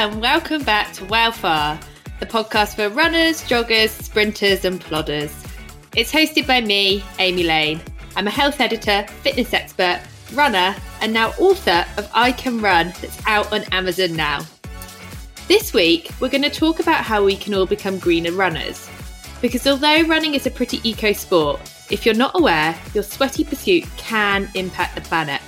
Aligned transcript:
and 0.00 0.22
welcome 0.22 0.62
back 0.62 0.90
to 0.94 1.04
Wellfar, 1.04 1.78
the 2.20 2.24
podcast 2.24 2.74
for 2.74 2.88
runners, 2.88 3.42
joggers, 3.42 3.90
sprinters, 3.90 4.64
and 4.64 4.80
plodders. 4.80 5.30
It's 5.94 6.10
hosted 6.10 6.46
by 6.46 6.62
me, 6.62 7.04
Amy 7.18 7.42
Lane. 7.42 7.82
I'm 8.16 8.26
a 8.26 8.30
health 8.30 8.62
editor, 8.62 9.06
fitness 9.20 9.52
expert, 9.52 10.00
runner, 10.32 10.74
and 11.02 11.12
now 11.12 11.32
author 11.32 11.84
of 11.98 12.10
I 12.14 12.32
Can 12.32 12.62
Run, 12.62 12.94
that's 13.02 13.20
out 13.26 13.52
on 13.52 13.64
Amazon 13.72 14.16
now. 14.16 14.40
This 15.48 15.74
week, 15.74 16.10
we're 16.18 16.30
going 16.30 16.44
to 16.44 16.50
talk 16.50 16.80
about 16.80 17.04
how 17.04 17.22
we 17.22 17.36
can 17.36 17.52
all 17.52 17.66
become 17.66 17.98
greener 17.98 18.32
runners. 18.32 18.88
Because 19.42 19.66
although 19.66 20.04
running 20.04 20.32
is 20.34 20.46
a 20.46 20.50
pretty 20.50 20.80
eco 20.82 21.12
sport, 21.12 21.60
if 21.90 22.06
you're 22.06 22.14
not 22.14 22.38
aware, 22.38 22.74
your 22.94 23.04
sweaty 23.04 23.44
pursuit 23.44 23.84
can 23.98 24.48
impact 24.54 24.94
the 24.94 25.02
planet. 25.02 25.42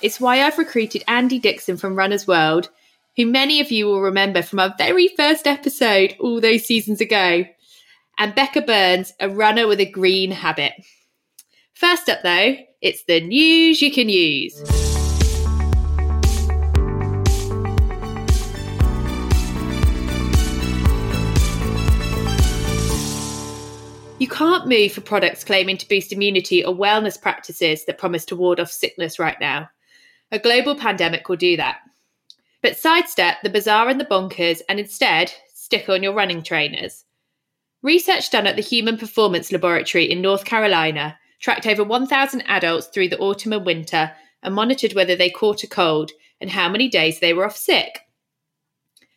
It's 0.00 0.20
why 0.20 0.42
I've 0.42 0.58
recruited 0.58 1.02
Andy 1.08 1.40
Dixon 1.40 1.76
from 1.76 1.96
Runner's 1.96 2.28
World, 2.28 2.68
who 3.16 3.26
many 3.26 3.60
of 3.60 3.70
you 3.70 3.86
will 3.86 4.02
remember 4.02 4.42
from 4.42 4.58
our 4.58 4.74
very 4.76 5.08
first 5.16 5.46
episode 5.46 6.16
all 6.18 6.40
those 6.40 6.64
seasons 6.64 7.00
ago, 7.00 7.44
and 8.18 8.34
Becca 8.34 8.62
Burns, 8.62 9.12
a 9.20 9.28
runner 9.28 9.66
with 9.66 9.80
a 9.80 9.90
green 9.90 10.30
habit. 10.30 10.72
First 11.74 12.08
up, 12.08 12.22
though, 12.22 12.56
it's 12.80 13.04
the 13.04 13.20
news 13.20 13.82
you 13.82 13.92
can 13.92 14.08
use. 14.08 14.58
You 24.18 24.28
can't 24.28 24.68
move 24.68 24.92
for 24.92 25.02
products 25.02 25.44
claiming 25.44 25.76
to 25.76 25.88
boost 25.88 26.12
immunity 26.12 26.64
or 26.64 26.74
wellness 26.74 27.20
practices 27.20 27.84
that 27.84 27.98
promise 27.98 28.24
to 28.26 28.36
ward 28.36 28.58
off 28.58 28.70
sickness 28.70 29.18
right 29.18 29.38
now. 29.40 29.68
A 30.32 30.38
global 30.38 30.74
pandemic 30.74 31.28
will 31.28 31.36
do 31.36 31.56
that. 31.58 31.78
But 32.64 32.78
sidestep 32.78 33.42
the 33.42 33.50
bizarre 33.50 33.90
and 33.90 34.00
the 34.00 34.06
bonkers 34.06 34.62
and 34.70 34.80
instead 34.80 35.34
stick 35.52 35.90
on 35.90 36.02
your 36.02 36.14
running 36.14 36.42
trainers. 36.42 37.04
Research 37.82 38.30
done 38.30 38.46
at 38.46 38.56
the 38.56 38.62
Human 38.62 38.96
Performance 38.96 39.52
Laboratory 39.52 40.10
in 40.10 40.22
North 40.22 40.46
Carolina 40.46 41.18
tracked 41.40 41.66
over 41.66 41.84
1,000 41.84 42.40
adults 42.46 42.86
through 42.86 43.10
the 43.10 43.18
autumn 43.18 43.52
and 43.52 43.66
winter 43.66 44.12
and 44.42 44.54
monitored 44.54 44.94
whether 44.94 45.14
they 45.14 45.28
caught 45.28 45.62
a 45.62 45.66
cold 45.66 46.10
and 46.40 46.48
how 46.48 46.70
many 46.70 46.88
days 46.88 47.20
they 47.20 47.34
were 47.34 47.44
off 47.44 47.54
sick. 47.54 48.00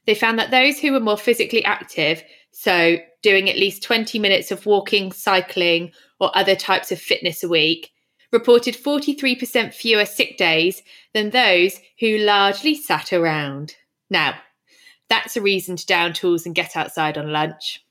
They 0.06 0.14
found 0.14 0.38
that 0.40 0.52
those 0.52 0.78
who 0.78 0.92
were 0.92 1.00
more 1.00 1.16
physically 1.16 1.64
active, 1.64 2.26
so 2.52 2.98
doing 3.22 3.50
at 3.50 3.56
least 3.56 3.82
20 3.82 4.20
minutes 4.20 4.52
of 4.52 4.66
walking, 4.66 5.14
cycling, 5.14 5.94
or 6.20 6.38
other 6.38 6.58
types 6.58 6.92
of 6.92 7.00
fitness 7.00 7.46
a 7.46 7.48
week, 7.48 7.94
reported 8.32 8.76
43% 8.76 9.74
fewer 9.74 10.06
sick 10.06 10.38
days 10.38 10.84
than 11.14 11.30
those 11.30 11.80
who 12.00 12.18
largely 12.18 12.76
sat 12.76 13.14
around. 13.14 13.76
Now, 14.10 14.36
that's 15.10 15.38
a 15.38 15.42
reason 15.42 15.76
to 15.78 15.86
down 15.86 16.14
tools 16.14 16.46
and 16.46 16.54
get 16.54 16.76
outside 16.76 17.18
on 17.18 17.32
lunch. 17.32 17.84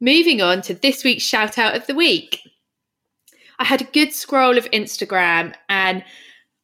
Moving 0.00 0.42
on 0.42 0.60
to 0.62 0.74
this 0.74 1.04
week's 1.04 1.22
shout 1.22 1.58
out 1.58 1.76
of 1.76 1.86
the 1.86 1.94
week. 1.94 2.40
I 3.58 3.64
had 3.64 3.80
a 3.80 3.84
good 3.84 4.12
scroll 4.12 4.58
of 4.58 4.70
Instagram 4.70 5.54
and 5.68 6.04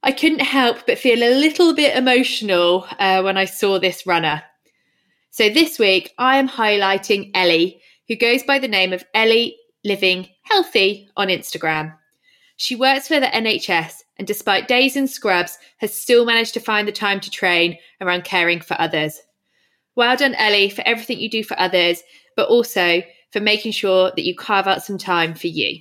I 0.03 0.13
couldn't 0.13 0.41
help 0.41 0.87
but 0.87 0.99
feel 0.99 1.23
a 1.23 1.39
little 1.39 1.75
bit 1.75 1.97
emotional 1.97 2.87
uh, 2.99 3.23
when 3.23 3.37
I 3.37 3.45
saw 3.45 3.79
this 3.79 4.07
runner. 4.07 4.43
So 5.31 5.49
this 5.49 5.79
week 5.79 6.13
I 6.19 6.37
am 6.37 6.49
highlighting 6.49 7.31
Ellie, 7.35 7.81
who 8.09 8.17
goes 8.17 8.43
by 8.43 8.59
the 8.59 8.69
name 8.69 8.93
of 8.93 9.05
Ellie 9.15 9.57
Living 9.85 10.29
Healthy 10.43 11.09
on 11.17 11.29
Instagram. 11.29 11.97
She 12.63 12.77
works 12.77 13.09
for 13.09 13.19
the 13.19 13.27
NHS 13.27 14.05
and, 14.19 14.25
despite 14.25 14.69
days 14.69 14.95
in 14.95 15.09
scrubs, 15.09 15.59
has 15.79 15.93
still 15.93 16.25
managed 16.25 16.55
to 16.55 16.61
find 16.61 16.87
the 16.87 16.93
time 16.93 17.19
to 17.19 17.29
train 17.29 17.77
around 18.01 18.23
caring 18.23 18.61
for 18.61 18.81
others. 18.81 19.21
Well 19.97 20.17
done, 20.17 20.37
Ellie, 20.37 20.71
for 20.71 20.87
everything 20.87 21.19
you 21.19 21.29
do 21.29 21.43
for 21.43 21.59
others, 21.59 22.05
but 22.37 22.49
also 22.49 23.03
for 23.33 23.41
making 23.41 23.73
sure 23.73 24.13
that 24.15 24.23
you 24.23 24.37
carve 24.37 24.69
out 24.69 24.85
some 24.85 24.97
time 24.97 25.35
for 25.35 25.49
you. 25.49 25.81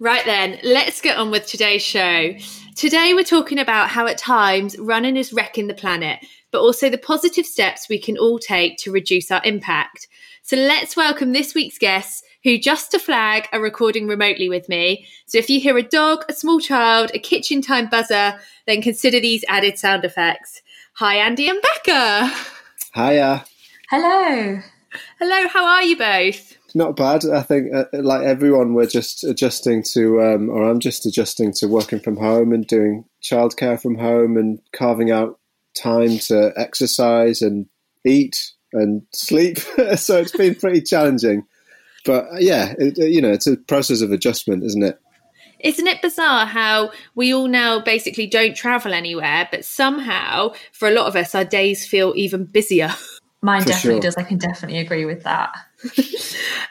Right 0.00 0.24
then, 0.24 0.58
let's 0.64 1.00
get 1.00 1.16
on 1.16 1.30
with 1.30 1.46
today's 1.46 1.82
show. 1.82 2.34
Today, 2.74 3.14
we're 3.14 3.22
talking 3.22 3.60
about 3.60 3.90
how 3.90 4.08
at 4.08 4.18
times 4.18 4.76
running 4.80 5.16
is 5.16 5.32
wrecking 5.32 5.68
the 5.68 5.74
planet, 5.74 6.18
but 6.50 6.60
also 6.60 6.90
the 6.90 6.98
positive 6.98 7.46
steps 7.46 7.88
we 7.88 8.00
can 8.00 8.18
all 8.18 8.40
take 8.40 8.78
to 8.78 8.90
reduce 8.90 9.30
our 9.30 9.42
impact. 9.44 10.08
So 10.42 10.56
let's 10.56 10.96
welcome 10.96 11.30
this 11.32 11.54
week's 11.54 11.78
guests, 11.78 12.24
who, 12.44 12.58
just 12.58 12.90
to 12.92 12.98
flag, 12.98 13.48
are 13.52 13.60
recording 13.60 14.06
remotely 14.06 14.48
with 14.48 14.68
me. 14.68 15.06
So 15.26 15.38
if 15.38 15.50
you 15.50 15.60
hear 15.60 15.76
a 15.76 15.82
dog, 15.82 16.24
a 16.28 16.32
small 16.32 16.60
child, 16.60 17.10
a 17.14 17.18
kitchen 17.18 17.62
time 17.62 17.88
buzzer, 17.88 18.40
then 18.66 18.82
consider 18.82 19.20
these 19.20 19.44
added 19.48 19.78
sound 19.78 20.04
effects. 20.04 20.62
Hi, 20.94 21.16
Andy 21.16 21.48
and 21.48 21.60
Becca. 21.62 22.32
Hiya. 22.94 23.44
Hello. 23.90 24.60
Hello, 25.18 25.48
how 25.48 25.64
are 25.64 25.82
you 25.82 25.96
both? 25.96 26.56
Not 26.74 26.96
bad. 26.96 27.24
I 27.24 27.42
think, 27.42 27.74
uh, 27.74 27.84
like 27.92 28.22
everyone, 28.22 28.74
we're 28.74 28.86
just 28.86 29.24
adjusting 29.24 29.82
to, 29.92 30.20
um, 30.22 30.48
or 30.48 30.68
I'm 30.68 30.80
just 30.80 31.06
adjusting 31.06 31.52
to 31.54 31.66
working 31.66 32.00
from 32.00 32.16
home 32.16 32.52
and 32.52 32.66
doing 32.66 33.04
childcare 33.22 33.80
from 33.80 33.96
home 33.96 34.36
and 34.36 34.60
carving 34.72 35.10
out 35.10 35.38
time 35.74 36.18
to 36.18 36.52
exercise 36.56 37.42
and 37.42 37.66
eat 38.04 38.52
and 38.72 39.02
sleep. 39.12 39.58
so 39.96 40.18
it's 40.18 40.36
been 40.36 40.54
pretty 40.54 40.80
challenging. 40.80 41.44
But 42.04 42.26
uh, 42.32 42.38
yeah, 42.38 42.74
it, 42.78 42.98
you 42.98 43.20
know, 43.20 43.30
it's 43.30 43.46
a 43.46 43.56
process 43.56 44.00
of 44.00 44.12
adjustment, 44.12 44.64
isn't 44.64 44.82
it? 44.82 45.00
Isn't 45.60 45.86
it 45.86 46.00
bizarre 46.00 46.46
how 46.46 46.90
we 47.14 47.34
all 47.34 47.46
now 47.46 47.80
basically 47.80 48.26
don't 48.26 48.56
travel 48.56 48.94
anywhere, 48.94 49.46
but 49.50 49.64
somehow 49.64 50.54
for 50.72 50.88
a 50.88 50.92
lot 50.92 51.06
of 51.06 51.16
us, 51.16 51.34
our 51.34 51.44
days 51.44 51.86
feel 51.86 52.14
even 52.16 52.44
busier? 52.44 52.90
Mine 53.42 53.62
For 53.62 53.68
definitely 53.68 53.96
sure. 53.96 54.02
does. 54.02 54.16
I 54.16 54.22
can 54.22 54.38
definitely 54.38 54.78
agree 54.78 55.04
with 55.04 55.22
that. 55.24 55.54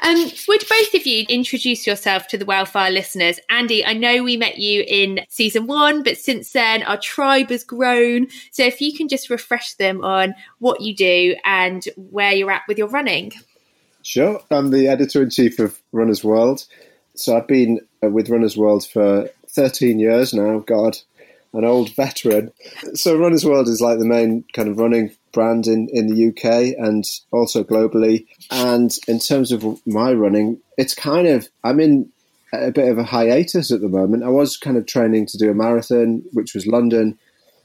Um, 0.01 0.31
would 0.47 0.63
both 0.69 0.94
of 0.94 1.06
you 1.06 1.25
introduce 1.28 1.85
yourself 1.85 2.28
to 2.29 2.38
the 2.38 2.46
Wildfire 2.46 2.90
listeners? 2.90 3.38
Andy, 3.50 3.85
I 3.85 3.91
know 3.94 4.23
we 4.23 4.38
met 4.38 4.57
you 4.59 4.85
in 4.88 5.19
season 5.28 5.67
one, 5.67 6.03
but 6.03 6.17
since 6.17 6.53
then 6.53 6.84
our 6.84 6.97
tribe 6.97 7.50
has 7.50 7.66
grown. 7.66 8.28
So 8.51 8.63
if 8.63 8.79
you 8.79 8.96
can 8.96 9.09
just 9.09 9.29
refresh 9.29 9.73
them 9.73 10.01
on 10.01 10.35
what 10.59 10.79
you 10.79 10.96
do 10.96 11.35
and 11.44 11.84
where 11.97 12.31
you're 12.31 12.51
at 12.51 12.61
with 12.69 12.78
your 12.78 12.88
running. 12.88 13.34
Sure. 14.09 14.42
I'm 14.50 14.72
the 14.72 14.88
editor 14.88 15.22
in 15.22 15.30
chief 15.30 15.59
of 15.59 15.80
Runner's 15.92 16.24
World. 16.24 16.66
So 17.14 17.38
I've 17.38 17.46
been 17.46 17.80
uh, 18.03 18.09
with 18.09 18.28
Runner's 18.28 18.58
World 18.58 18.88
for 18.88 19.30
13 19.50 20.00
years 20.00 20.34
now. 20.34 20.64
God, 20.66 20.97
an 21.53 21.64
old 21.64 21.96
veteran. 21.96 22.52
So 22.96 23.16
Runner's 23.16 23.46
World 23.46 23.68
is 23.68 23.81
like 23.81 24.00
the 24.00 24.06
main 24.06 24.46
kind 24.53 24.68
of 24.68 24.80
running 24.80 25.16
brand 25.31 25.68
in, 25.68 25.90
in 25.90 26.08
the 26.08 26.30
UK 26.30 26.75
and 26.84 27.06
also 27.31 27.64
globally. 27.64 28.25
And 28.50 28.97
in 29.08 29.20
terms 29.20 29.52
of 29.52 29.64
my 29.86 30.12
running, 30.12 30.59
it's 30.76 30.96
kind 30.96 31.28
of, 31.28 31.47
I'm 31.64 31.80
in 31.80 32.12
a 32.52 32.72
bit 32.72 32.90
of 32.90 32.97
a 32.97 33.03
hiatus 33.03 33.72
at 33.72 33.82
the 33.82 33.90
moment. 33.90 34.23
I 34.23 34.29
was 34.29 34.58
kind 34.58 34.76
of 34.76 34.88
training 34.88 35.28
to 35.28 35.38
do 35.38 35.52
a 35.52 35.53
marathon, 35.53 36.23
which 36.34 36.55
was 36.55 36.66
London, 36.66 37.16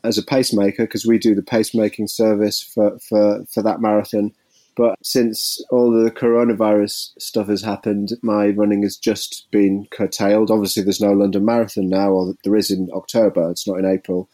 as 0.05 0.19
a 0.19 0.23
pacemaker 0.23 0.85
because 0.85 1.07
we 1.07 1.17
do 1.17 1.35
the 1.35 1.41
pacemaking 1.41 2.11
service 2.11 2.61
for, 2.61 2.99
for, 2.99 3.47
for 3.47 3.63
that 3.63 3.81
marathon. 3.81 4.35
But 4.77 4.97
since 5.03 5.65
all 5.71 5.91
the 5.91 6.11
coronavirus 6.11 7.11
stuff 7.19 7.47
has 7.49 7.63
happened, 7.63 8.13
my 8.23 8.49
running 8.49 8.83
has 8.83 8.97
just 8.97 9.47
been 9.51 9.87
curtailed. 9.91 10.51
Obviously, 10.51 10.83
there's 10.83 11.01
no 11.01 11.13
London 11.13 11.45
Marathon 11.45 11.89
now, 11.89 12.11
or 12.11 12.35
there 12.43 12.57
is 12.57 12.71
in 12.71 12.89
October. 12.93 13.51
It's 13.51 13.67
not 13.67 13.79
in 13.79 13.87
April. 13.87 14.29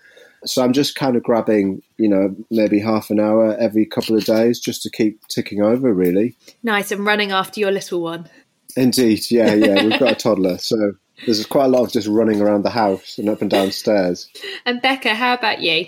So 0.46 0.64
I'm 0.64 0.72
just 0.72 0.94
kind 0.94 1.16
of 1.16 1.22
grabbing, 1.22 1.82
you 1.98 2.08
know, 2.08 2.34
maybe 2.50 2.80
half 2.80 3.10
an 3.10 3.20
hour 3.20 3.54
every 3.58 3.84
couple 3.84 4.16
of 4.16 4.24
days 4.24 4.58
just 4.58 4.82
to 4.82 4.90
keep 4.90 5.26
ticking 5.28 5.62
over, 5.62 5.92
really. 5.92 6.36
Nice, 6.62 6.90
and 6.90 7.04
running 7.04 7.32
after 7.32 7.60
your 7.60 7.70
little 7.70 8.00
one. 8.00 8.28
Indeed, 8.76 9.30
yeah, 9.30 9.52
yeah. 9.54 9.84
We've 9.84 9.98
got 9.98 10.12
a 10.12 10.14
toddler, 10.18 10.56
so 10.56 10.94
there's 11.26 11.44
quite 11.44 11.66
a 11.66 11.68
lot 11.68 11.82
of 11.82 11.92
just 11.92 12.08
running 12.08 12.40
around 12.40 12.62
the 12.62 12.70
house 12.70 13.18
and 13.18 13.28
up 13.28 13.42
and 13.42 13.50
down 13.50 13.72
stairs. 13.72 14.28
And 14.64 14.80
Becca, 14.80 15.14
how 15.14 15.34
about 15.34 15.60
you? 15.60 15.86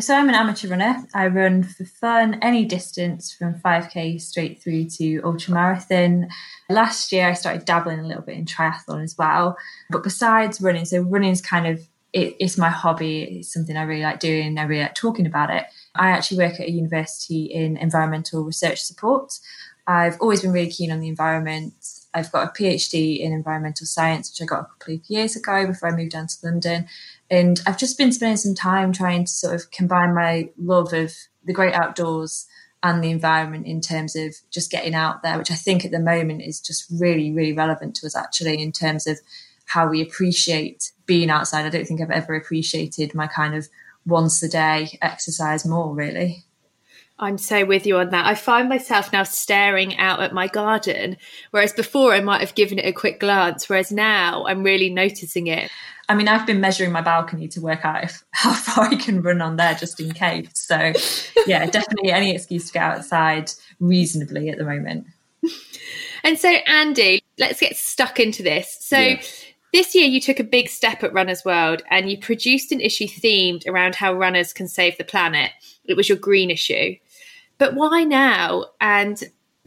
So 0.00 0.12
I'm 0.12 0.28
an 0.28 0.34
amateur 0.34 0.68
runner. 0.68 1.04
I 1.14 1.28
run 1.28 1.62
for 1.62 1.84
fun 1.84 2.38
any 2.42 2.64
distance 2.64 3.32
from 3.32 3.54
5k 3.54 4.20
straight 4.20 4.60
through 4.60 4.86
to 4.96 5.22
ultramarathon. 5.22 6.28
Last 6.68 7.12
year 7.12 7.28
I 7.28 7.34
started 7.34 7.64
dabbling 7.64 8.00
a 8.00 8.06
little 8.06 8.22
bit 8.22 8.36
in 8.36 8.44
triathlon 8.44 9.04
as 9.04 9.16
well. 9.16 9.56
But 9.90 10.02
besides 10.02 10.60
running, 10.60 10.84
so 10.84 11.00
running 11.00 11.30
is 11.30 11.40
kind 11.40 11.66
of 11.68 11.86
it, 12.12 12.36
it's 12.40 12.58
my 12.58 12.70
hobby. 12.70 13.22
It's 13.22 13.52
something 13.52 13.76
I 13.76 13.82
really 13.82 14.02
like 14.02 14.18
doing 14.18 14.58
I 14.58 14.64
really 14.64 14.82
like 14.82 14.94
talking 14.94 15.26
about 15.26 15.50
it. 15.50 15.64
I 15.94 16.10
actually 16.10 16.38
work 16.38 16.54
at 16.54 16.66
a 16.66 16.72
university 16.72 17.44
in 17.44 17.76
environmental 17.76 18.42
research 18.42 18.82
support. 18.82 19.38
I've 19.86 20.18
always 20.20 20.40
been 20.40 20.52
really 20.52 20.70
keen 20.70 20.90
on 20.90 21.00
the 21.00 21.08
environment. 21.08 21.74
I've 22.14 22.32
got 22.32 22.48
a 22.48 22.62
PhD 22.62 23.20
in 23.20 23.32
environmental 23.32 23.86
science, 23.86 24.30
which 24.30 24.42
I 24.42 24.46
got 24.46 24.60
a 24.60 24.64
couple 24.64 24.94
of 24.94 25.00
years 25.08 25.36
ago 25.36 25.66
before 25.66 25.90
I 25.90 25.96
moved 25.96 26.12
down 26.12 26.26
to 26.26 26.36
London. 26.42 26.86
And 27.30 27.60
I've 27.66 27.78
just 27.78 27.98
been 27.98 28.12
spending 28.12 28.36
some 28.36 28.54
time 28.54 28.92
trying 28.92 29.24
to 29.24 29.30
sort 29.30 29.54
of 29.54 29.70
combine 29.70 30.14
my 30.14 30.50
love 30.58 30.92
of 30.92 31.12
the 31.44 31.52
great 31.52 31.74
outdoors 31.74 32.46
and 32.82 33.02
the 33.02 33.10
environment 33.10 33.66
in 33.66 33.80
terms 33.80 34.14
of 34.14 34.34
just 34.50 34.70
getting 34.70 34.94
out 34.94 35.22
there, 35.22 35.38
which 35.38 35.50
I 35.50 35.54
think 35.54 35.84
at 35.84 35.90
the 35.90 35.98
moment 35.98 36.42
is 36.42 36.60
just 36.60 36.84
really, 36.90 37.32
really 37.32 37.54
relevant 37.54 37.96
to 37.96 38.06
us 38.06 38.14
actually 38.14 38.60
in 38.60 38.72
terms 38.72 39.06
of 39.06 39.18
how 39.64 39.88
we 39.88 40.02
appreciate 40.02 40.92
being 41.06 41.30
outside. 41.30 41.64
I 41.64 41.70
don't 41.70 41.86
think 41.86 42.02
I've 42.02 42.10
ever 42.10 42.34
appreciated 42.34 43.14
my 43.14 43.26
kind 43.26 43.54
of 43.54 43.68
once 44.04 44.42
a 44.42 44.48
day 44.48 44.98
exercise 45.00 45.66
more, 45.66 45.94
really. 45.94 46.44
I'm 47.18 47.38
so 47.38 47.64
with 47.64 47.86
you 47.86 47.98
on 47.98 48.10
that. 48.10 48.26
I 48.26 48.34
find 48.34 48.68
myself 48.68 49.12
now 49.12 49.22
staring 49.22 49.96
out 49.98 50.20
at 50.20 50.34
my 50.34 50.48
garden, 50.48 51.16
whereas 51.52 51.72
before 51.72 52.12
I 52.12 52.20
might 52.20 52.40
have 52.40 52.56
given 52.56 52.78
it 52.78 52.86
a 52.86 52.92
quick 52.92 53.20
glance, 53.20 53.68
whereas 53.68 53.92
now 53.92 54.44
I'm 54.46 54.64
really 54.64 54.90
noticing 54.90 55.46
it. 55.46 55.70
I 56.08 56.14
mean, 56.14 56.28
I've 56.28 56.46
been 56.46 56.60
measuring 56.60 56.92
my 56.92 57.00
balcony 57.00 57.48
to 57.48 57.60
work 57.60 57.84
out 57.84 58.04
if, 58.04 58.24
how 58.32 58.52
far 58.52 58.86
I 58.86 58.96
can 58.96 59.22
run 59.22 59.40
on 59.40 59.56
there 59.56 59.74
just 59.74 60.00
in 60.00 60.12
case. 60.12 60.48
So, 60.54 60.92
yeah, 61.46 61.66
definitely 61.70 62.10
any 62.10 62.34
excuse 62.34 62.66
to 62.66 62.72
get 62.72 62.82
outside 62.82 63.50
reasonably 63.80 64.48
at 64.50 64.58
the 64.58 64.64
moment. 64.64 65.06
And 66.24 66.38
so, 66.38 66.48
Andy, 66.48 67.22
let's 67.38 67.60
get 67.60 67.76
stuck 67.76 68.18
into 68.18 68.42
this. 68.42 68.76
So, 68.80 68.98
yeah. 68.98 69.22
this 69.72 69.94
year 69.94 70.06
you 70.06 70.20
took 70.20 70.40
a 70.40 70.44
big 70.44 70.68
step 70.68 71.02
at 71.04 71.12
Runners 71.12 71.44
World 71.44 71.82
and 71.90 72.10
you 72.10 72.18
produced 72.18 72.72
an 72.72 72.80
issue 72.80 73.06
themed 73.06 73.66
around 73.68 73.94
how 73.94 74.14
runners 74.14 74.52
can 74.52 74.66
save 74.66 74.96
the 74.98 75.04
planet. 75.04 75.52
It 75.84 75.96
was 75.96 76.08
your 76.08 76.18
green 76.18 76.50
issue. 76.50 76.96
But 77.58 77.74
why 77.74 78.04
now? 78.04 78.66
And 78.80 79.22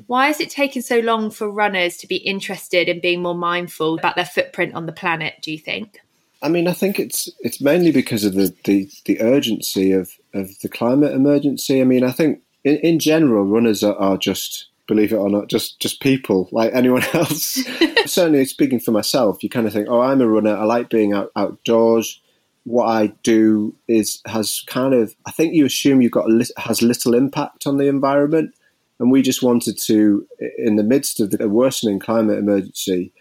why 0.05 0.27
has 0.27 0.39
it 0.39 0.49
taken 0.49 0.81
so 0.81 0.99
long 0.99 1.31
for 1.31 1.49
runners 1.49 1.97
to 1.97 2.07
be 2.07 2.17
interested 2.17 2.87
in 2.87 2.99
being 2.99 3.21
more 3.21 3.35
mindful 3.35 3.97
about 3.97 4.15
their 4.15 4.25
footprint 4.25 4.75
on 4.75 4.85
the 4.85 4.91
planet, 4.91 5.35
do 5.41 5.51
you 5.51 5.57
think? 5.57 5.99
I 6.41 6.49
mean, 6.49 6.67
I 6.67 6.73
think 6.73 6.99
it's 6.99 7.29
it's 7.39 7.59
mainly 7.59 7.91
because 7.91 8.23
of 8.23 8.35
the, 8.35 8.53
the, 8.63 8.89
the 9.05 9.21
urgency 9.21 9.91
of, 9.91 10.11
of 10.33 10.59
the 10.59 10.69
climate 10.69 11.13
emergency. 11.13 11.81
I 11.81 11.83
mean, 11.83 12.03
I 12.03 12.11
think 12.11 12.41
in, 12.63 12.77
in 12.77 12.99
general, 12.99 13.43
runners 13.43 13.83
are, 13.83 13.95
are 13.95 14.17
just, 14.17 14.67
believe 14.87 15.11
it 15.11 15.17
or 15.17 15.29
not, 15.29 15.47
just, 15.47 15.79
just 15.79 15.99
people 15.99 16.47
like 16.51 16.71
anyone 16.73 17.03
else. 17.13 17.59
Certainly, 18.05 18.45
speaking 18.45 18.79
for 18.79 18.91
myself, 18.91 19.41
you 19.41 19.49
kind 19.49 19.65
of 19.65 19.73
think, 19.73 19.87
oh, 19.89 20.01
I'm 20.01 20.21
a 20.21 20.27
runner. 20.27 20.55
I 20.55 20.65
like 20.65 20.89
being 20.89 21.13
out, 21.13 21.31
outdoors. 21.35 22.21
What 22.67 22.87
I 22.87 23.07
do 23.23 23.73
is 23.87 24.21
has 24.27 24.61
kind 24.67 24.93
of, 24.93 25.15
I 25.25 25.31
think 25.31 25.53
you 25.53 25.65
assume 25.65 26.01
you've 26.01 26.11
got 26.11 26.29
a, 26.29 26.45
has 26.57 26.81
little 26.81 27.13
impact 27.13 27.65
on 27.65 27.77
the 27.77 27.87
environment. 27.87 28.53
And 28.99 29.09
we 29.09 29.21
just 29.21 29.41
wanted 29.41 29.77
to, 29.83 30.27
in 30.57 30.75
the 30.75 30.83
midst 30.83 31.21
of 31.21 31.31
the 31.31 31.47
worsening 31.47 31.99
climate 31.99 32.39
emergency, 32.39 33.13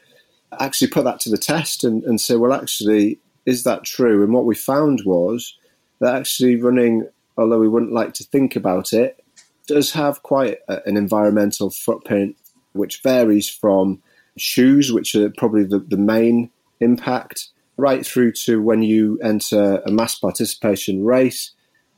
actually 0.58 0.88
put 0.88 1.04
that 1.04 1.20
to 1.20 1.30
the 1.30 1.38
test 1.38 1.84
and, 1.84 2.02
and 2.04 2.20
say, 2.20 2.34
well, 2.34 2.52
actually, 2.52 3.20
is 3.44 3.62
that 3.62 3.84
true? 3.84 4.24
And 4.24 4.32
what 4.32 4.46
we 4.46 4.56
found 4.56 5.02
was 5.04 5.56
that 6.00 6.16
actually 6.16 6.56
running, 6.56 7.08
although 7.36 7.60
we 7.60 7.68
wouldn't 7.68 7.92
like 7.92 8.14
to 8.14 8.24
think 8.24 8.56
about 8.56 8.92
it, 8.92 9.22
does 9.68 9.92
have 9.92 10.22
quite 10.22 10.58
a, 10.68 10.80
an 10.86 10.96
environmental 10.96 11.70
footprint, 11.70 12.36
which 12.72 13.02
varies 13.02 13.48
from 13.48 14.02
shoes, 14.36 14.92
which 14.92 15.14
are 15.14 15.30
probably 15.38 15.64
the, 15.64 15.78
the 15.78 15.96
main 15.96 16.50
impact, 16.80 17.48
right 17.76 18.06
through 18.06 18.32
to 18.32 18.62
when 18.62 18.82
you 18.82 19.18
enter 19.22 19.82
a 19.86 19.90
mass 19.90 20.18
participation 20.18 21.04
race, 21.04 21.52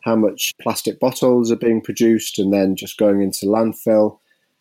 how 0.04 0.16
much 0.16 0.54
plastic 0.60 0.98
bottles 0.98 1.50
are 1.52 1.56
being 1.56 1.80
produced 1.80 2.38
and 2.38 2.52
then 2.52 2.76
just 2.76 2.98
going 2.98 3.22
into 3.22 3.46
landfill 3.46 4.18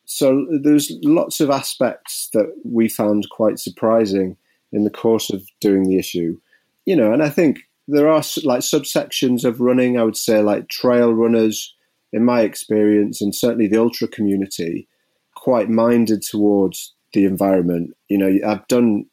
so 0.09 0.47
there's 0.63 0.89
lots 1.03 1.41
of 1.41 1.49
aspects 1.49 2.29
that 2.33 2.47
we 2.63 2.87
found 2.87 3.29
quite 3.29 3.59
surprising 3.59 4.37
in 4.71 4.85
the 4.85 4.89
course 4.89 5.29
of 5.29 5.45
doing 5.59 5.83
the 5.83 5.99
issue. 5.99 6.39
You 6.85 6.95
know, 6.95 7.11
and 7.11 7.21
I 7.21 7.29
think 7.29 7.59
there 7.89 8.07
are 8.07 8.23
like 8.43 8.61
subsections 8.61 9.43
of 9.43 9.59
running, 9.59 9.99
I 9.99 10.03
would 10.03 10.15
say, 10.15 10.41
like 10.41 10.69
trail 10.69 11.13
runners, 11.13 11.75
in 12.13 12.23
my 12.23 12.41
experience, 12.41 13.21
and 13.21 13.35
certainly 13.35 13.67
the 13.67 13.81
ultra 13.81 14.07
community, 14.07 14.87
quite 15.35 15.69
minded 15.69 16.21
towards 16.21 16.93
the 17.11 17.25
environment. 17.25 17.93
You 18.07 18.17
know, 18.17 18.39
I've 18.47 18.65
done 18.69 19.07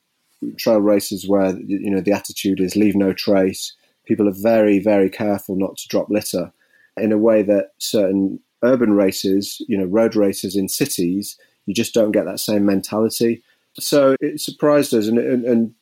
trail 0.53 0.81
races 0.81 1.29
where, 1.29 1.59
you 1.61 1.91
know, 1.91 2.01
the 2.01 2.13
attitude 2.13 2.61
is 2.61 2.77
leave 2.77 2.95
no 2.95 3.13
trace. 3.13 3.75
People 4.05 4.29
are 4.29 4.35
very, 4.37 4.79
very 4.79 5.09
careful 5.09 5.57
not 5.57 5.77
to 5.79 5.89
drop 5.89 6.09
litter 6.11 6.53
in 6.97 7.13
a 7.13 7.19
way 7.19 7.43
that 7.43 7.73
certain 7.79 8.41
urban 8.63 8.93
races, 8.93 9.61
you 9.69 9.77
know, 9.77 9.85
road 9.85 10.17
races 10.17 10.57
in 10.57 10.69
cities, 10.69 11.39
you 11.67 11.75
just 11.75 11.95
don't 11.95 12.13
get 12.13 12.25
that 12.25 12.41
same 12.41 12.65
mentality. 12.65 13.43
So 13.79 14.17
it 14.21 14.41
surprised 14.41 14.95
us, 14.95 15.09
and, 15.09 15.19
and, 15.19 15.45
and 15.45 15.75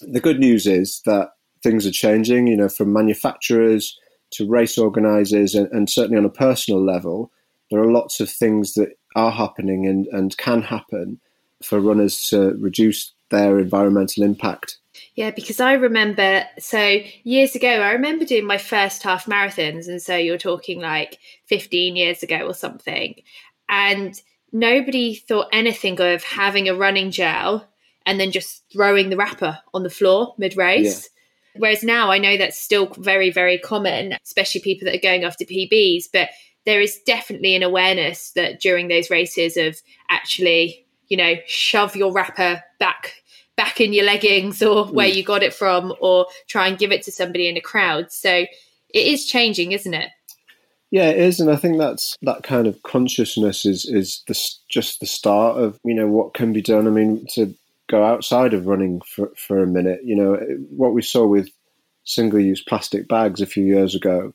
the 0.00 0.20
good 0.20 0.38
news 0.38 0.66
is 0.66 1.02
that 1.04 1.32
things 1.62 1.86
are 1.86 1.90
changing. 1.90 2.46
You 2.46 2.56
know, 2.56 2.68
from 2.68 2.92
manufacturers 2.92 3.98
to 4.30 4.48
race 4.48 4.78
organisers, 4.78 5.54
and, 5.54 5.68
and 5.72 5.90
certainly 5.90 6.18
on 6.18 6.24
a 6.24 6.30
personal 6.30 6.82
level, 6.82 7.30
there 7.70 7.80
are 7.80 7.92
lots 7.92 8.20
of 8.20 8.30
things 8.30 8.74
that 8.74 8.90
are 9.14 9.30
happening 9.30 9.86
and, 9.86 10.06
and 10.08 10.36
can 10.36 10.62
happen 10.62 11.20
for 11.62 11.80
runners 11.80 12.20
to 12.28 12.54
reduce 12.60 13.12
their 13.30 13.58
environmental 13.58 14.22
impact 14.22 14.78
yeah, 15.16 15.30
because 15.30 15.60
I 15.60 15.72
remember, 15.72 16.44
so 16.58 16.98
years 17.24 17.54
ago, 17.54 17.68
I 17.68 17.92
remember 17.92 18.26
doing 18.26 18.46
my 18.46 18.58
first 18.58 19.02
half 19.02 19.24
marathons. 19.24 19.88
And 19.88 20.00
so 20.00 20.14
you're 20.14 20.36
talking 20.36 20.80
like 20.80 21.18
15 21.46 21.96
years 21.96 22.22
ago 22.22 22.46
or 22.46 22.52
something. 22.52 23.14
And 23.68 24.20
nobody 24.52 25.14
thought 25.14 25.48
anything 25.52 26.00
of 26.00 26.22
having 26.22 26.68
a 26.68 26.74
running 26.74 27.10
gel 27.10 27.66
and 28.04 28.20
then 28.20 28.30
just 28.30 28.62
throwing 28.70 29.08
the 29.08 29.16
wrapper 29.16 29.58
on 29.72 29.82
the 29.82 29.90
floor 29.90 30.34
mid 30.36 30.56
race. 30.56 31.08
Yeah. 31.54 31.60
Whereas 31.60 31.82
now 31.82 32.10
I 32.10 32.18
know 32.18 32.36
that's 32.36 32.58
still 32.58 32.86
very, 32.98 33.30
very 33.30 33.58
common, 33.58 34.14
especially 34.22 34.60
people 34.60 34.84
that 34.84 34.96
are 34.96 35.00
going 35.00 35.24
after 35.24 35.46
PBs. 35.46 36.04
But 36.12 36.28
there 36.66 36.82
is 36.82 37.00
definitely 37.06 37.54
an 37.54 37.62
awareness 37.62 38.32
that 38.32 38.60
during 38.60 38.88
those 38.88 39.08
races 39.08 39.56
of 39.56 39.80
actually, 40.10 40.85
you 41.08 41.16
know, 41.16 41.34
shove 41.46 41.96
your 41.96 42.12
wrapper 42.12 42.62
back 42.78 43.22
back 43.56 43.80
in 43.80 43.92
your 43.92 44.04
leggings 44.04 44.62
or 44.62 44.86
where 44.86 45.08
mm. 45.08 45.14
you 45.14 45.24
got 45.24 45.42
it 45.42 45.54
from 45.54 45.94
or 46.00 46.26
try 46.46 46.68
and 46.68 46.78
give 46.78 46.92
it 46.92 47.02
to 47.02 47.10
somebody 47.10 47.48
in 47.48 47.56
a 47.56 47.60
crowd. 47.60 48.12
So 48.12 48.30
it 48.30 49.06
is 49.06 49.24
changing, 49.26 49.72
isn't 49.72 49.94
it? 49.94 50.10
Yeah, 50.90 51.08
it 51.10 51.18
is, 51.18 51.40
and 51.40 51.50
I 51.50 51.56
think 51.56 51.78
that's 51.78 52.16
that 52.22 52.44
kind 52.44 52.66
of 52.66 52.82
consciousness 52.82 53.66
is 53.66 53.84
is 53.86 54.22
the, 54.28 54.40
just 54.68 55.00
the 55.00 55.06
start 55.06 55.58
of 55.58 55.80
you 55.84 55.94
know 55.94 56.06
what 56.06 56.34
can 56.34 56.52
be 56.52 56.62
done. 56.62 56.86
I 56.86 56.90
mean, 56.90 57.26
to 57.34 57.54
go 57.88 58.04
outside 58.04 58.54
of 58.54 58.66
running 58.66 59.00
for 59.00 59.32
for 59.36 59.62
a 59.62 59.66
minute, 59.66 60.00
you 60.04 60.14
know, 60.14 60.36
what 60.70 60.94
we 60.94 61.02
saw 61.02 61.26
with 61.26 61.48
single-use 62.04 62.62
plastic 62.62 63.08
bags 63.08 63.40
a 63.40 63.46
few 63.46 63.64
years 63.64 63.96
ago, 63.96 64.32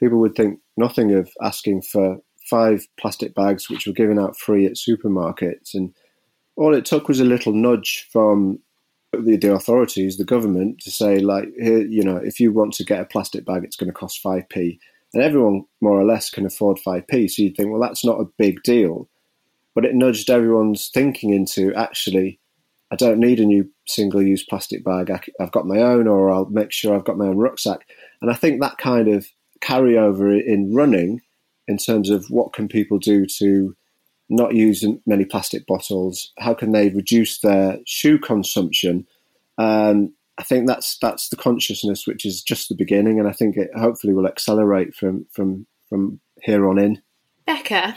people 0.00 0.18
would 0.18 0.34
think 0.34 0.58
nothing 0.76 1.14
of 1.14 1.30
asking 1.40 1.82
for 1.82 2.18
five 2.50 2.84
plastic 2.98 3.32
bags 3.32 3.70
which 3.70 3.86
were 3.86 3.92
given 3.92 4.18
out 4.18 4.36
free 4.36 4.66
at 4.66 4.72
supermarkets, 4.72 5.72
and 5.72 5.94
all 6.56 6.74
it 6.74 6.84
took 6.84 7.08
was 7.08 7.20
a 7.20 7.24
little 7.24 7.52
nudge 7.52 8.08
from 8.12 8.58
the, 9.12 9.36
the 9.36 9.52
authorities, 9.52 10.16
the 10.16 10.24
government, 10.24 10.80
to 10.80 10.90
say 10.90 11.18
like, 11.18 11.48
here, 11.60 11.82
you 11.82 12.02
know, 12.02 12.16
if 12.16 12.40
you 12.40 12.52
want 12.52 12.74
to 12.74 12.84
get 12.84 13.00
a 13.00 13.04
plastic 13.06 13.44
bag, 13.44 13.64
it's 13.64 13.76
going 13.76 13.90
to 13.90 13.94
cost 13.94 14.20
five 14.20 14.48
p, 14.48 14.78
and 15.14 15.22
everyone 15.22 15.64
more 15.80 16.00
or 16.00 16.04
less 16.04 16.30
can 16.30 16.46
afford 16.46 16.78
five 16.78 17.06
p. 17.08 17.28
So 17.28 17.42
you'd 17.42 17.56
think, 17.56 17.70
well, 17.70 17.80
that's 17.80 18.04
not 18.04 18.20
a 18.20 18.30
big 18.38 18.62
deal, 18.62 19.08
but 19.74 19.84
it 19.84 19.94
nudged 19.94 20.30
everyone's 20.30 20.88
thinking 20.88 21.32
into 21.32 21.74
actually, 21.74 22.38
I 22.90 22.96
don't 22.96 23.20
need 23.20 23.40
a 23.40 23.46
new 23.46 23.70
single-use 23.86 24.44
plastic 24.44 24.84
bag. 24.84 25.10
I, 25.10 25.20
I've 25.40 25.52
got 25.52 25.66
my 25.66 25.78
own, 25.78 26.06
or 26.06 26.30
I'll 26.30 26.46
make 26.46 26.72
sure 26.72 26.94
I've 26.94 27.04
got 27.04 27.16
my 27.16 27.26
own 27.26 27.38
rucksack. 27.38 27.86
And 28.20 28.30
I 28.30 28.34
think 28.34 28.60
that 28.60 28.78
kind 28.78 29.08
of 29.08 29.26
carryover 29.62 30.38
in 30.38 30.74
running, 30.74 31.22
in 31.66 31.78
terms 31.78 32.10
of 32.10 32.26
what 32.28 32.52
can 32.52 32.68
people 32.68 32.98
do 32.98 33.24
to 33.38 33.74
not 34.32 34.54
use 34.54 34.84
many 35.06 35.24
plastic 35.24 35.66
bottles? 35.66 36.32
How 36.38 36.54
can 36.54 36.72
they 36.72 36.88
reduce 36.90 37.40
their 37.40 37.78
shoe 37.86 38.18
consumption? 38.18 39.06
Um, 39.58 40.14
I 40.38 40.42
think 40.42 40.66
that's 40.66 40.98
that's 40.98 41.28
the 41.28 41.36
consciousness 41.36 42.06
which 42.06 42.24
is 42.24 42.42
just 42.42 42.68
the 42.68 42.74
beginning, 42.74 43.18
and 43.18 43.28
I 43.28 43.32
think 43.32 43.56
it 43.56 43.70
hopefully 43.76 44.14
will 44.14 44.26
accelerate 44.26 44.94
from 44.94 45.26
from 45.30 45.66
from 45.88 46.20
here 46.42 46.66
on 46.66 46.78
in. 46.78 47.02
Becca, 47.46 47.96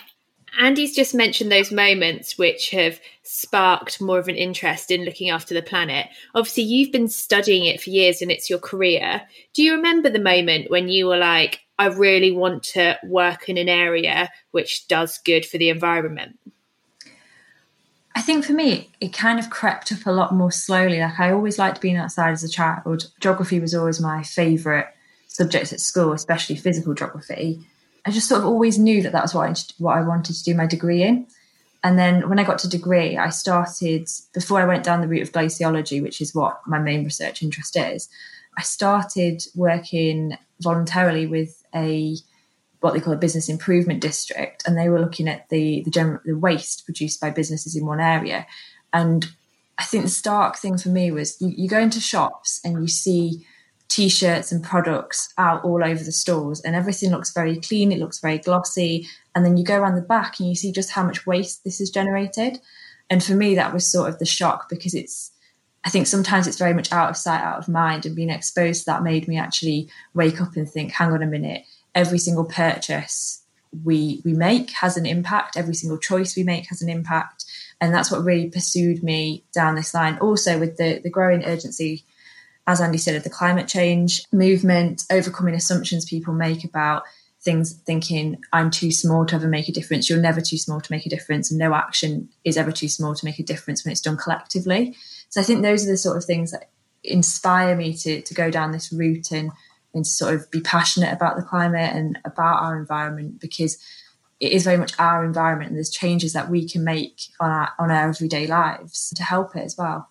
Andy's 0.60 0.96
just 0.96 1.14
mentioned 1.14 1.52
those 1.52 1.72
moments 1.72 2.38
which 2.38 2.70
have 2.72 3.00
sparked 3.24 4.02
more 4.02 4.20
of 4.20 4.28
an 4.28 4.36
interest 4.36 4.92
in 4.92 5.04
looking 5.04 5.30
after 5.30 5.54
the 5.54 5.62
planet. 5.62 6.08
Obviously, 6.34 6.64
you've 6.64 6.92
been 6.92 7.08
studying 7.08 7.66
it 7.66 7.82
for 7.82 7.90
years 7.90 8.22
and 8.22 8.32
it's 8.32 8.50
your 8.50 8.60
career. 8.60 9.22
Do 9.54 9.64
you 9.64 9.76
remember 9.76 10.10
the 10.10 10.20
moment 10.20 10.70
when 10.70 10.88
you 10.88 11.08
were 11.08 11.18
like, 11.18 11.62
I 11.78 11.88
really 11.88 12.32
want 12.32 12.64
to 12.64 12.98
work 13.04 13.50
in 13.50 13.58
an 13.58 13.70
area 13.70 14.30
which 14.52 14.88
does 14.88 15.18
good 15.18 15.46
for 15.46 15.58
the 15.58 15.70
environment? 15.70 16.40
I 18.16 18.22
think 18.22 18.46
for 18.46 18.54
me, 18.54 18.92
it 19.02 19.12
kind 19.12 19.40
of 19.40 19.50
crept 19.50 19.92
up 19.92 20.06
a 20.06 20.12
lot 20.12 20.34
more 20.34 20.52
slowly. 20.52 21.02
Like 21.02 21.20
I 21.20 21.32
always 21.32 21.60
liked 21.60 21.82
being 21.82 21.98
outside 21.98 22.32
as 22.32 22.46
a 22.46 22.50
child. 22.50 23.12
Geography 23.20 23.60
was 23.60 23.76
always 23.76 24.00
my 24.00 24.24
favourite 24.24 24.88
subject 25.28 25.74
at 25.74 25.82
school, 25.82 26.14
especially 26.14 26.56
physical 26.56 26.94
geography. 26.94 27.60
I 28.06 28.12
just 28.12 28.30
sort 28.30 28.40
of 28.40 28.48
always 28.48 28.80
knew 28.80 29.02
that 29.02 29.12
that 29.12 29.24
was 29.24 29.34
what 29.34 29.50
I, 29.50 29.56
what 29.80 29.98
I 29.98 30.02
wanted 30.02 30.36
to 30.36 30.44
do 30.44 30.56
my 30.56 30.66
degree 30.66 31.04
in. 31.04 31.28
And 31.84 32.00
then 32.00 32.30
when 32.30 32.40
I 32.40 32.44
got 32.44 32.58
to 32.60 32.70
degree, 32.70 33.18
I 33.18 33.30
started, 33.30 34.08
before 34.34 34.62
I 34.62 34.66
went 34.66 34.84
down 34.84 35.02
the 35.02 35.08
route 35.08 35.22
of 35.22 35.32
glaciology, 35.34 36.02
which 36.02 36.22
is 36.22 36.34
what 36.34 36.62
my 36.66 36.80
main 36.80 37.04
research 37.04 37.44
interest 37.44 37.76
is, 37.76 38.08
I 38.58 38.62
started 38.62 39.44
working 39.56 40.38
voluntarily 40.62 41.28
with 41.28 41.64
a 41.74 42.16
what 42.80 42.94
they 42.94 43.00
call 43.00 43.14
a 43.14 43.18
business 43.18 43.50
improvement 43.50 44.00
district, 44.00 44.64
and 44.68 44.78
they 44.78 44.90
were 44.90 45.00
looking 45.00 45.28
at 45.28 45.50
the 45.50 45.82
the, 45.84 45.92
general, 45.92 46.20
the 46.26 46.38
waste 46.38 46.86
produced 46.86 47.20
by 47.20 47.30
businesses 47.30 47.76
in 47.76 47.86
one 47.86 48.00
area. 48.00 48.46
And 48.94 49.26
I 49.78 49.84
think 49.84 50.04
the 50.04 50.10
stark 50.10 50.58
thing 50.58 50.78
for 50.78 50.90
me 50.90 51.12
was 51.12 51.40
you, 51.42 51.54
you 51.56 51.68
go 51.68 51.80
into 51.80 52.00
shops 52.00 52.62
and 52.64 52.82
you 52.82 52.88
see 52.88 53.46
t-shirts 53.88 54.52
and 54.52 54.64
products 54.64 55.34
out 55.38 55.64
all 55.64 55.84
over 55.84 56.04
the 56.04 56.12
stores 56.12 56.60
and 56.62 56.76
everything 56.76 57.12
looks 57.12 57.32
very 57.34 57.60
clean 57.60 57.92
it 57.92 58.00
looks 58.00 58.20
very 58.20 58.40
glossy 58.40 59.08
and 59.36 59.46
then 59.46 59.58
you 59.58 59.64
go 59.64 59.78
around 59.78 59.96
the 59.96 60.02
back 60.02 60.40
and 60.40 60.50
you 60.50 60.56
see 60.56 60.72
just 60.72 60.92
how 60.92 61.04
much 61.04 61.28
waste 61.28 61.64
this 61.64 61.78
has 61.78 61.92
generated 61.92 62.60
and 63.12 63.24
for 63.24 63.34
me 63.34 63.54
that 63.54 63.74
was 63.74 63.90
sort 63.90 64.10
of 64.10 64.18
the 64.18 64.26
shock 64.26 64.68
because 64.70 64.96
it's 64.96 65.32
i 65.86 65.90
think 65.90 66.08
sometimes 66.08 66.48
it's 66.48 66.58
very 66.58 66.74
much 66.74 66.92
out 66.92 67.10
of 67.10 67.18
sight 67.18 67.42
out 67.42 67.58
of 67.58 67.70
mind 67.70 68.06
and 68.06 68.16
being 68.16 68.30
exposed 68.30 68.82
to 68.82 68.86
that 68.86 69.04
made 69.04 69.28
me 69.28 69.38
actually 69.38 69.90
wake 70.14 70.42
up 70.42 70.56
and 70.56 70.70
think 70.70 70.92
hang 70.92 71.12
on 71.12 71.24
a 71.24 71.28
minute 71.28 71.64
every 71.94 72.18
single 72.18 72.46
purchase 72.46 73.44
we 73.84 74.22
we 74.26 74.34
make 74.34 74.72
has 74.72 74.98
an 74.98 75.06
impact 75.06 75.58
every 75.58 75.74
single 75.74 75.98
choice 75.98 76.36
we 76.36 76.44
make 76.44 76.68
has 76.68 76.82
an 76.82 76.90
impact 76.90 77.46
and 77.82 77.94
that's 77.94 78.10
what 78.10 78.24
really 78.24 78.50
pursued 78.50 79.04
me 79.04 79.44
down 79.54 79.76
this 79.76 79.94
line 79.94 80.18
also 80.20 80.60
with 80.60 80.78
the 80.78 81.00
the 81.04 81.10
growing 81.10 81.44
urgency 81.46 82.04
as 82.68 82.82
Andy 82.82 82.98
said, 82.98 83.16
of 83.16 83.24
the 83.24 83.30
climate 83.30 83.68
change 83.68 84.24
movement, 84.32 85.04
overcoming 85.12 85.54
assumptions 85.54 86.06
people 86.06 86.34
make 86.34 86.64
about 86.64 87.04
things, 87.42 87.74
thinking 87.86 88.42
I'm 88.52 88.72
too 88.72 88.92
small 88.92 89.26
to 89.28 89.36
ever 89.36 89.48
make 89.48 89.70
a 89.70 89.72
difference. 89.72 90.10
You're 90.10 90.20
never 90.20 90.42
too 90.42 90.58
small 90.58 90.82
to 90.82 90.92
make 90.92 91.06
a 91.06 91.10
difference, 91.10 91.52
and 91.52 91.60
no 91.60 91.76
action 91.76 92.30
is 92.44 92.58
ever 92.58 92.72
too 92.72 92.90
small 92.90 93.14
to 93.14 93.26
make 93.26 93.40
a 93.40 93.44
difference 93.44 93.86
when 93.86 93.92
it's 93.92 94.02
done 94.02 94.18
collectively. 94.18 94.96
So 95.30 95.42
I 95.42 95.44
think 95.44 95.62
those 95.62 95.86
are 95.86 95.92
the 95.92 95.98
sort 95.98 96.18
of 96.18 96.26
things 96.26 96.52
that 96.52 96.70
inspire 97.04 97.76
me 97.76 97.94
to 97.94 98.22
to 98.22 98.34
go 98.34 98.50
down 98.50 98.72
this 98.72 98.92
route 98.92 99.32
and 99.32 99.52
and 99.94 100.04
to 100.04 100.12
sort 100.12 100.34
of 100.34 100.50
be 100.52 100.62
passionate 100.62 101.14
about 101.14 101.38
the 101.38 101.44
climate 101.44 101.96
and 101.96 102.20
about 102.26 102.62
our 102.62 102.78
environment 102.78 103.40
because 103.40 103.78
it 104.40 104.52
is 104.52 104.66
very 104.66 104.78
much 104.78 104.94
our 105.00 105.24
environment 105.24 105.70
and 105.70 105.78
there's 105.78 105.90
changes 105.90 106.34
that 106.34 106.50
we 106.50 106.68
can 106.68 106.84
make 106.84 107.22
on 107.40 107.50
our 107.50 107.70
on 107.80 107.92
our 107.92 108.10
everyday 108.10 108.48
lives 108.48 109.14
to 109.16 109.24
help 109.24 109.56
it 109.56 109.64
as 109.64 109.78
well. 109.78 110.10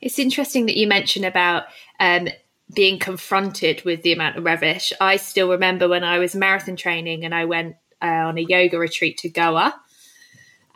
It's 0.00 0.18
interesting 0.18 0.66
that 0.66 0.76
you 0.76 0.88
mention 0.88 1.24
about 1.24 1.64
um, 2.00 2.28
being 2.74 2.98
confronted 2.98 3.84
with 3.84 4.02
the 4.02 4.12
amount 4.12 4.36
of 4.36 4.44
rubbish. 4.44 4.92
I 5.00 5.16
still 5.16 5.50
remember 5.50 5.88
when 5.88 6.04
I 6.04 6.18
was 6.18 6.34
marathon 6.34 6.76
training 6.76 7.24
and 7.24 7.34
I 7.34 7.44
went 7.44 7.76
uh, 8.02 8.06
on 8.06 8.38
a 8.38 8.42
yoga 8.42 8.78
retreat 8.78 9.18
to 9.18 9.28
Goa. 9.28 9.80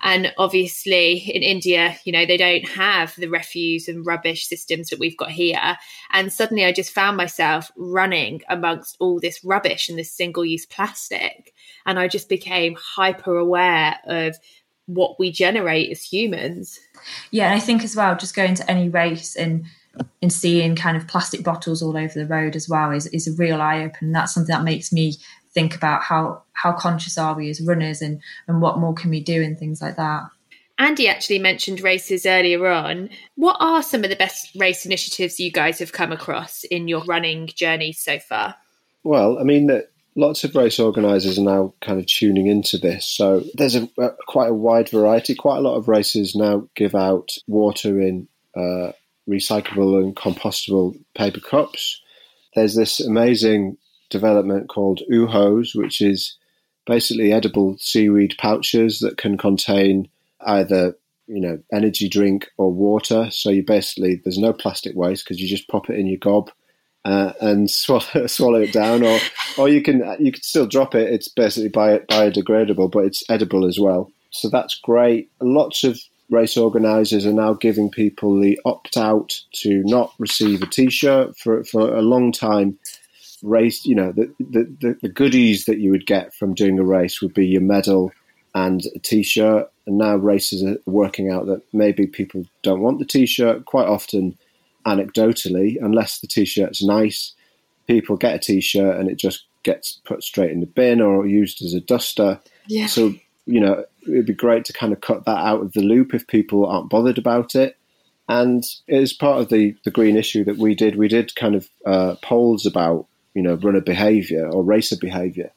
And 0.03 0.33
obviously, 0.37 1.19
in 1.19 1.43
India, 1.43 1.97
you 2.05 2.13
know, 2.13 2.27
they 2.27 2.37
don't 2.37 2.69
have 2.71 3.15
the 3.17 3.29
refuse 3.29 3.89
and 3.89 4.05
rubbish 4.07 4.47
systems 4.47 4.91
that 4.91 4.99
we've 4.99 5.17
got 5.17 5.31
here. 5.31 5.77
And 6.13 6.33
suddenly 6.33 6.65
I 6.65 6.73
just 6.73 6.93
found 6.93 7.17
myself 7.17 7.71
running 7.77 8.43
amongst 8.49 8.97
all 9.01 9.19
this 9.19 9.43
rubbish 9.45 9.89
and 9.89 9.99
this 9.99 10.13
single 10.13 10.45
use 10.45 10.67
plastic. 10.67 11.55
And 11.87 11.99
I 11.99 12.09
just 12.09 12.29
became 12.29 12.77
hyper 12.79 13.37
aware 13.37 13.99
of 14.05 14.37
what 14.87 15.19
we 15.19 15.33
generate 15.33 15.91
as 15.91 16.03
humans. 16.03 16.79
Yeah, 17.31 17.47
and 17.47 17.55
I 17.55 17.61
think 17.61 17.83
as 17.85 17.97
well, 17.97 18.17
just 18.17 18.37
going 18.37 18.55
to 18.57 18.71
any 18.71 18.89
race 18.89 19.37
and 19.37 19.65
and 20.21 20.33
seeing 20.33 20.75
kind 20.75 20.97
of 20.97 21.07
plastic 21.07 21.45
bottles 21.45 21.83
all 21.83 21.97
over 21.97 22.13
the 22.15 22.27
road 22.27 22.57
as 22.57 22.69
well 22.69 22.91
is, 22.91 23.07
is 23.09 23.29
a 23.29 23.33
real 23.37 23.61
eye 23.61 23.85
opener. 23.85 24.13
That's 24.13 24.35
something 24.35 24.53
that 24.53 24.65
makes 24.65 24.93
me 24.93 25.15
think 25.55 25.75
about 25.75 26.03
how 26.03 26.43
how 26.53 26.73
conscious 26.73 27.17
are 27.17 27.35
we 27.35 27.51
as 27.51 27.61
runners 27.61 28.03
and 28.03 28.21
and 28.47 28.61
what 28.61 28.79
more 28.79 28.95
can 28.95 29.11
we 29.11 29.21
do 29.21 29.43
and 29.43 29.59
things 29.59 29.81
like 29.81 29.97
that. 29.97 30.25
Andy 30.77 31.09
actually 31.09 31.39
mentioned 31.39 31.81
races 31.81 32.27
earlier 32.27 32.67
on. 32.67 33.09
What 33.37 33.57
are 33.61 33.83
some 33.83 34.03
of 34.03 34.11
the 34.11 34.17
best 34.17 34.51
race 34.57 34.85
initiatives 34.85 35.39
you 35.39 35.53
guys 35.53 35.79
have 35.79 35.93
come 35.93 36.11
across 36.11 36.65
in 36.65 36.89
your 36.89 37.05
running 37.05 37.47
journey 37.47 37.93
so 37.93 38.19
far? 38.19 38.57
Well, 39.05 39.39
I 39.39 39.45
mean, 39.45 39.69
that 39.69 39.93
lots 40.17 40.43
of 40.43 40.55
race 40.57 40.81
organisers 40.81 41.39
are 41.39 41.43
now 41.43 41.75
kind 41.81 42.01
of 42.01 42.07
tuning 42.07 42.49
into 42.49 42.79
this. 42.79 43.07
So 43.07 43.45
there's 43.55 43.77
a, 43.77 43.89
a, 43.99 44.11
quite 44.27 44.51
a 44.51 44.55
wide 44.55 44.89
variety. 44.89 45.35
Quite 45.37 45.59
a 45.59 45.63
lot 45.63 45.77
of 45.77 45.89
races 45.89 46.35
now 46.35 46.69
give 46.75 46.95
out 46.95 47.31
water 47.47 48.01
in 48.01 48.27
uh, 48.57 48.93
recyclable 49.29 50.03
and 50.03 50.17
compostable 50.17 50.99
paper 51.15 51.41
cups. 51.41 52.01
There's 52.55 52.75
this 52.75 53.01
amazing 53.01 53.77
development 54.19 54.69
called 54.69 55.03
Oohos, 55.13 55.75
which 55.75 56.01
is 56.01 56.37
basically 56.87 57.33
edible 57.33 57.77
seaweed 57.79 58.35
pouches 58.39 59.01
that 59.01 59.17
can 59.17 59.37
contain 59.37 60.09
either 60.41 60.97
you 61.27 61.41
know 61.41 61.59
energy 61.73 62.09
drink 62.09 62.49
or 62.57 62.73
water. 62.73 63.29
So 63.31 63.51
you 63.51 63.65
basically 63.65 64.21
there's 64.23 64.39
no 64.39 64.53
plastic 64.53 64.95
waste 64.95 65.25
because 65.25 65.41
you 65.41 65.49
just 65.49 65.69
pop 65.69 65.91
it 65.91 65.99
in 65.99 66.07
your 66.07 66.19
gob 66.19 66.51
uh, 67.05 67.33
and 67.41 67.71
swallow, 67.83 68.27
swallow 68.27 68.61
it 68.61 68.73
down, 68.73 69.03
or 69.03 69.19
or 69.59 69.69
you 69.69 69.83
can 69.83 69.99
you 70.19 70.33
can 70.33 70.43
still 70.43 70.67
drop 70.67 70.95
it. 70.95 71.13
It's 71.13 71.29
basically 71.29 71.71
bio, 71.71 71.99
biodegradable, 72.11 72.91
but 72.91 73.05
it's 73.05 73.29
edible 73.29 73.67
as 73.67 73.79
well. 73.79 74.11
So 74.31 74.49
that's 74.49 74.75
great. 74.75 75.31
Lots 75.41 75.85
of 75.85 76.01
race 76.31 76.57
organisers 76.57 77.27
are 77.27 77.33
now 77.33 77.53
giving 77.55 77.91
people 77.91 78.41
the 78.41 78.59
opt 78.65 78.97
out 78.97 79.41
to 79.53 79.83
not 79.85 80.13
receive 80.19 80.63
a 80.63 80.67
T-shirt 80.67 81.37
for 81.37 81.65
for 81.65 81.95
a 81.95 82.03
long 82.03 82.33
time. 82.33 82.79
Race, 83.45 83.85
you 83.85 83.95
know, 83.95 84.13
the, 84.13 84.35
the 84.41 84.99
the 85.03 85.09
goodies 85.09 85.67
that 85.67 85.79
you 85.79 85.91
would 85.91 86.07
get 86.07 86.35
from 86.35 86.55
doing 86.55 86.79
a 86.79 86.85
race 86.85 87.23
would 87.23 87.35
be 87.35 87.47
your 87.47 87.61
medal 87.61 88.13
and 88.55 88.83
a 88.95 88.99
T-shirt. 88.99 89.71
And 89.87 89.99
now 89.99 90.17
races 90.17 90.65
are 90.65 90.79
working 90.87 91.31
out 91.31 91.47
that 91.47 91.63
maybe 91.73 92.07
people 92.07 92.47
don't 92.63 92.81
want 92.81 92.99
the 92.99 93.05
T-shirt. 93.05 93.67
Quite 93.67 93.87
often, 93.87 94.39
anecdotally, 94.87 95.77
unless 95.81 96.21
the 96.21 96.27
t-shirt's 96.27 96.83
nice, 96.83 97.35
people 97.87 98.17
get 98.17 98.35
a 98.35 98.39
t-shirt 98.39 98.99
and 98.99 99.11
it 99.11 99.17
just 99.17 99.47
gets 99.63 100.01
put 100.05 100.23
straight 100.23 100.51
in 100.51 100.61
the 100.61 100.67
bin 100.67 101.01
or 101.01 101.27
used 101.27 101.63
as 101.63 101.75
a 101.75 101.81
duster. 101.81 102.39
Yeah. 102.67 102.87
So, 102.87 103.15
you 103.47 103.61
know, 103.61 103.85
it'd 104.07 104.27
be 104.27 104.35
great 104.35 104.65
to 104.67 104.73
kind 104.73 104.93
of 104.93 105.01
cut 105.01 105.25
that 105.25 105.39
out 105.39 105.63
of 105.63 105.73
the 105.73 105.81
loop 105.81 106.13
if 106.15 106.27
people 106.27 106.67
aren't 106.67 106.91
bothered 106.91 107.19
about 107.19 107.55
it. 107.55 107.77
And 108.29 108.65
as 108.89 109.13
part 109.13 109.41
of 109.41 109.49
the, 109.49 109.75
the 109.85 109.91
green 109.91 110.17
issue 110.17 110.45
that 110.45 110.57
we 110.57 110.75
did, 110.75 110.97
we 110.97 111.09
did 111.09 111.35
kind 111.35 111.55
of 111.55 111.69
uh, 111.87 112.17
polls 112.23 112.67
about, 112.67 113.07
you 113.35 113.43
know, 113.43 113.55
runner 113.55 113.81
behaviour 113.81 114.49
or 114.49 114.63
racer 114.63 114.97
behaviour. 115.01 115.51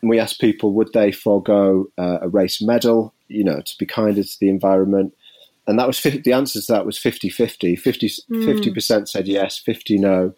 And 0.00 0.10
we 0.10 0.20
asked 0.20 0.40
people, 0.40 0.72
would 0.74 0.92
they 0.92 1.12
forego 1.12 1.86
uh, 1.98 2.18
a 2.22 2.28
race 2.28 2.62
medal, 2.62 3.12
you 3.28 3.44
know, 3.44 3.60
to 3.60 3.78
be 3.78 3.86
kinder 3.86 4.22
to 4.22 4.40
the 4.40 4.48
environment? 4.48 5.14
and 5.66 5.78
that 5.78 5.86
was 5.86 5.98
50, 5.98 6.20
the 6.20 6.32
answer 6.32 6.60
to 6.60 6.72
that 6.72 6.86
was 6.86 6.98
50 6.98 7.28
50 7.28 7.76
50 7.76 8.22
mm. 8.30 8.74
percent 8.74 9.08
said 9.08 9.26
yes 9.26 9.58
50 9.58 9.98
no 9.98 10.34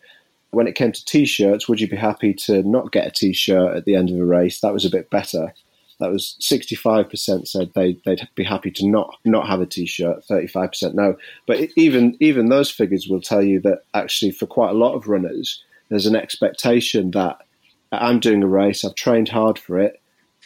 when 0.50 0.66
it 0.66 0.74
came 0.74 0.92
to 0.92 1.04
t-shirts 1.04 1.68
would 1.68 1.80
you 1.80 1.88
be 1.88 1.96
happy 1.96 2.32
to 2.32 2.62
not 2.62 2.92
get 2.92 3.06
a 3.06 3.10
t-shirt 3.10 3.76
at 3.76 3.84
the 3.84 3.94
end 3.94 4.10
of 4.10 4.18
a 4.18 4.24
race 4.24 4.60
that 4.60 4.72
was 4.72 4.84
a 4.84 4.90
bit 4.90 5.10
better 5.10 5.52
that 5.98 6.12
was 6.12 6.36
65% 6.42 7.48
said 7.48 7.70
they, 7.74 7.98
they'd 8.04 8.28
be 8.34 8.44
happy 8.44 8.70
to 8.70 8.86
not 8.86 9.16
not 9.24 9.48
have 9.48 9.60
a 9.60 9.66
t-shirt 9.66 10.24
35% 10.30 10.94
no 10.94 11.16
but 11.46 11.68
even 11.76 12.16
even 12.20 12.48
those 12.48 12.70
figures 12.70 13.08
will 13.08 13.20
tell 13.20 13.42
you 13.42 13.60
that 13.60 13.82
actually 13.94 14.30
for 14.30 14.46
quite 14.46 14.70
a 14.70 14.78
lot 14.78 14.94
of 14.94 15.08
runners 15.08 15.62
there's 15.88 16.06
an 16.06 16.16
expectation 16.16 17.10
that 17.12 17.38
i'm 17.92 18.20
doing 18.20 18.42
a 18.42 18.46
race 18.46 18.84
i've 18.84 18.94
trained 18.94 19.28
hard 19.28 19.58
for 19.58 19.78
it 19.78 20.00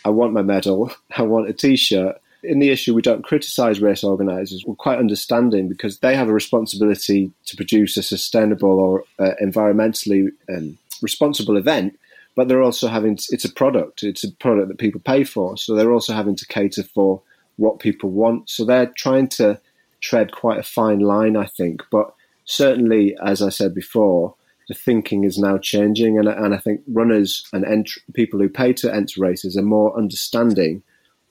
i 0.04 0.08
want 0.08 0.32
my 0.32 0.42
medal 0.42 0.90
i 1.16 1.22
want 1.22 1.48
a 1.48 1.52
t-shirt 1.52 2.20
in 2.42 2.58
the 2.58 2.70
issue, 2.70 2.94
we 2.94 3.02
don't 3.02 3.24
criticise 3.24 3.80
race 3.80 4.02
organisers. 4.02 4.64
We're 4.64 4.74
quite 4.74 4.98
understanding 4.98 5.68
because 5.68 5.98
they 5.98 6.16
have 6.16 6.28
a 6.28 6.32
responsibility 6.32 7.32
to 7.46 7.56
produce 7.56 7.96
a 7.96 8.02
sustainable 8.02 8.78
or 8.80 9.04
uh, 9.18 9.34
environmentally 9.42 10.28
um, 10.48 10.78
responsible 11.02 11.56
event, 11.56 11.98
but 12.36 12.48
they're 12.48 12.62
also 12.62 12.88
having 12.88 13.16
to, 13.16 13.24
it's 13.30 13.44
a 13.44 13.52
product. 13.52 14.02
It's 14.02 14.24
a 14.24 14.32
product 14.32 14.68
that 14.68 14.78
people 14.78 15.00
pay 15.00 15.24
for, 15.24 15.56
so 15.56 15.74
they're 15.74 15.92
also 15.92 16.14
having 16.14 16.36
to 16.36 16.46
cater 16.46 16.82
for 16.82 17.20
what 17.56 17.78
people 17.78 18.10
want. 18.10 18.48
So 18.48 18.64
they're 18.64 18.92
trying 18.96 19.28
to 19.28 19.60
tread 20.00 20.32
quite 20.32 20.58
a 20.58 20.62
fine 20.62 21.00
line, 21.00 21.36
I 21.36 21.46
think. 21.46 21.82
But 21.90 22.14
certainly, 22.46 23.16
as 23.22 23.42
I 23.42 23.50
said 23.50 23.74
before, 23.74 24.34
the 24.70 24.74
thinking 24.74 25.24
is 25.24 25.36
now 25.36 25.58
changing, 25.58 26.16
and, 26.16 26.28
and 26.28 26.54
I 26.54 26.58
think 26.58 26.80
runners 26.86 27.44
and 27.52 27.64
ent- 27.64 27.98
people 28.14 28.38
who 28.38 28.48
pay 28.48 28.72
to 28.74 28.94
enter 28.94 29.20
races 29.20 29.56
are 29.56 29.62
more 29.62 29.98
understanding 29.98 30.84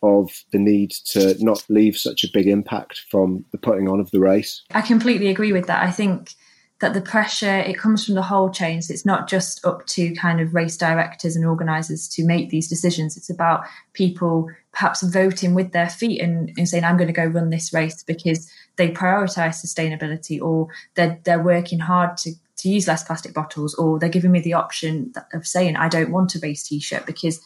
of 0.04 0.44
the 0.52 0.60
need 0.60 0.92
to 0.92 1.42
not 1.42 1.64
leave 1.70 1.96
such 1.96 2.26
a 2.26 2.30
big 2.34 2.48
impact 2.48 3.06
from 3.10 3.46
the 3.54 3.58
putting 3.58 3.88
on 3.88 4.02
of 4.02 4.12
the 4.12 4.20
race. 4.20 4.62
I 4.72 4.82
completely 4.82 5.30
agree 5.30 5.54
with 5.54 5.68
that. 5.68 5.82
I 5.82 5.90
think 5.90 6.36
that 6.82 6.94
the 6.94 7.02
pressure 7.02 7.60
it 7.60 7.78
comes 7.78 8.06
from 8.06 8.16
the 8.16 8.22
whole 8.22 8.50
chain 8.50 8.82
so 8.82 8.94
it's 8.94 9.06
not 9.06 9.28
just 9.28 9.66
up 9.66 9.86
to 9.86 10.14
kind 10.16 10.40
of 10.40 10.54
race 10.54 10.78
directors 10.78 11.36
and 11.36 11.46
organizers 11.46 12.08
to 12.08 12.26
make 12.26 12.50
these 12.50 12.70
decisions 12.70 13.18
it's 13.18 13.30
about 13.30 13.66
people 13.92 14.50
perhaps 14.72 15.04
voting 15.04 15.54
with 15.54 15.74
their 15.74 15.90
feet 15.90 16.22
and, 16.22 16.54
and 16.58 16.70
saying 16.70 16.86
i'm 16.86 16.96
going 16.96 17.08
to 17.08 17.14
go 17.14 17.26
run 17.26 17.50
this 17.50 17.74
race 17.74 18.02
because 18.04 18.50
they 18.78 18.90
prioritize 18.90 19.62
sustainability 19.62 20.42
or 20.42 20.70
they're, 20.96 21.20
they're 21.26 21.44
working 21.44 21.80
hard 21.80 22.16
to, 22.16 22.32
to 22.60 22.70
use 22.70 22.88
less 22.88 23.04
plastic 23.04 23.34
bottles 23.34 23.74
or 23.76 24.00
they're 24.00 24.10
giving 24.10 24.32
me 24.32 24.40
the 24.40 24.54
option 24.54 25.12
of 25.34 25.48
saying 25.48 25.76
i 25.76 25.90
don't 25.90 26.12
want 26.12 26.36
a 26.36 26.40
base 26.40 26.68
t-shirt 26.68 27.06
because 27.06 27.42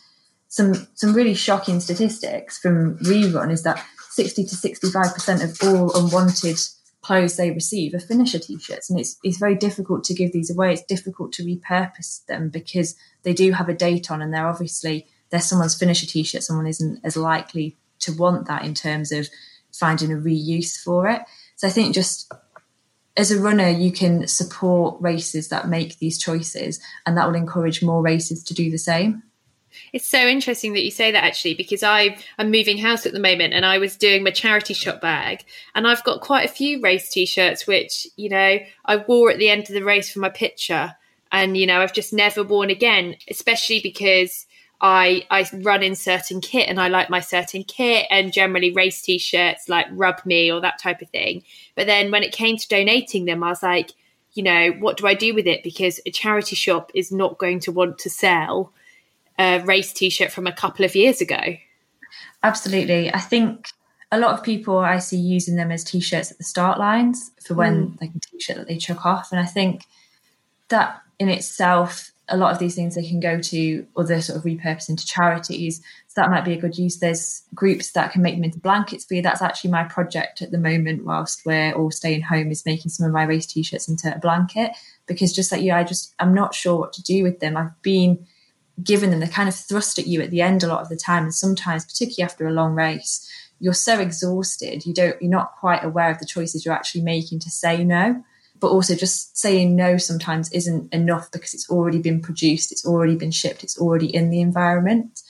some 0.48 0.88
some 0.94 1.14
really 1.14 1.34
shocking 1.34 1.80
statistics 1.80 2.60
from 2.60 2.98
rerun 3.00 3.52
is 3.52 3.64
that 3.64 3.84
60 4.12 4.46
to 4.46 4.56
65% 4.56 5.44
of 5.44 5.68
all 5.68 5.98
unwanted 5.98 6.58
clothes 7.02 7.36
they 7.36 7.50
receive 7.50 7.96
are 7.96 8.00
finisher 8.00 8.38
t-shirts 8.38 8.90
and 8.90 9.00
it's 9.00 9.18
it's 9.24 9.40
very 9.40 9.56
difficult 9.56 10.04
to 10.06 10.14
give 10.14 10.32
these 10.32 10.52
away. 10.52 10.74
It's 10.74 10.84
difficult 10.84 11.34
to 11.34 11.44
repurpose 11.44 12.26
them 12.28 12.50
because 12.50 12.96
they 13.24 13.34
do 13.34 13.52
have 13.52 13.68
a 13.68 13.74
date 13.74 14.12
on 14.12 14.22
and 14.22 14.34
they're 14.34 14.48
obviously 14.48 15.08
they're 15.32 15.42
someone's 15.42 15.78
finisher 15.78 16.06
t-shirt 16.06 16.44
someone 16.44 16.68
isn't 16.68 17.00
as 17.04 17.18
likely 17.18 17.76
to 18.00 18.14
want 18.14 18.46
that 18.46 18.64
in 18.64 18.76
terms 18.76 19.12
of 19.12 19.28
finding 19.74 20.12
a 20.12 20.16
reuse 20.16 20.78
for 20.78 21.08
it. 21.08 21.24
So 21.56 21.68
i 21.68 21.72
think 21.72 21.96
just 21.96 22.32
as 23.16 23.32
a 23.32 23.40
runner 23.40 23.70
you 23.70 23.92
can 23.92 24.28
support 24.28 25.00
races 25.02 25.50
that 25.50 25.68
make 25.68 26.00
these 26.00 26.18
choices 26.18 26.80
and 27.06 27.18
that 27.18 27.28
will 27.28 27.36
encourage 27.36 27.84
more 27.84 28.02
races 28.02 28.44
to 28.44 28.54
do 28.54 28.72
the 28.72 28.78
same. 28.78 29.24
It's 29.92 30.08
so 30.08 30.28
interesting 30.28 30.74
that 30.74 30.84
you 30.84 30.92
say 30.92 31.12
that 31.12 31.24
actually, 31.24 31.56
because 31.56 31.84
I 31.84 32.18
am 32.38 32.52
moving 32.52 32.78
house 32.78 33.06
at 33.06 33.14
the 33.14 33.20
moment 33.20 33.54
and 33.54 33.66
I 33.66 33.80
was 33.80 33.98
doing 33.98 34.24
my 34.24 34.32
charity 34.32 34.74
shop 34.74 35.02
bag 35.02 35.44
and 35.74 35.88
I've 35.88 36.04
got 36.04 36.22
quite 36.22 36.46
a 36.46 36.54
few 36.54 36.80
race 36.82 37.10
t-shirts 37.10 37.66
which, 37.66 38.08
you 38.16 38.30
know, 38.30 38.60
I 38.86 38.98
wore 38.98 39.32
at 39.32 39.40
the 39.40 39.50
end 39.50 39.64
of 39.64 39.74
the 39.74 39.84
race 39.84 40.12
for 40.12 40.20
my 40.20 40.30
picture. 40.30 40.96
And, 41.32 41.58
you 41.58 41.66
know, 41.66 41.82
I've 41.82 41.94
just 41.94 42.14
never 42.14 42.44
worn 42.44 42.70
again, 42.70 43.16
especially 43.28 43.80
because 43.82 44.46
I 44.82 45.26
I 45.30 45.48
run 45.54 45.84
in 45.84 45.96
certain 45.96 46.42
kit 46.42 46.68
and 46.68 46.80
I 46.80 46.90
like 46.90 47.10
my 47.10 47.22
certain 47.22 47.64
kit 47.64 48.06
and 48.10 48.34
generally 48.34 48.72
race 48.72 49.02
t-shirts 49.02 49.70
like 49.70 49.88
rub 49.92 50.26
me 50.26 50.52
or 50.52 50.60
that 50.62 50.80
type 50.80 51.02
of 51.02 51.10
thing. 51.10 51.44
But 51.76 51.88
then 51.88 52.12
when 52.12 52.24
it 52.24 52.32
came 52.32 52.58
to 52.58 52.68
donating 52.68 53.26
them, 53.26 53.44
I 53.44 53.50
was 53.50 53.64
like, 53.64 53.92
you 54.34 54.44
know, 54.44 54.72
what 54.80 54.98
do 54.98 55.08
I 55.08 55.14
do 55.14 55.34
with 55.34 55.48
it? 55.48 55.64
Because 55.64 56.00
a 56.06 56.12
charity 56.12 56.56
shop 56.56 56.92
is 56.94 57.12
not 57.12 57.38
going 57.38 57.60
to 57.62 57.72
want 57.72 58.00
to 58.00 58.10
sell 58.10 58.74
a 59.40 59.60
race 59.60 59.94
t-shirt 59.94 60.32
from 60.32 60.48
a 60.48 60.52
couple 60.52 60.86
of 60.86 60.96
years 60.96 61.22
ago. 61.22 61.56
Absolutely. 62.44 63.14
I 63.14 63.20
think 63.20 63.70
a 64.12 64.20
lot 64.20 64.34
of 64.34 64.44
people 64.44 64.78
I 64.78 65.00
see 65.00 65.18
using 65.18 65.56
them 65.56 65.72
as 65.72 65.84
t-shirts 65.84 66.32
at 66.32 66.38
the 66.38 66.44
start 66.44 66.78
lines 66.78 67.32
for 67.44 67.54
when 67.56 67.88
mm. 67.88 68.02
like 68.02 68.12
a 68.16 68.20
t-shirt 68.20 68.58
that 68.58 68.68
they 68.68 68.78
chuck 68.78 69.06
off. 69.06 69.32
And 69.32 69.40
I 69.40 69.46
think 69.46 69.86
that 70.70 71.02
in 71.20 71.30
itself, 71.30 72.12
a 72.30 72.38
lot 72.38 72.54
of 72.54 72.60
these 72.60 72.76
things 72.76 72.96
they 72.96 73.08
can 73.08 73.20
go 73.20 73.40
to 73.40 73.86
other 73.98 74.22
sort 74.22 74.38
of 74.38 74.46
repurposing 74.46 74.92
into 74.92 75.06
charities. 75.06 75.82
So 76.08 76.22
that 76.22 76.30
might 76.30 76.46
be 76.46 76.54
a 76.54 76.62
good 76.62 76.78
use. 76.78 76.98
There's 76.98 77.44
groups 77.54 77.92
that 77.92 78.12
can 78.12 78.22
make 78.22 78.36
them 78.36 78.44
into 78.44 78.60
blankets 78.60 79.04
for 79.04 79.16
you. 79.16 79.22
That's 79.22 79.42
actually 79.42 79.72
my 79.72 79.84
project 79.84 80.42
at 80.42 80.52
the 80.52 80.58
moment 80.58 81.04
whilst 81.04 81.46
we're 81.46 81.74
all 81.74 81.92
staying 81.92 82.22
home 82.22 82.50
is 82.50 82.66
making 82.66 82.92
some 82.92 83.06
of 83.06 83.12
my 83.12 83.24
race 83.24 83.46
t-shirts 83.46 83.90
into 83.90 84.16
a 84.16 84.20
blanket. 84.20 84.72
Because 85.06 85.34
just 85.34 85.52
like 85.52 85.62
you, 85.62 85.74
I 85.74 85.84
just 85.84 86.14
I'm 86.20 86.34
not 86.34 86.56
sure 86.56 86.80
what 86.80 86.94
to 86.94 87.04
do 87.04 87.24
with 87.24 87.40
them. 87.40 87.58
I've 87.58 87.82
been 87.82 88.26
given 88.82 89.12
them, 89.12 89.20
they're 89.20 89.30
kind 89.30 89.50
of 89.50 89.56
thrust 89.56 90.00
at 90.00 90.08
you 90.08 90.22
at 90.22 90.32
the 90.32 90.42
end 90.42 90.64
a 90.64 90.68
lot 90.68 90.82
of 90.82 90.90
the 90.90 90.96
time. 90.96 91.24
And 91.24 91.36
sometimes, 91.36 91.86
particularly 91.86 92.24
after 92.24 92.48
a 92.48 92.54
long 92.54 92.74
race, 92.74 93.30
you're 93.60 93.74
so 93.74 94.00
exhausted, 94.00 94.86
you 94.86 94.94
don't, 94.94 95.22
you're 95.22 95.30
not 95.30 95.56
quite 95.60 95.84
aware 95.84 96.10
of 96.10 96.20
the 96.20 96.26
choices 96.26 96.66
you're 96.66 96.74
actually 96.74 97.02
making 97.02 97.40
to 97.40 97.50
say 97.50 97.84
no. 97.84 98.24
But 98.64 98.72
also, 98.72 98.96
just 98.96 99.38
saying 99.38 99.76
no 99.76 99.98
sometimes 99.98 100.50
isn't 100.54 100.94
enough 100.94 101.30
because 101.34 101.54
it's 101.54 101.70
already 101.70 102.02
been 102.02 102.22
produced, 102.22 102.72
it's 102.72 102.86
already 102.86 103.18
been 103.18 103.30
shipped, 103.30 103.62
it's 103.62 103.78
already 103.78 104.06
in 104.06 104.30
the 104.30 104.40
environment. 104.40 105.22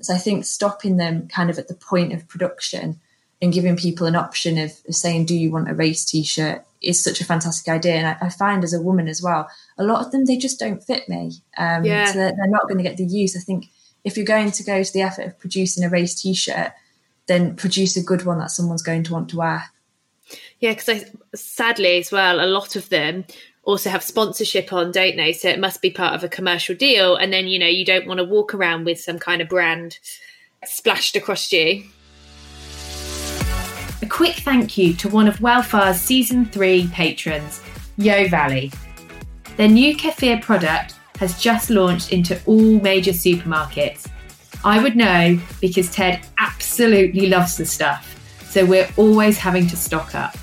So 0.00 0.12
I 0.12 0.18
think 0.18 0.44
stopping 0.44 0.96
them 0.96 1.28
kind 1.28 1.50
of 1.50 1.58
at 1.60 1.68
the 1.68 1.74
point 1.76 2.12
of 2.12 2.26
production 2.26 2.98
and 3.40 3.52
giving 3.52 3.76
people 3.76 4.08
an 4.08 4.16
option 4.16 4.58
of, 4.58 4.72
of 4.88 4.96
saying, 4.96 5.26
"Do 5.26 5.36
you 5.36 5.52
want 5.52 5.70
a 5.70 5.74
race 5.74 6.04
T-shirt?" 6.04 6.64
is 6.82 7.00
such 7.00 7.20
a 7.20 7.24
fantastic 7.24 7.72
idea. 7.72 7.94
And 7.94 8.08
I, 8.08 8.16
I, 8.22 8.28
find 8.28 8.64
as 8.64 8.74
a 8.74 8.82
woman 8.82 9.06
as 9.06 9.22
well, 9.22 9.48
a 9.78 9.84
lot 9.84 10.04
of 10.04 10.10
them 10.10 10.24
they 10.24 10.36
just 10.36 10.58
don't 10.58 10.82
fit 10.82 11.08
me. 11.08 11.30
Um, 11.58 11.84
yeah. 11.84 12.06
So 12.06 12.18
they're, 12.18 12.32
they're 12.36 12.50
not 12.50 12.66
going 12.66 12.78
to 12.78 12.82
get 12.82 12.96
the 12.96 13.06
use. 13.06 13.36
I 13.36 13.40
think 13.40 13.66
if 14.02 14.16
you're 14.16 14.26
going 14.26 14.50
to 14.50 14.64
go 14.64 14.82
to 14.82 14.92
the 14.92 15.02
effort 15.02 15.26
of 15.26 15.38
producing 15.38 15.84
a 15.84 15.88
race 15.88 16.20
T-shirt, 16.20 16.72
then 17.28 17.54
produce 17.54 17.96
a 17.96 18.02
good 18.02 18.26
one 18.26 18.40
that 18.40 18.50
someone's 18.50 18.82
going 18.82 19.04
to 19.04 19.12
want 19.12 19.28
to 19.28 19.36
wear. 19.36 19.70
Yeah, 20.60 20.74
because 20.74 21.04
sadly 21.34 21.98
as 21.98 22.12
well, 22.12 22.44
a 22.44 22.46
lot 22.46 22.76
of 22.76 22.88
them 22.88 23.24
also 23.64 23.90
have 23.90 24.02
sponsorship 24.02 24.72
on, 24.72 24.92
don't 24.92 25.16
they? 25.16 25.32
So 25.32 25.48
it 25.48 25.60
must 25.60 25.82
be 25.82 25.90
part 25.90 26.14
of 26.14 26.24
a 26.24 26.28
commercial 26.28 26.74
deal, 26.74 27.16
and 27.16 27.32
then 27.32 27.46
you 27.46 27.58
know 27.58 27.66
you 27.66 27.84
don't 27.84 28.06
want 28.06 28.18
to 28.18 28.24
walk 28.24 28.54
around 28.54 28.84
with 28.84 29.00
some 29.00 29.18
kind 29.18 29.40
of 29.42 29.48
brand 29.48 29.98
splashed 30.64 31.16
across 31.16 31.50
you. 31.52 31.84
A 34.02 34.06
quick 34.06 34.36
thank 34.36 34.78
you 34.78 34.94
to 34.94 35.08
one 35.08 35.28
of 35.28 35.38
Welfar's 35.38 36.00
Season 36.00 36.46
3 36.46 36.88
patrons, 36.88 37.60
Yo 37.98 38.28
Valley. 38.28 38.72
Their 39.56 39.68
new 39.68 39.94
kefir 39.94 40.40
product 40.40 40.94
has 41.18 41.38
just 41.38 41.68
launched 41.68 42.12
into 42.12 42.40
all 42.46 42.80
major 42.80 43.12
supermarkets. 43.12 44.08
I 44.64 44.82
would 44.82 44.96
know 44.96 45.38
because 45.60 45.90
Ted 45.92 46.26
absolutely 46.38 47.28
loves 47.28 47.58
the 47.58 47.66
stuff, 47.66 48.09
so 48.50 48.66
we're 48.66 48.88
always 48.96 49.38
having 49.38 49.66
to 49.68 49.76
stock 49.76 50.14
up. 50.16 50.36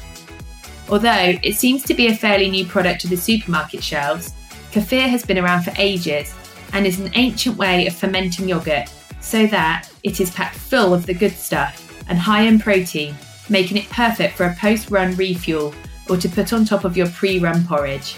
Although 0.90 1.38
it 1.44 1.56
seems 1.56 1.84
to 1.84 1.94
be 1.94 2.08
a 2.08 2.16
fairly 2.16 2.50
new 2.50 2.66
product 2.66 3.02
to 3.02 3.08
the 3.10 3.18
supermarket 3.18 3.84
shelves, 3.84 4.34
kefir 4.72 5.10
has 5.10 5.26
been 5.26 5.38
around 5.38 5.64
for 5.64 5.74
ages 5.78 6.34
and 6.72 6.88
is 6.88 7.02
an 7.02 7.12
ancient 7.16 7.58
way 7.58 7.86
of 7.86 7.94
fermenting 7.94 8.48
yogurt 8.48 8.90
so 9.20 9.46
that 9.48 9.90
it 10.04 10.22
is 10.22 10.32
packed 10.32 10.56
full 10.56 10.94
of 10.94 11.06
the 11.06 11.14
good 11.14 11.34
stuff 11.34 11.84
and 12.08 12.18
high 12.18 12.44
in 12.44 12.58
protein 12.58 13.14
making 13.50 13.78
it 13.78 13.90
perfect 13.90 14.38
for 14.38 14.46
a 14.46 14.56
post 14.56 14.90
run 14.90 15.14
refuel 15.16 15.74
or 16.10 16.16
to 16.16 16.30
put 16.30 16.54
on 16.54 16.64
top 16.64 16.86
of 16.86 16.96
your 16.96 17.10
pre 17.10 17.40
run 17.40 17.66
porridge. 17.66 18.16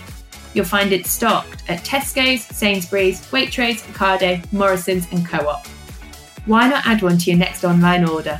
You'll 0.53 0.65
find 0.65 0.91
it 0.91 1.07
stocked 1.07 1.63
at 1.67 1.83
Tesco's, 1.83 2.43
Sainsbury's, 2.55 3.21
Waitrose, 3.31 3.81
Ocado, 3.91 4.51
Morrison's, 4.51 5.07
and 5.11 5.25
Co 5.25 5.47
op. 5.47 5.65
Why 6.45 6.67
not 6.67 6.85
add 6.85 7.01
one 7.01 7.17
to 7.19 7.29
your 7.29 7.39
next 7.39 7.63
online 7.63 8.03
order? 8.03 8.39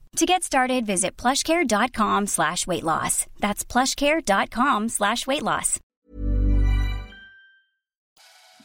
To 0.17 0.25
get 0.25 0.43
started, 0.43 0.85
visit 0.85 1.15
plushcare.com 1.15 2.27
slash 2.27 2.67
weight 2.67 2.83
loss. 2.83 3.27
That's 3.39 3.63
plushcare.com 3.63 4.89
slash 4.89 5.25
weight 5.25 5.41
loss. 5.41 5.79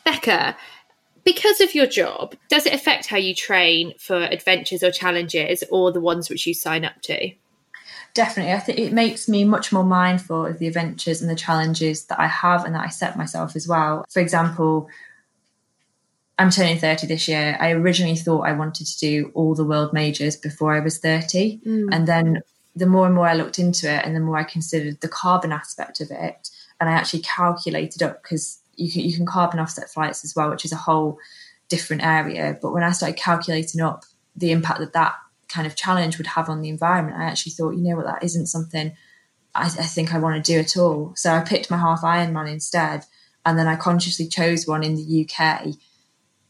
Becca, 0.04 0.56
because 1.24 1.60
of 1.60 1.74
your 1.74 1.86
job, 1.86 2.34
does 2.48 2.66
it 2.66 2.72
affect 2.72 3.06
how 3.06 3.16
you 3.16 3.34
train 3.34 3.94
for 3.98 4.22
adventures 4.22 4.82
or 4.82 4.90
challenges 4.90 5.64
or 5.70 5.92
the 5.92 6.00
ones 6.00 6.28
which 6.28 6.46
you 6.46 6.54
sign 6.54 6.84
up 6.84 7.00
to? 7.02 7.30
Definitely. 8.14 8.52
I 8.52 8.60
think 8.60 8.78
it 8.78 8.92
makes 8.92 9.28
me 9.28 9.44
much 9.44 9.72
more 9.72 9.84
mindful 9.84 10.46
of 10.46 10.58
the 10.58 10.66
adventures 10.66 11.20
and 11.20 11.30
the 11.30 11.36
challenges 11.36 12.06
that 12.06 12.18
I 12.18 12.26
have 12.26 12.64
and 12.64 12.74
that 12.74 12.84
I 12.84 12.88
set 12.88 13.16
myself 13.16 13.54
as 13.54 13.68
well. 13.68 14.04
For 14.08 14.20
example, 14.20 14.88
I'm 16.38 16.50
turning 16.50 16.78
30 16.78 17.06
this 17.06 17.28
year. 17.28 17.56
I 17.60 17.70
originally 17.72 18.16
thought 18.16 18.46
I 18.46 18.52
wanted 18.52 18.86
to 18.86 18.98
do 18.98 19.30
all 19.34 19.54
the 19.54 19.64
world 19.64 19.92
majors 19.92 20.36
before 20.36 20.74
I 20.74 20.80
was 20.80 20.98
30. 20.98 21.60
Mm. 21.66 21.88
And 21.92 22.06
then 22.06 22.42
the 22.74 22.86
more 22.86 23.06
and 23.06 23.14
more 23.14 23.26
I 23.26 23.34
looked 23.34 23.58
into 23.58 23.90
it, 23.90 24.04
and 24.04 24.14
the 24.14 24.20
more 24.20 24.36
I 24.36 24.44
considered 24.44 25.00
the 25.00 25.08
carbon 25.08 25.50
aspect 25.50 26.00
of 26.00 26.10
it, 26.10 26.50
and 26.78 26.90
I 26.90 26.92
actually 26.92 27.22
calculated 27.22 28.02
up 28.02 28.22
because 28.22 28.58
you 28.74 28.92
can 28.92 29.00
you 29.00 29.16
can 29.16 29.24
carbon 29.24 29.58
offset 29.58 29.90
flights 29.90 30.24
as 30.24 30.36
well, 30.36 30.50
which 30.50 30.66
is 30.66 30.72
a 30.72 30.76
whole 30.76 31.18
different 31.70 32.04
area. 32.04 32.58
But 32.60 32.72
when 32.72 32.82
I 32.82 32.92
started 32.92 33.16
calculating 33.16 33.80
up 33.80 34.04
the 34.36 34.52
impact 34.52 34.80
that 34.80 34.92
that 34.92 35.14
kind 35.48 35.66
of 35.66 35.74
challenge 35.74 36.18
would 36.18 36.26
have 36.26 36.50
on 36.50 36.60
the 36.60 36.68
environment, 36.68 37.16
I 37.16 37.24
actually 37.24 37.52
thought, 37.52 37.70
you 37.70 37.82
know 37.82 37.96
what, 37.96 38.04
that 38.04 38.22
isn't 38.22 38.46
something 38.46 38.94
I, 39.54 39.64
I 39.64 39.68
think 39.68 40.12
I 40.12 40.18
want 40.18 40.44
to 40.44 40.52
do 40.52 40.58
at 40.58 40.76
all. 40.76 41.14
So 41.16 41.32
I 41.32 41.40
picked 41.40 41.70
my 41.70 41.78
half 41.78 42.02
Ironman 42.02 42.52
instead, 42.52 43.06
and 43.46 43.58
then 43.58 43.66
I 43.66 43.76
consciously 43.76 44.28
chose 44.28 44.66
one 44.66 44.84
in 44.84 44.96
the 44.96 45.26
UK 45.26 45.68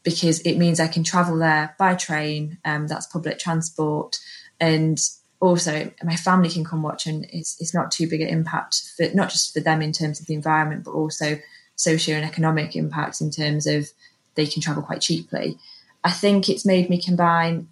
because 0.06 0.38
it 0.42 0.56
means 0.56 0.78
I 0.78 0.86
can 0.86 1.02
travel 1.02 1.36
there 1.36 1.74
by 1.80 1.96
train. 1.96 2.58
Um, 2.64 2.86
that's 2.86 3.08
public 3.08 3.40
transport, 3.40 4.20
and 4.60 5.00
also 5.40 5.90
my 6.04 6.14
family 6.14 6.48
can 6.48 6.64
come 6.64 6.84
watch, 6.84 7.06
and 7.06 7.26
it's 7.30 7.60
it's 7.60 7.74
not 7.74 7.90
too 7.90 8.08
big 8.08 8.20
an 8.20 8.28
impact 8.28 8.82
for 8.96 9.08
not 9.14 9.30
just 9.30 9.52
for 9.52 9.58
them 9.58 9.82
in 9.82 9.90
terms 9.90 10.20
of 10.20 10.26
the 10.26 10.34
environment, 10.34 10.84
but 10.84 10.92
also 10.92 11.40
socio 11.74 12.14
and 12.14 12.24
economic 12.24 12.76
impacts 12.76 13.20
in 13.20 13.32
terms 13.32 13.66
of 13.66 13.90
they 14.36 14.46
can 14.46 14.62
travel 14.62 14.82
quite 14.82 15.00
cheaply. 15.00 15.58
I 16.04 16.12
think 16.12 16.48
it's 16.48 16.64
made 16.64 16.88
me 16.88 17.02
combine. 17.02 17.66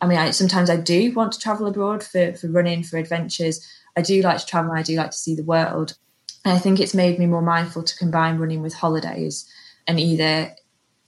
I 0.00 0.06
mean, 0.06 0.16
I, 0.16 0.30
sometimes 0.30 0.70
I 0.70 0.76
do 0.76 1.12
want 1.12 1.32
to 1.32 1.38
travel 1.38 1.66
abroad 1.66 2.02
for, 2.02 2.32
for 2.32 2.48
running, 2.48 2.82
for 2.82 2.96
adventures. 2.96 3.60
I 3.94 4.00
do 4.00 4.22
like 4.22 4.38
to 4.38 4.46
travel. 4.46 4.72
I 4.72 4.82
do 4.82 4.96
like 4.96 5.10
to 5.10 5.16
see 5.16 5.34
the 5.34 5.44
world. 5.44 5.96
And 6.44 6.54
I 6.54 6.58
think 6.58 6.80
it's 6.80 6.94
made 6.94 7.18
me 7.18 7.26
more 7.26 7.42
mindful 7.42 7.82
to 7.82 7.96
combine 7.96 8.38
running 8.38 8.62
with 8.62 8.74
holidays 8.74 9.46
and 9.86 10.00
either 10.00 10.54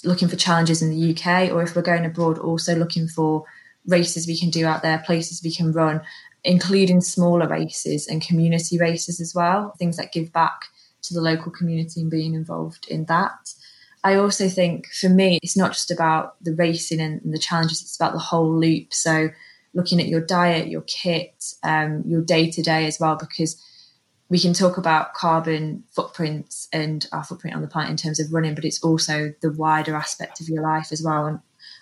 looking 0.07 0.29
for 0.29 0.37
challenges 0.37 0.83
in 0.83 0.91
the 0.91 1.11
UK 1.11 1.51
or 1.53 1.63
if 1.63 1.75
we're 1.75 1.83
going 1.83 2.07
abroad, 2.07 2.39
also 2.39 2.75
looking 2.75 3.09
for 3.09 3.45
races 3.87 4.27
we 4.27 4.39
can 4.39 4.51
do 4.51 4.67
out 4.67 4.83
there, 4.83 5.03
places 5.07 5.43
we 5.43 5.53
can 5.53 5.73
run, 5.73 6.01
including 6.45 7.01
smaller 7.01 7.49
races 7.49 8.07
and 8.07 8.23
community 8.23 8.79
races 8.79 9.21
as 9.21 9.35
well, 9.35 9.75
things 9.79 9.97
that 9.97 10.13
give 10.13 10.33
back 10.33 10.67
to 11.03 11.15
the 11.15 11.21
local 11.21 11.53
community 11.53 12.01
and 12.01 12.11
being 12.11 12.35
involved 12.35 12.87
in 12.89 13.05
that. 13.07 13.53
I 14.05 14.15
also 14.15 14.49
think 14.49 14.87
for 14.93 15.09
me, 15.09 15.39
it's 15.43 15.57
not 15.57 15.73
just 15.73 15.91
about 15.91 16.43
the 16.43 16.55
racing 16.55 17.01
and, 17.01 17.21
the 17.25 17.39
challenges, 17.39 17.83
it's 17.83 17.97
about 17.97 18.13
the 18.13 18.21
whole 18.21 18.53
loop. 18.57 18.95
So, 18.95 19.31
looking 19.75 20.01
at 20.01 20.07
your 20.07 20.21
diet, 20.21 20.69
your 20.69 20.83
kit, 20.83 21.55
um, 21.63 22.03
your 22.07 22.23
day 22.23 22.51
to 22.51 22.63
day 22.63 22.87
as 22.87 23.01
well, 23.01 23.17
because 23.17 23.61
we 24.29 24.39
can 24.39 24.53
talk 24.53 24.77
about 24.77 25.15
carbon 25.15 25.85
footprints 25.91 26.69
and 26.73 27.07
our 27.13 27.23
footprint 27.23 27.57
on 27.57 27.63
the 27.63 27.69
planet 27.69 27.91
in 27.91 27.97
terms 27.97 28.19
of 28.19 28.33
running, 28.33 28.55
but 28.55 28.65
it's 28.65 28.83
also 28.83 29.33
the 29.41 29.53
wider 29.53 29.95
aspect 29.95 30.41
of 30.41 30.49
your 30.49 30.63
life 30.63 30.91
as 30.91 31.03
well. 31.03 31.27
And 31.27 31.41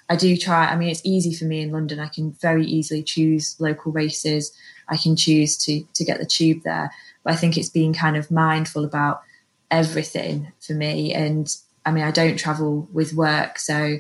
I 0.09 0.17
do 0.17 0.37
try, 0.37 0.67
I 0.67 0.77
mean, 0.77 0.91
it's 0.91 1.01
easy 1.05 1.33
for 1.35 1.47
me 1.47 1.63
in 1.63 1.73
London. 1.73 2.01
I 2.01 2.09
can 2.09 2.33
very 2.41 2.67
easily 2.67 3.03
choose 3.03 3.57
local 3.59 3.93
races. 3.93 4.53
I 4.89 4.99
can 4.99 5.17
choose 5.17 5.57
to, 5.65 5.83
to 5.95 6.05
get 6.05 6.19
the 6.19 6.27
tube 6.27 6.63
there. 6.65 6.91
But 7.23 7.33
I 7.33 7.37
think 7.37 7.57
it's 7.57 7.71
being 7.71 7.95
kind 7.95 8.17
of 8.17 8.31
mindful 8.31 8.85
about 8.85 9.23
everything 9.71 10.53
for 10.61 10.75
me 10.75 11.15
and 11.15 11.49
I 11.87 11.91
mean, 11.91 12.05
I 12.05 12.11
don't 12.11 12.39
travel 12.39 12.89
with 12.93 13.13
work, 13.13 13.59
so 13.59 13.99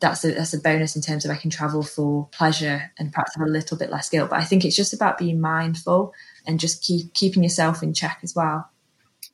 that's 0.00 0.24
a 0.24 0.32
that's 0.32 0.52
a 0.52 0.60
bonus 0.60 0.94
in 0.94 1.02
terms 1.02 1.24
of 1.24 1.30
I 1.30 1.36
can 1.36 1.50
travel 1.50 1.82
for 1.82 2.28
pleasure 2.30 2.92
and 2.98 3.12
perhaps 3.12 3.34
have 3.36 3.46
a 3.46 3.50
little 3.50 3.78
bit 3.78 3.90
less 3.90 4.10
guilt. 4.10 4.30
But 4.30 4.40
I 4.40 4.44
think 4.44 4.64
it's 4.64 4.76
just 4.76 4.92
about 4.92 5.18
being 5.18 5.40
mindful 5.40 6.12
and 6.46 6.60
just 6.60 6.82
keep 6.82 7.12
keeping 7.14 7.42
yourself 7.42 7.82
in 7.82 7.92
check 7.94 8.18
as 8.22 8.34
well. 8.34 8.68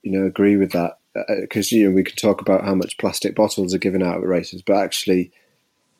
You 0.02 0.12
know, 0.12 0.26
agree 0.26 0.56
with 0.56 0.72
that 0.72 0.98
because 1.40 1.72
uh, 1.72 1.76
you 1.76 1.88
know 1.88 1.94
we 1.94 2.04
could 2.04 2.16
talk 2.16 2.40
about 2.40 2.64
how 2.64 2.74
much 2.74 2.98
plastic 2.98 3.34
bottles 3.34 3.74
are 3.74 3.78
given 3.78 4.02
out 4.02 4.16
at 4.16 4.26
races, 4.26 4.62
but 4.62 4.76
actually 4.76 5.30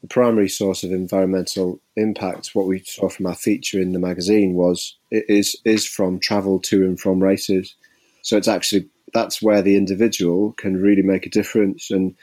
the 0.03 0.09
primary 0.09 0.48
source 0.48 0.83
of 0.83 0.90
environmental 0.90 1.81
impact, 1.96 2.51
what 2.55 2.66
we 2.66 2.81
saw 2.81 3.09
from 3.09 3.27
our 3.27 3.35
feature 3.35 3.81
in 3.81 3.92
the 3.92 3.98
magazine, 3.98 4.55
was 4.55 4.96
is 5.11 5.57
is 5.64 5.87
from 5.87 6.18
travel 6.18 6.59
to 6.61 6.85
and 6.85 6.98
from 6.98 7.22
races. 7.22 7.75
So 8.22 8.37
it's 8.37 8.48
actually 8.48 8.88
that's 9.14 9.40
where 9.40 9.62
the 9.62 9.77
individual 9.77 10.53
can 10.53 10.77
really 10.77 11.03
make 11.03 11.27
a 11.27 11.31
difference. 11.31 11.90
And 11.90 12.14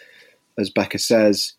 as 0.58 0.70
Becca 0.70 1.00
says, 1.00 1.54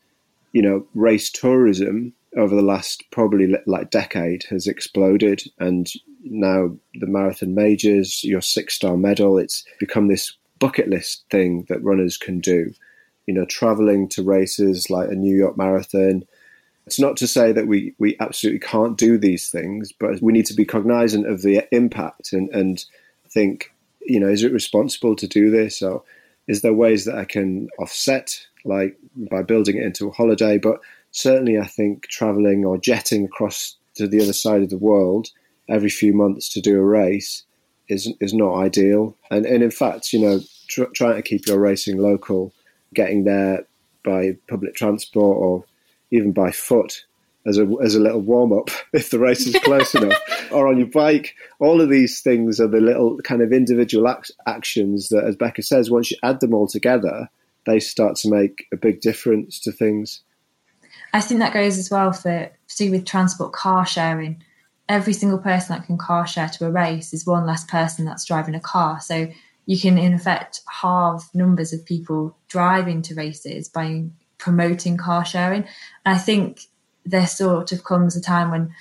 you 0.53 0.61
know, 0.61 0.87
race 0.95 1.31
tourism 1.31 2.13
over 2.37 2.55
the 2.55 2.63
last 2.63 3.05
probably 3.11 3.55
like 3.67 3.91
decade 3.91 4.45
has 4.51 4.67
exploded, 4.67 5.43
and 5.59 5.89
now 6.23 6.77
the 6.95 7.07
marathon 7.07 7.55
majors, 7.55 8.23
your 8.25 8.41
six 8.41 8.75
star 8.75 8.97
medal, 8.97 9.39
it's 9.39 9.65
become 9.79 10.09
this 10.09 10.37
bucket 10.59 10.89
list 10.89 11.25
thing 11.31 11.67
that 11.69 11.83
runners 11.83 12.17
can 12.17 12.41
do. 12.41 12.73
You 13.27 13.35
know, 13.35 13.45
traveling 13.45 14.09
to 14.11 14.23
races 14.23 14.91
like 14.91 15.09
a 15.09 15.15
New 15.15 15.37
York 15.37 15.57
Marathon. 15.57 16.25
It's 16.87 16.99
not 16.99 17.17
to 17.19 17.29
say 17.29 17.53
that 17.53 17.69
we, 17.69 17.95
we 17.99 18.17
absolutely 18.19 18.59
can't 18.59 18.99
do 18.99 19.17
these 19.17 19.49
things, 19.49 19.93
but 19.93 20.21
we 20.21 20.33
need 20.33 20.47
to 20.47 20.55
be 20.55 20.65
cognizant 20.65 21.29
of 21.29 21.43
the 21.43 21.67
impact 21.71 22.33
and, 22.33 22.49
and 22.51 22.85
think 23.29 23.73
you 24.11 24.19
know, 24.19 24.29
is 24.29 24.43
it 24.43 24.53
responsible 24.53 25.15
to 25.17 25.29
do 25.29 25.51
this, 25.51 25.83
or 25.83 26.03
is 26.49 26.63
there 26.63 26.75
ways 26.75 27.05
that 27.05 27.17
I 27.17 27.25
can 27.25 27.69
offset, 27.79 28.47
like 28.65 28.97
by 29.31 29.43
building 29.43 29.77
it 29.77 29.85
into 29.85 30.09
a 30.09 30.13
holiday? 30.13 30.59
But 30.59 30.81
certainly, 31.13 31.59
I 31.59 31.67
think 31.67 32.09
traveling 32.09 32.65
or 32.65 32.79
jetting 32.79 33.25
across 33.25 33.77
to 33.95 34.09
the 34.09 34.21
other 34.21 34.33
side 34.33 34.63
of 34.63 34.71
the 34.71 34.79
world 34.79 35.29
every 35.71 35.91
few 35.91 36.13
months 36.13 36.49
to 36.51 36.61
do 36.61 36.79
a 36.79 36.85
race 36.85 37.45
is 37.89 38.13
is 38.21 38.35
not 38.35 38.57
ideal. 38.57 39.17
And 39.31 39.47
and 39.47 39.63
in 39.63 39.71
fact, 39.71 40.13
you 40.13 40.21
know, 40.21 40.41
tr- 40.69 40.93
trying 40.95 41.17
to 41.17 41.23
keep 41.23 41.47
your 41.47 41.59
racing 41.59 41.99
local, 41.99 42.53
getting 42.95 43.25
there 43.25 43.67
by 44.05 44.37
public 44.49 44.75
transport 44.75 45.39
or 45.39 45.65
even 46.11 46.33
by 46.33 46.51
foot 46.51 47.05
as 47.47 47.59
a 47.59 47.69
as 47.83 47.95
a 47.95 48.01
little 48.01 48.21
warm 48.21 48.53
up 48.53 48.71
if 48.93 49.11
the 49.11 49.19
race 49.19 49.47
is 49.47 49.57
close 49.63 49.95
enough, 49.95 50.19
or 50.53 50.69
on 50.69 50.79
your 50.79 50.87
bike. 50.87 51.35
All 51.59 51.81
of 51.81 51.91
these 51.91 52.21
things 52.21 52.61
are 52.61 52.69
the 52.69 52.81
little 52.81 53.19
kind 53.19 53.43
of 53.43 53.53
individual 53.53 54.09
ac- 54.09 54.35
actions 54.47 55.09
that, 55.09 55.25
as 55.25 55.37
Becca 55.37 55.63
says, 55.63 55.91
once 55.91 56.11
you 56.11 56.17
add 56.23 56.41
them 56.41 56.55
all 56.55 56.67
together, 56.67 57.29
they 57.67 57.81
start 57.81 58.17
to 58.17 58.31
make 58.31 58.67
a 58.73 58.77
big 58.77 59.01
difference 59.01 59.61
to 59.61 59.73
things. 59.73 60.23
I 61.13 61.21
think 61.21 61.41
that 61.41 61.53
goes 61.53 61.77
as 61.79 61.91
well 61.91 62.13
for 62.13 62.51
particularly 62.69 62.99
with 62.99 63.09
transport 63.09 63.53
car 63.53 63.85
sharing. 63.85 64.43
Every 64.91 65.13
single 65.13 65.39
person 65.39 65.77
that 65.77 65.87
can 65.87 65.97
car 65.97 66.27
share 66.27 66.49
to 66.49 66.67
a 66.67 66.71
race 66.71 67.15
is 67.15 67.25
one 67.25 67.47
less 67.47 67.65
person 67.65 68.05
that's 68.05 68.25
driving 68.25 68.57
a 68.57 68.61
car. 68.61 69.01
So 69.01 69.29
you 69.65 69.79
can 69.79 69.97
in 69.97 70.15
effect 70.15 70.63
halve 70.69 71.33
numbers 71.33 71.73
of 71.73 71.87
people 71.87 72.37
driving 72.49 73.01
to 73.03 73.15
races 73.15 73.69
by 73.69 74.07
promoting 74.37 74.97
car 74.97 75.25
sharing. 75.25 75.63
And 76.05 76.17
I 76.17 76.19
think 76.19 76.63
there 77.07 77.29
sort 77.29 77.71
of 77.71 77.85
comes 77.85 78.17
a 78.17 78.21
time 78.21 78.51
when 78.51 78.75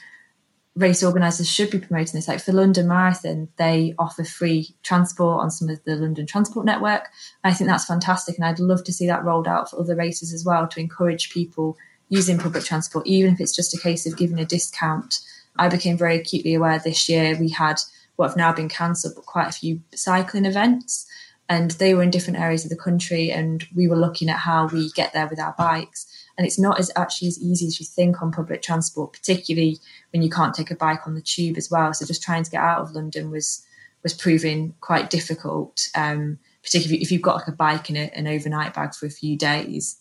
race 0.75 1.03
organisers 1.03 1.47
should 1.47 1.69
be 1.69 1.77
promoting 1.77 2.13
this. 2.13 2.27
Like 2.27 2.41
for 2.41 2.53
London 2.53 2.87
Marathon, 2.87 3.49
they 3.57 3.93
offer 3.99 4.23
free 4.23 4.75
transport 4.81 5.43
on 5.43 5.51
some 5.51 5.69
of 5.69 5.83
the 5.83 5.95
London 5.95 6.25
Transport 6.25 6.65
Network. 6.65 7.09
I 7.43 7.53
think 7.53 7.69
that's 7.69 7.85
fantastic, 7.85 8.35
and 8.37 8.45
I'd 8.45 8.59
love 8.59 8.83
to 8.85 8.93
see 8.93 9.05
that 9.05 9.23
rolled 9.23 9.47
out 9.47 9.69
for 9.69 9.79
other 9.79 9.95
races 9.95 10.33
as 10.33 10.43
well 10.43 10.67
to 10.69 10.79
encourage 10.79 11.31
people 11.31 11.77
using 12.07 12.39
public 12.39 12.63
transport, 12.63 13.05
even 13.05 13.33
if 13.33 13.39
it's 13.39 13.55
just 13.55 13.75
a 13.75 13.79
case 13.79 14.07
of 14.07 14.17
giving 14.17 14.39
a 14.39 14.45
discount. 14.45 15.19
I 15.57 15.69
became 15.69 15.97
very 15.97 16.17
acutely 16.17 16.53
aware 16.53 16.79
this 16.79 17.09
year 17.09 17.37
we 17.39 17.49
had 17.49 17.79
what 18.15 18.29
have 18.29 18.37
now 18.37 18.53
been 18.53 18.69
cancelled, 18.69 19.15
but 19.15 19.25
quite 19.25 19.47
a 19.47 19.53
few 19.53 19.81
cycling 19.95 20.45
events. 20.45 21.05
And 21.47 21.71
they 21.71 21.93
were 21.93 22.03
in 22.03 22.11
different 22.11 22.39
areas 22.39 22.63
of 22.63 22.69
the 22.69 22.77
country, 22.77 23.31
and 23.31 23.65
we 23.75 23.87
were 23.87 23.95
looking 23.95 24.29
at 24.29 24.37
how 24.37 24.67
we 24.67 24.91
get 24.91 25.13
there 25.13 25.27
with 25.27 25.39
our 25.39 25.55
bikes 25.57 26.05
and 26.39 26.45
it's 26.45 26.57
not 26.57 26.79
as 26.79 26.89
actually 26.95 27.27
as 27.27 27.37
easy 27.41 27.67
as 27.67 27.81
you 27.81 27.85
think 27.85 28.21
on 28.21 28.31
public 28.31 28.61
transport, 28.61 29.11
particularly 29.11 29.77
when 30.13 30.21
you 30.21 30.29
can't 30.29 30.55
take 30.55 30.71
a 30.71 30.75
bike 30.75 31.05
on 31.05 31.13
the 31.13 31.21
tube 31.21 31.57
as 31.57 31.69
well. 31.69 31.93
So 31.93 32.05
just 32.05 32.23
trying 32.23 32.43
to 32.43 32.49
get 32.49 32.61
out 32.61 32.79
of 32.79 32.93
London 32.93 33.29
was 33.29 33.67
was 34.03 34.13
proving 34.13 34.73
quite 34.79 35.09
difficult, 35.09 35.89
um, 35.95 36.39
particularly 36.63 37.01
if 37.01 37.11
you've 37.11 37.21
got 37.21 37.35
like 37.35 37.49
a 37.49 37.51
bike 37.51 37.89
and 37.89 37.97
a, 37.97 38.17
an 38.17 38.25
overnight 38.25 38.73
bag 38.73 38.95
for 38.95 39.05
a 39.05 39.09
few 39.09 39.37
days. 39.37 39.97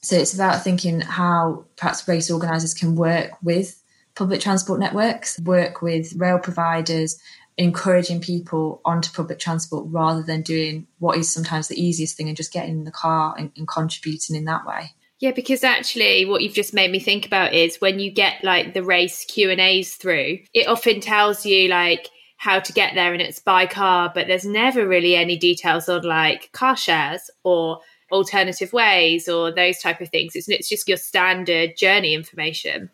So 0.00 0.16
it's 0.16 0.32
about 0.32 0.64
thinking 0.64 1.02
how 1.02 1.66
perhaps 1.76 2.08
race 2.08 2.30
organisers 2.30 2.72
can 2.72 2.96
work 2.96 3.32
with 3.42 3.81
public 4.14 4.40
transport 4.40 4.80
networks, 4.80 5.38
work 5.40 5.82
with 5.82 6.14
rail 6.16 6.38
providers, 6.38 7.18
encouraging 7.58 8.20
people 8.20 8.80
onto 8.84 9.12
public 9.12 9.38
transport 9.38 9.86
rather 9.88 10.22
than 10.22 10.42
doing 10.42 10.86
what 10.98 11.18
is 11.18 11.32
sometimes 11.32 11.68
the 11.68 11.80
easiest 11.80 12.16
thing 12.16 12.28
and 12.28 12.36
just 12.36 12.52
getting 12.52 12.78
in 12.78 12.84
the 12.84 12.90
car 12.90 13.34
and, 13.38 13.52
and 13.56 13.68
contributing 13.68 14.36
in 14.36 14.44
that 14.46 14.66
way. 14.66 14.90
Yeah, 15.18 15.32
because 15.32 15.62
actually 15.62 16.24
what 16.24 16.42
you've 16.42 16.54
just 16.54 16.74
made 16.74 16.90
me 16.90 16.98
think 16.98 17.26
about 17.26 17.52
is 17.54 17.80
when 17.80 18.00
you 18.00 18.10
get 18.10 18.42
like 18.42 18.74
the 18.74 18.82
race 18.82 19.24
Q 19.24 19.50
and 19.50 19.60
A's 19.60 19.94
through, 19.94 20.38
it 20.52 20.66
often 20.66 21.00
tells 21.00 21.46
you 21.46 21.68
like 21.68 22.08
how 22.38 22.58
to 22.58 22.72
get 22.72 22.94
there 22.96 23.12
and 23.12 23.22
it's 23.22 23.38
by 23.38 23.66
car, 23.66 24.10
but 24.12 24.26
there's 24.26 24.44
never 24.44 24.88
really 24.88 25.14
any 25.14 25.36
details 25.36 25.88
on 25.88 26.02
like 26.02 26.50
car 26.50 26.76
shares 26.76 27.30
or 27.44 27.78
alternative 28.10 28.72
ways 28.72 29.28
or 29.28 29.52
those 29.52 29.78
type 29.78 30.00
of 30.00 30.08
things. 30.08 30.34
It's, 30.34 30.48
it's 30.48 30.68
just 30.68 30.88
your 30.88 30.96
standard 30.96 31.76
journey 31.76 32.14
information. 32.14 32.90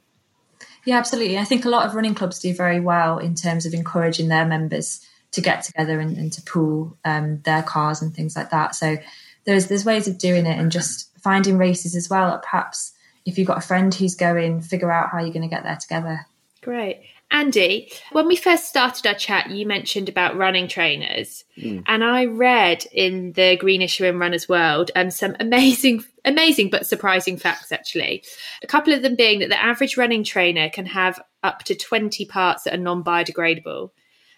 Yeah, 0.88 0.96
absolutely. 0.96 1.36
I 1.36 1.44
think 1.44 1.66
a 1.66 1.68
lot 1.68 1.84
of 1.84 1.94
running 1.94 2.14
clubs 2.14 2.38
do 2.38 2.54
very 2.54 2.80
well 2.80 3.18
in 3.18 3.34
terms 3.34 3.66
of 3.66 3.74
encouraging 3.74 4.28
their 4.28 4.46
members 4.46 5.06
to 5.32 5.42
get 5.42 5.62
together 5.62 6.00
and, 6.00 6.16
and 6.16 6.32
to 6.32 6.40
pool 6.40 6.96
um, 7.04 7.42
their 7.42 7.62
cars 7.62 8.00
and 8.00 8.14
things 8.14 8.34
like 8.34 8.48
that. 8.48 8.74
So 8.74 8.96
there's 9.44 9.66
there's 9.66 9.84
ways 9.84 10.08
of 10.08 10.16
doing 10.16 10.46
it 10.46 10.58
and 10.58 10.72
just 10.72 11.10
finding 11.20 11.58
races 11.58 11.94
as 11.94 12.08
well. 12.08 12.38
Perhaps 12.38 12.94
if 13.26 13.36
you've 13.36 13.46
got 13.46 13.58
a 13.58 13.66
friend 13.66 13.94
who's 13.94 14.14
going, 14.14 14.62
figure 14.62 14.90
out 14.90 15.10
how 15.10 15.18
you're 15.18 15.30
going 15.30 15.42
to 15.46 15.54
get 15.54 15.62
there 15.62 15.76
together. 15.78 16.24
Great. 16.62 17.02
Andy, 17.30 17.92
when 18.12 18.26
we 18.26 18.36
first 18.36 18.66
started 18.66 19.06
our 19.06 19.14
chat, 19.14 19.50
you 19.50 19.66
mentioned 19.66 20.08
about 20.08 20.38
running 20.38 20.68
trainers, 20.68 21.44
mm. 21.58 21.82
and 21.86 22.02
I 22.02 22.24
read 22.24 22.86
in 22.90 23.32
the 23.32 23.56
Green 23.56 23.82
Issue 23.82 24.06
in 24.06 24.18
Runner's 24.18 24.48
World 24.48 24.90
um, 24.96 25.10
some 25.10 25.36
amazing, 25.40 26.04
amazing 26.28 26.70
but 26.70 26.86
surprising 26.86 27.36
facts. 27.36 27.72
Actually, 27.72 28.22
a 28.62 28.66
couple 28.66 28.92
of 28.92 29.02
them 29.02 29.16
being 29.16 29.40
that 29.40 29.48
the 29.48 29.62
average 29.62 29.96
running 29.96 30.24
trainer 30.24 30.68
can 30.70 30.86
have 30.86 31.20
up 31.42 31.64
to 31.64 31.74
twenty 31.74 32.24
parts 32.24 32.62
that 32.62 32.74
are 32.74 32.78
non-biodegradable, 32.78 33.90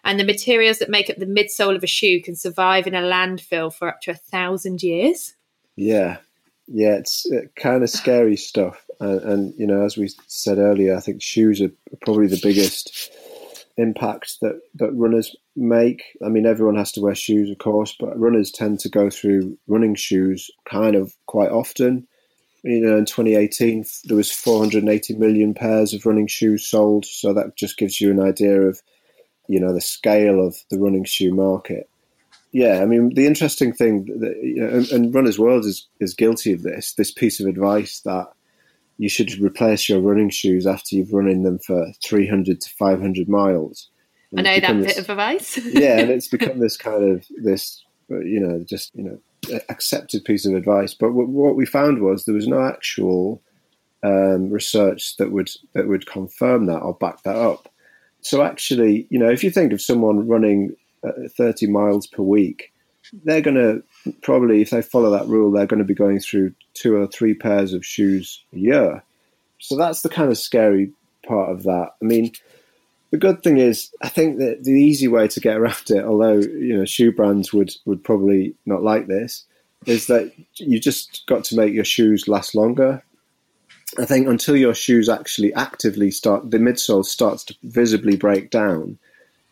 and 0.04 0.18
the 0.18 0.24
materials 0.24 0.78
that 0.78 0.88
make 0.88 1.10
up 1.10 1.16
the 1.16 1.26
midsole 1.26 1.76
of 1.76 1.84
a 1.84 1.86
shoe 1.86 2.22
can 2.22 2.36
survive 2.36 2.86
in 2.86 2.94
a 2.94 3.02
landfill 3.02 3.72
for 3.72 3.88
up 3.88 4.00
to 4.02 4.12
a 4.12 4.14
thousand 4.14 4.82
years. 4.82 5.34
Yeah, 5.76 6.18
yeah, 6.66 6.96
it's 6.96 7.30
uh, 7.30 7.46
kind 7.56 7.82
of 7.82 7.90
scary 7.90 8.36
stuff. 8.36 8.86
And, 9.00 9.20
and, 9.22 9.54
you 9.56 9.66
know, 9.66 9.82
as 9.82 9.96
we 9.96 10.10
said 10.26 10.58
earlier, 10.58 10.94
I 10.94 11.00
think 11.00 11.22
shoes 11.22 11.62
are 11.62 11.72
probably 12.02 12.26
the 12.26 12.40
biggest 12.42 13.10
impact 13.80 14.40
that, 14.40 14.60
that 14.76 14.92
runners 14.92 15.34
make. 15.56 16.02
I 16.24 16.28
mean, 16.28 16.46
everyone 16.46 16.76
has 16.76 16.92
to 16.92 17.00
wear 17.00 17.14
shoes, 17.14 17.50
of 17.50 17.58
course, 17.58 17.96
but 17.98 18.18
runners 18.18 18.50
tend 18.50 18.80
to 18.80 18.88
go 18.88 19.10
through 19.10 19.58
running 19.66 19.94
shoes 19.94 20.50
kind 20.68 20.94
of 20.94 21.14
quite 21.26 21.50
often. 21.50 22.06
You 22.62 22.80
know, 22.80 22.98
in 22.98 23.06
2018, 23.06 23.84
there 24.04 24.16
was 24.16 24.30
480 24.30 25.14
million 25.14 25.54
pairs 25.54 25.94
of 25.94 26.04
running 26.04 26.26
shoes 26.26 26.66
sold, 26.66 27.06
so 27.06 27.32
that 27.32 27.56
just 27.56 27.78
gives 27.78 28.00
you 28.00 28.10
an 28.10 28.20
idea 28.20 28.60
of, 28.62 28.80
you 29.48 29.58
know, 29.58 29.72
the 29.72 29.80
scale 29.80 30.46
of 30.46 30.56
the 30.70 30.78
running 30.78 31.04
shoe 31.04 31.32
market 31.32 31.88
yeah, 32.52 32.80
I 32.82 32.86
mean, 32.86 33.14
the 33.14 33.26
interesting 33.26 33.72
thing, 33.72 34.06
that, 34.20 34.36
you 34.42 34.60
know, 34.60 34.68
and, 34.68 34.90
and 34.90 35.14
Runner's 35.14 35.38
World 35.38 35.64
is, 35.64 35.86
is 36.00 36.14
guilty 36.14 36.52
of 36.52 36.62
this, 36.62 36.94
this 36.94 37.12
piece 37.12 37.38
of 37.38 37.46
advice 37.46 38.00
that 38.00 38.32
you 39.00 39.08
should 39.08 39.40
replace 39.40 39.88
your 39.88 39.98
running 39.98 40.28
shoes 40.28 40.66
after 40.66 40.94
you've 40.94 41.14
run 41.14 41.26
in 41.26 41.42
them 41.42 41.58
for 41.58 41.90
300 42.04 42.60
to 42.60 42.68
500 42.68 43.30
miles. 43.30 43.88
And 44.30 44.46
I 44.46 44.56
know 44.56 44.60
that 44.60 44.76
this, 44.82 44.94
bit 44.94 45.04
of 45.04 45.08
advice. 45.08 45.56
yeah, 45.64 45.98
and 45.98 46.10
it's 46.10 46.28
become 46.28 46.58
this 46.58 46.76
kind 46.76 47.10
of, 47.10 47.26
this, 47.42 47.82
you 48.10 48.38
know, 48.38 48.62
just, 48.62 48.94
you 48.94 49.02
know, 49.02 49.60
accepted 49.70 50.26
piece 50.26 50.44
of 50.44 50.52
advice. 50.52 50.92
But 50.92 51.14
what, 51.14 51.28
what 51.28 51.56
we 51.56 51.64
found 51.64 52.02
was 52.02 52.26
there 52.26 52.34
was 52.34 52.46
no 52.46 52.62
actual 52.62 53.40
um, 54.02 54.50
research 54.50 55.16
that 55.16 55.32
would, 55.32 55.50
that 55.72 55.88
would 55.88 56.04
confirm 56.04 56.66
that 56.66 56.80
or 56.80 56.92
back 56.92 57.22
that 57.22 57.36
up. 57.36 57.72
So 58.20 58.42
actually, 58.42 59.06
you 59.08 59.18
know, 59.18 59.30
if 59.30 59.42
you 59.42 59.50
think 59.50 59.72
of 59.72 59.80
someone 59.80 60.28
running 60.28 60.76
30 61.38 61.68
miles 61.68 62.06
per 62.06 62.22
week, 62.22 62.70
they're 63.24 63.40
going 63.40 63.56
to 63.56 63.82
probably, 64.22 64.62
if 64.62 64.70
they 64.70 64.82
follow 64.82 65.10
that 65.10 65.28
rule, 65.28 65.50
they're 65.50 65.66
going 65.66 65.78
to 65.78 65.84
be 65.84 65.94
going 65.94 66.20
through 66.20 66.52
two 66.74 66.96
or 66.96 67.06
three 67.06 67.34
pairs 67.34 67.72
of 67.72 67.84
shoes 67.84 68.42
a 68.52 68.58
year. 68.58 69.02
So 69.58 69.76
that's 69.76 70.02
the 70.02 70.08
kind 70.08 70.30
of 70.30 70.38
scary 70.38 70.92
part 71.26 71.50
of 71.50 71.64
that. 71.64 71.90
I 72.00 72.04
mean, 72.04 72.32
the 73.10 73.18
good 73.18 73.42
thing 73.42 73.58
is, 73.58 73.90
I 74.02 74.08
think 74.08 74.38
that 74.38 74.64
the 74.64 74.72
easy 74.72 75.08
way 75.08 75.28
to 75.28 75.40
get 75.40 75.56
around 75.56 75.90
it, 75.90 76.04
although 76.04 76.38
you 76.38 76.76
know 76.76 76.84
shoe 76.84 77.12
brands 77.12 77.52
would 77.52 77.72
would 77.84 78.02
probably 78.02 78.54
not 78.66 78.82
like 78.82 79.06
this, 79.06 79.44
is 79.86 80.06
that 80.06 80.32
you 80.56 80.80
just 80.80 81.24
got 81.26 81.44
to 81.44 81.56
make 81.56 81.74
your 81.74 81.84
shoes 81.84 82.28
last 82.28 82.54
longer. 82.54 83.02
I 83.98 84.04
think 84.04 84.28
until 84.28 84.56
your 84.56 84.74
shoes 84.74 85.08
actually 85.08 85.52
actively 85.54 86.12
start, 86.12 86.50
the 86.50 86.58
midsole 86.58 87.04
starts 87.04 87.42
to 87.44 87.56
visibly 87.64 88.16
break 88.16 88.50
down 88.50 88.98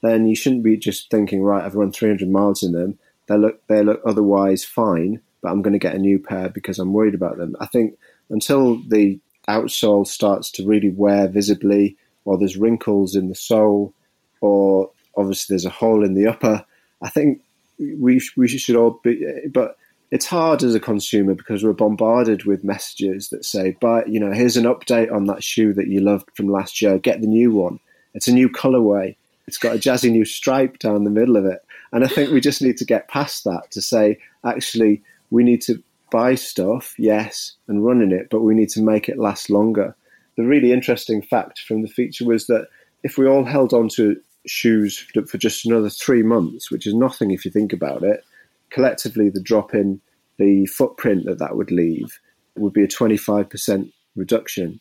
then 0.03 0.27
you 0.27 0.37
shouldn't 0.37 0.63
be 0.63 0.77
just 0.77 1.11
thinking, 1.11 1.43
right, 1.43 1.65
I've 1.65 1.75
run 1.75 1.93
300 1.93 2.29
miles 2.29 2.63
in 2.63 2.73
them. 2.73 2.99
They 3.29 3.37
look 3.37 3.67
they 3.69 3.83
look 3.83 4.01
otherwise 4.05 4.65
fine, 4.65 5.21
but 5.43 5.51
I'm 5.51 5.63
going 5.63 5.73
to 5.73 5.79
get 5.79 5.95
a 5.95 5.99
new 5.99 6.19
pair 6.19 6.49
because 6.49 6.79
I'm 6.79 6.93
worried 6.93 7.15
about 7.15 7.37
them. 7.37 7.57
I 7.61 7.67
think 7.67 7.99
until 8.31 8.83
the 8.89 9.19
outsole 9.49 10.07
starts 10.07 10.51
to 10.53 10.67
really 10.67 10.91
wear 10.91 11.29
visibly, 11.29 11.97
or 12.25 12.37
there's 12.37 12.57
wrinkles 12.57 13.15
in 13.15 13.29
the 13.29 13.35
sole, 13.35 13.95
or 14.41 14.91
obviously 15.17 15.55
there's 15.55 15.65
a 15.65 15.71
hole 15.71 16.05
in 16.05 16.15
the 16.15 16.27
upper, 16.27 16.65
I 17.03 17.09
think 17.09 17.43
we 17.79 18.21
we 18.37 18.49
should 18.49 18.77
all 18.77 19.01
be. 19.03 19.25
But 19.53 19.77
it's 20.11 20.27
hard 20.27 20.63
as 20.63 20.75
a 20.75 20.81
consumer 20.81 21.35
because 21.35 21.63
we're 21.63 21.75
bombarded 21.75 22.45
with 22.45 22.65
messages 22.65 23.29
that 23.29 23.45
say, 23.45 23.77
"But 23.81 24.09
you 24.09 24.21
know, 24.21 24.33
here's 24.33 24.57
an 24.57 24.65
update 24.65 25.13
on 25.13 25.27
that 25.27 25.45
shoe 25.45 25.73
that 25.75 25.89
you 25.89 26.01
loved 26.01 26.31
from 26.35 26.49
last 26.49 26.81
year. 26.81 26.99
Get 26.99 27.21
the 27.21 27.27
new 27.27 27.53
one. 27.53 27.79
It's 28.15 28.29
a 28.29 28.33
new 28.33 28.49
colorway." 28.49 29.17
It's 29.47 29.57
got 29.57 29.75
a 29.75 29.79
jazzy 29.79 30.11
new 30.11 30.27
stripe 30.27 30.79
down 30.79 31.05
the 31.05 31.11
middle 31.11 31.39
of 31.39 31.47
it. 31.47 31.65
And 31.93 32.05
I 32.05 32.09
think 32.09 32.31
we 32.31 32.41
just 32.41 32.63
need 32.63 32.77
to 32.79 32.85
get 32.85 33.09
past 33.09 33.45
that 33.45 33.71
to 33.73 33.83
say, 33.83 34.19
actually, 34.45 35.03
we 35.31 35.43
need 35.43 35.63
to 35.63 35.83
buy 36.11 36.35
stuff, 36.35 36.95
yes, 36.99 37.55
and 37.67 37.85
run 37.85 38.03
in 38.03 38.13
it, 38.13 38.29
but 38.31 38.41
we 38.41 38.55
need 38.55 38.69
to 38.71 38.83
make 38.83 39.09
it 39.09 39.19
last 39.19 39.51
longer. 39.51 39.95
The 40.37 40.45
really 40.45 40.73
interesting 40.73 41.23
fact 41.23 41.61
from 41.61 41.83
the 41.83 41.89
feature 41.89 42.25
was 42.25 42.47
that 42.47 42.69
if 43.03 43.19
we 43.19 43.27
all 43.27 43.45
held 43.45 43.73
on 43.73 43.89
to 43.91 44.17
shoes 44.47 45.07
for 45.27 45.39
just 45.39 45.67
another 45.67 45.91
three 45.91 46.23
months, 46.23 46.71
which 46.71 46.87
is 46.87 46.95
nothing 46.95 47.31
if 47.31 47.45
you 47.45 47.51
think 47.51 47.73
about 47.73 48.03
it, 48.03 48.25
collectively 48.71 49.29
the 49.29 49.43
drop 49.43 49.75
in 49.75 50.01
the 50.39 50.67
footprint 50.67 51.25
that 51.27 51.39
that 51.39 51.57
would 51.57 51.71
leave 51.71 52.21
would 52.57 52.73
be 52.73 52.85
a 52.85 52.89
25% 52.89 53.93
reduction. 54.17 54.81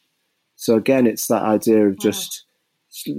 So 0.55 0.75
again, 0.75 1.05
it's 1.07 1.27
that 1.27 1.43
idea 1.43 1.87
of 1.87 1.99
just 1.99 2.45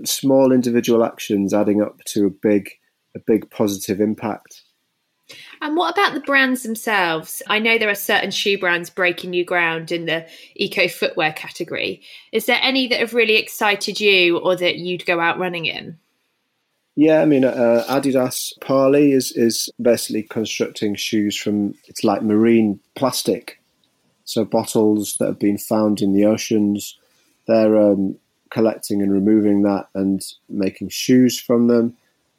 small 0.05 0.53
individual 0.53 1.05
actions 1.05 1.55
adding 1.55 1.83
up 1.83 1.99
to 2.07 2.27
a 2.27 2.31
big 2.31 2.71
a 3.15 3.21
big 3.21 3.51
positive 3.51 4.01
impact. 4.01 4.63
And 5.61 5.77
what 5.77 5.93
about 5.93 6.15
the 6.15 6.21
brands 6.21 6.63
themselves? 6.63 7.43
I 7.49 7.59
know 7.59 7.77
there 7.77 7.91
are 7.91 7.95
certain 7.95 8.31
shoe 8.31 8.59
brands 8.59 8.89
breaking 8.89 9.31
new 9.31 9.45
ground 9.45 9.93
in 9.93 10.07
the 10.07 10.27
eco 10.55 10.89
footwear 10.89 11.33
category. 11.33 12.01
Is 12.33 12.47
there 12.47 12.59
any 12.63 12.89
that 12.89 13.01
have 13.01 13.13
really 13.13 13.37
excited 13.37 14.01
you 14.01 14.39
or 14.39 14.57
that 14.57 14.77
you'd 14.77 15.05
go 15.05 15.21
out 15.21 15.39
running 15.39 15.67
in? 15.67 15.99
Yeah, 16.97 17.21
I 17.21 17.27
mean, 17.27 17.45
uh, 17.45 17.85
Adidas 17.89 18.59
Parley 18.61 19.13
is, 19.13 19.31
is 19.33 19.71
basically 19.81 20.25
constructing 20.25 20.97
shoes 20.97 21.37
from, 21.37 21.75
it's 21.87 22.03
like 22.03 22.23
marine 22.23 22.81
plastic. 22.97 23.61
So 24.25 24.45
bottles 24.45 25.15
that 25.21 25.27
have 25.27 25.39
been 25.39 25.59
found 25.59 26.03
in 26.03 26.13
the 26.13 26.25
oceans, 26.25 26.99
they're 27.47 27.79
um, 27.79 28.17
collecting 28.51 29.01
and 29.01 29.13
removing 29.13 29.63
that 29.63 29.89
and 29.95 30.23
making 30.49 30.89
shoes 30.89 31.39
from 31.39 31.69
them. 31.69 31.97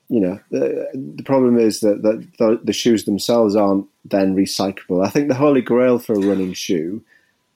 You 0.09 0.19
know, 0.19 0.39
the, 0.49 0.89
the 1.15 1.23
problem 1.23 1.57
is 1.57 1.81
that, 1.81 2.01
that 2.01 2.27
the, 2.39 2.59
the, 2.63 2.73
shoes 2.73 3.05
themselves 3.05 3.55
aren't 3.55 3.85
then 4.03 4.35
recyclable. 4.35 5.05
I 5.05 5.09
think 5.09 5.27
the 5.27 5.35
holy 5.35 5.61
grail 5.61 5.99
for 5.99 6.13
a 6.13 6.19
running 6.19 6.53
shoe 6.53 7.03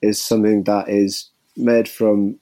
is 0.00 0.22
something 0.22 0.62
that 0.64 0.88
is 0.88 1.30
made 1.56 1.88
from, 1.88 2.38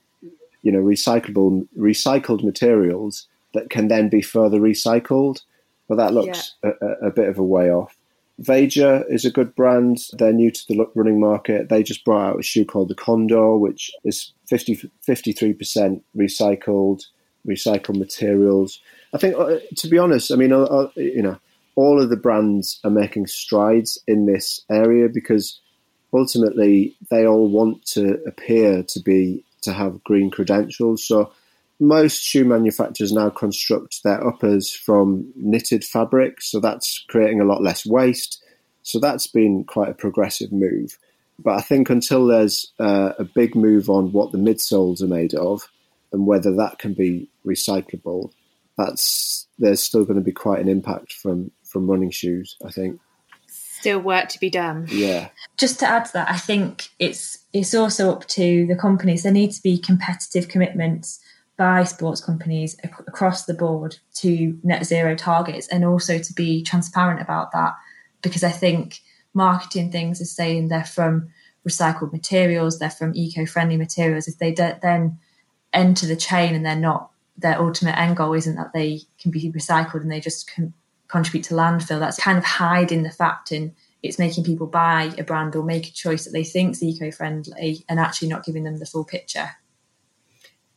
you 0.63 0.71
know, 0.71 0.81
recyclable 0.81 1.67
recycled 1.79 2.45
materials 2.45 3.27
that 3.55 3.71
can 3.71 3.89
then 3.89 4.09
be 4.09 4.21
further 4.21 4.61
recycled. 4.61 5.43
But 5.89 5.97
that 5.97 6.15
looks 6.15 6.55
yeah. 6.63 6.73
a, 6.81 7.07
a, 7.07 7.11
bit 7.11 7.29
of 7.29 7.39
a 7.39 7.43
way 7.43 7.71
off. 7.71 7.97
Veja 8.39 9.05
is 9.09 9.25
a 9.25 9.31
good 9.31 9.55
brand. 9.55 9.99
They're 10.15 10.33
new 10.33 10.51
to 10.51 10.67
the 10.69 10.87
running 10.95 11.21
market. 11.21 11.69
They 11.69 11.83
just 11.83 12.05
brought 12.05 12.31
out 12.31 12.41
a 12.41 12.43
shoe 12.43 12.65
called 12.65 12.89
the 12.89 12.95
Condor, 12.95 13.57
which 13.57 13.91
is 14.05 14.33
50, 14.49 14.91
53% 15.07 16.01
recycled, 16.17 17.07
recycled 17.47 17.99
materials. 17.99 18.81
I 19.13 19.19
think, 19.19 19.37
uh, 19.37 19.59
to 19.77 19.89
be 19.89 19.99
honest, 19.99 20.33
I 20.33 20.37
mean, 20.37 20.53
uh, 20.53 20.63
uh, 20.63 20.89
you 20.97 21.23
know, 21.23 21.39
all 21.75 22.01
of 22.01 22.11
the 22.11 22.17
brands 22.17 22.81
are 22.85 22.91
making 22.91 23.27
strides 23.27 23.99
in 24.07 24.27
this 24.27 24.63
area 24.71 25.09
because 25.09 25.61
ultimately 26.13 26.97
they 27.11 27.27
all 27.27 27.49
want 27.49 27.85
to 27.87 28.23
appear 28.27 28.83
to 28.83 29.01
be 29.01 29.45
to 29.63 29.73
have 29.73 30.03
green 30.05 30.31
credentials. 30.31 31.05
So 31.05 31.33
most 31.81 32.23
shoe 32.23 32.45
manufacturers 32.45 33.13
now 33.13 33.31
construct 33.31 34.03
their 34.03 34.27
uppers 34.27 34.73
from 34.73 35.33
knitted 35.37 35.85
fabric, 35.85 36.41
so 36.41 36.61
that's 36.61 37.05
creating 37.09 37.41
a 37.41 37.45
lot 37.45 37.63
less 37.63 37.87
waste. 37.87 38.43
So 38.83 38.99
that's 38.99 39.27
been 39.27 39.65
quite 39.65 39.91
a 39.91 39.95
progressive 39.95 40.53
move. 40.53 40.99
But 41.39 41.59
I 41.59 41.61
think 41.61 41.91
until 41.91 42.27
there's 42.27 42.73
uh, 42.79 43.13
a 43.19 43.25
big 43.25 43.55
move 43.55 43.89
on 43.89 44.13
what 44.13 44.33
the 44.33 44.39
midsoles 44.39 45.03
are 45.03 45.09
made 45.09 45.35
of 45.35 45.69
and 46.13 46.27
whether 46.27 46.55
that 46.57 46.79
can 46.79 46.95
be 46.95 47.29
recyclable, 47.47 48.31
that's 48.77 49.47
there's 49.59 49.83
still 49.83 50.05
going 50.05 50.19
to 50.19 50.25
be 50.25 50.33
quite 50.33 50.61
an 50.61 50.69
impact 50.69 51.13
from 51.13 51.51
from 51.65 51.91
running 51.91 52.11
shoes. 52.11 52.57
I 52.65 52.71
think 52.71 53.01
still 53.83 53.99
work 53.99 54.29
to 54.29 54.39
be 54.39 54.49
done. 54.49 54.87
Yeah. 54.89 55.29
Just 55.57 55.81
to 55.81 55.89
add 55.89 56.05
to 56.07 56.13
that, 56.15 56.31
I 56.31 56.37
think 56.37 56.89
it's 56.99 57.39
it's 57.53 57.75
also 57.75 58.13
up 58.13 58.27
to 58.29 58.67
the 58.67 58.77
companies. 58.77 59.25
There 59.25 59.33
need 59.33 59.53
to 59.53 59.63
be 59.63 59.77
competitive 59.77 60.49
commitments 60.49 61.21
by 61.57 61.85
sports 61.85 62.21
companies 62.25 62.77
ac- 62.85 62.95
across 63.07 63.45
the 63.45 63.55
board 63.55 63.99
to 64.15 64.59
net 64.63 64.85
zero 64.87 65.15
targets 65.15 65.69
and 65.69 65.85
also 65.85 66.19
to 66.19 66.33
be 66.33 66.63
transparent 66.63 67.21
about 67.21 67.53
that 67.53 67.75
because 68.23 68.43
I 68.43 68.51
think 68.51 69.01
marketing 69.35 69.91
things 69.91 70.21
are 70.21 70.27
saying 70.27 70.69
they're 70.69 70.85
from 70.85 71.29
recycled 71.69 72.13
materials, 72.13 72.79
they're 72.79 72.91
from 72.91 73.13
eco-friendly 73.15 73.77
materials. 73.77 74.29
If 74.29 74.39
they 74.39 74.53
don't 74.53 74.81
then 74.81 75.19
enter 75.73 76.07
the 76.07 76.17
chain 76.17 76.55
and 76.55 76.65
they're 76.65 76.77
not, 76.77 77.11
their 77.37 77.61
ultimate 77.61 77.99
end 77.99 78.17
goal 78.17 78.35
isn't 78.35 78.57
that 78.57 78.73
they 78.73 79.01
can 79.19 79.31
be 79.31 79.51
recycled 79.53 80.03
and 80.03 80.11
they 80.11 80.21
just 80.21 80.51
can 80.51 80.73
contribute 81.09 81.45
to 81.45 81.55
landfill. 81.55 81.99
That's 81.99 82.19
kind 82.19 82.39
of 82.39 82.45
hiding 82.45 83.03
the 83.03 83.11
fact 83.11 83.53
and 83.53 83.73
it's 84.03 84.19
making 84.19 84.45
people 84.45 84.67
buy 84.67 85.15
a 85.19 85.23
brand 85.23 85.55
or 85.55 85.63
make 85.63 85.87
a 85.87 85.93
choice 85.93 86.25
that 86.25 86.33
they 86.33 86.45
think 86.45 86.73
is 86.73 86.83
eco-friendly 86.83 87.85
and 87.89 88.01
actually 88.01 88.29
not 88.29 88.45
giving 88.45 88.65
them 88.65 88.79
the 88.79 88.87
full 88.87 89.05
picture. 89.05 89.51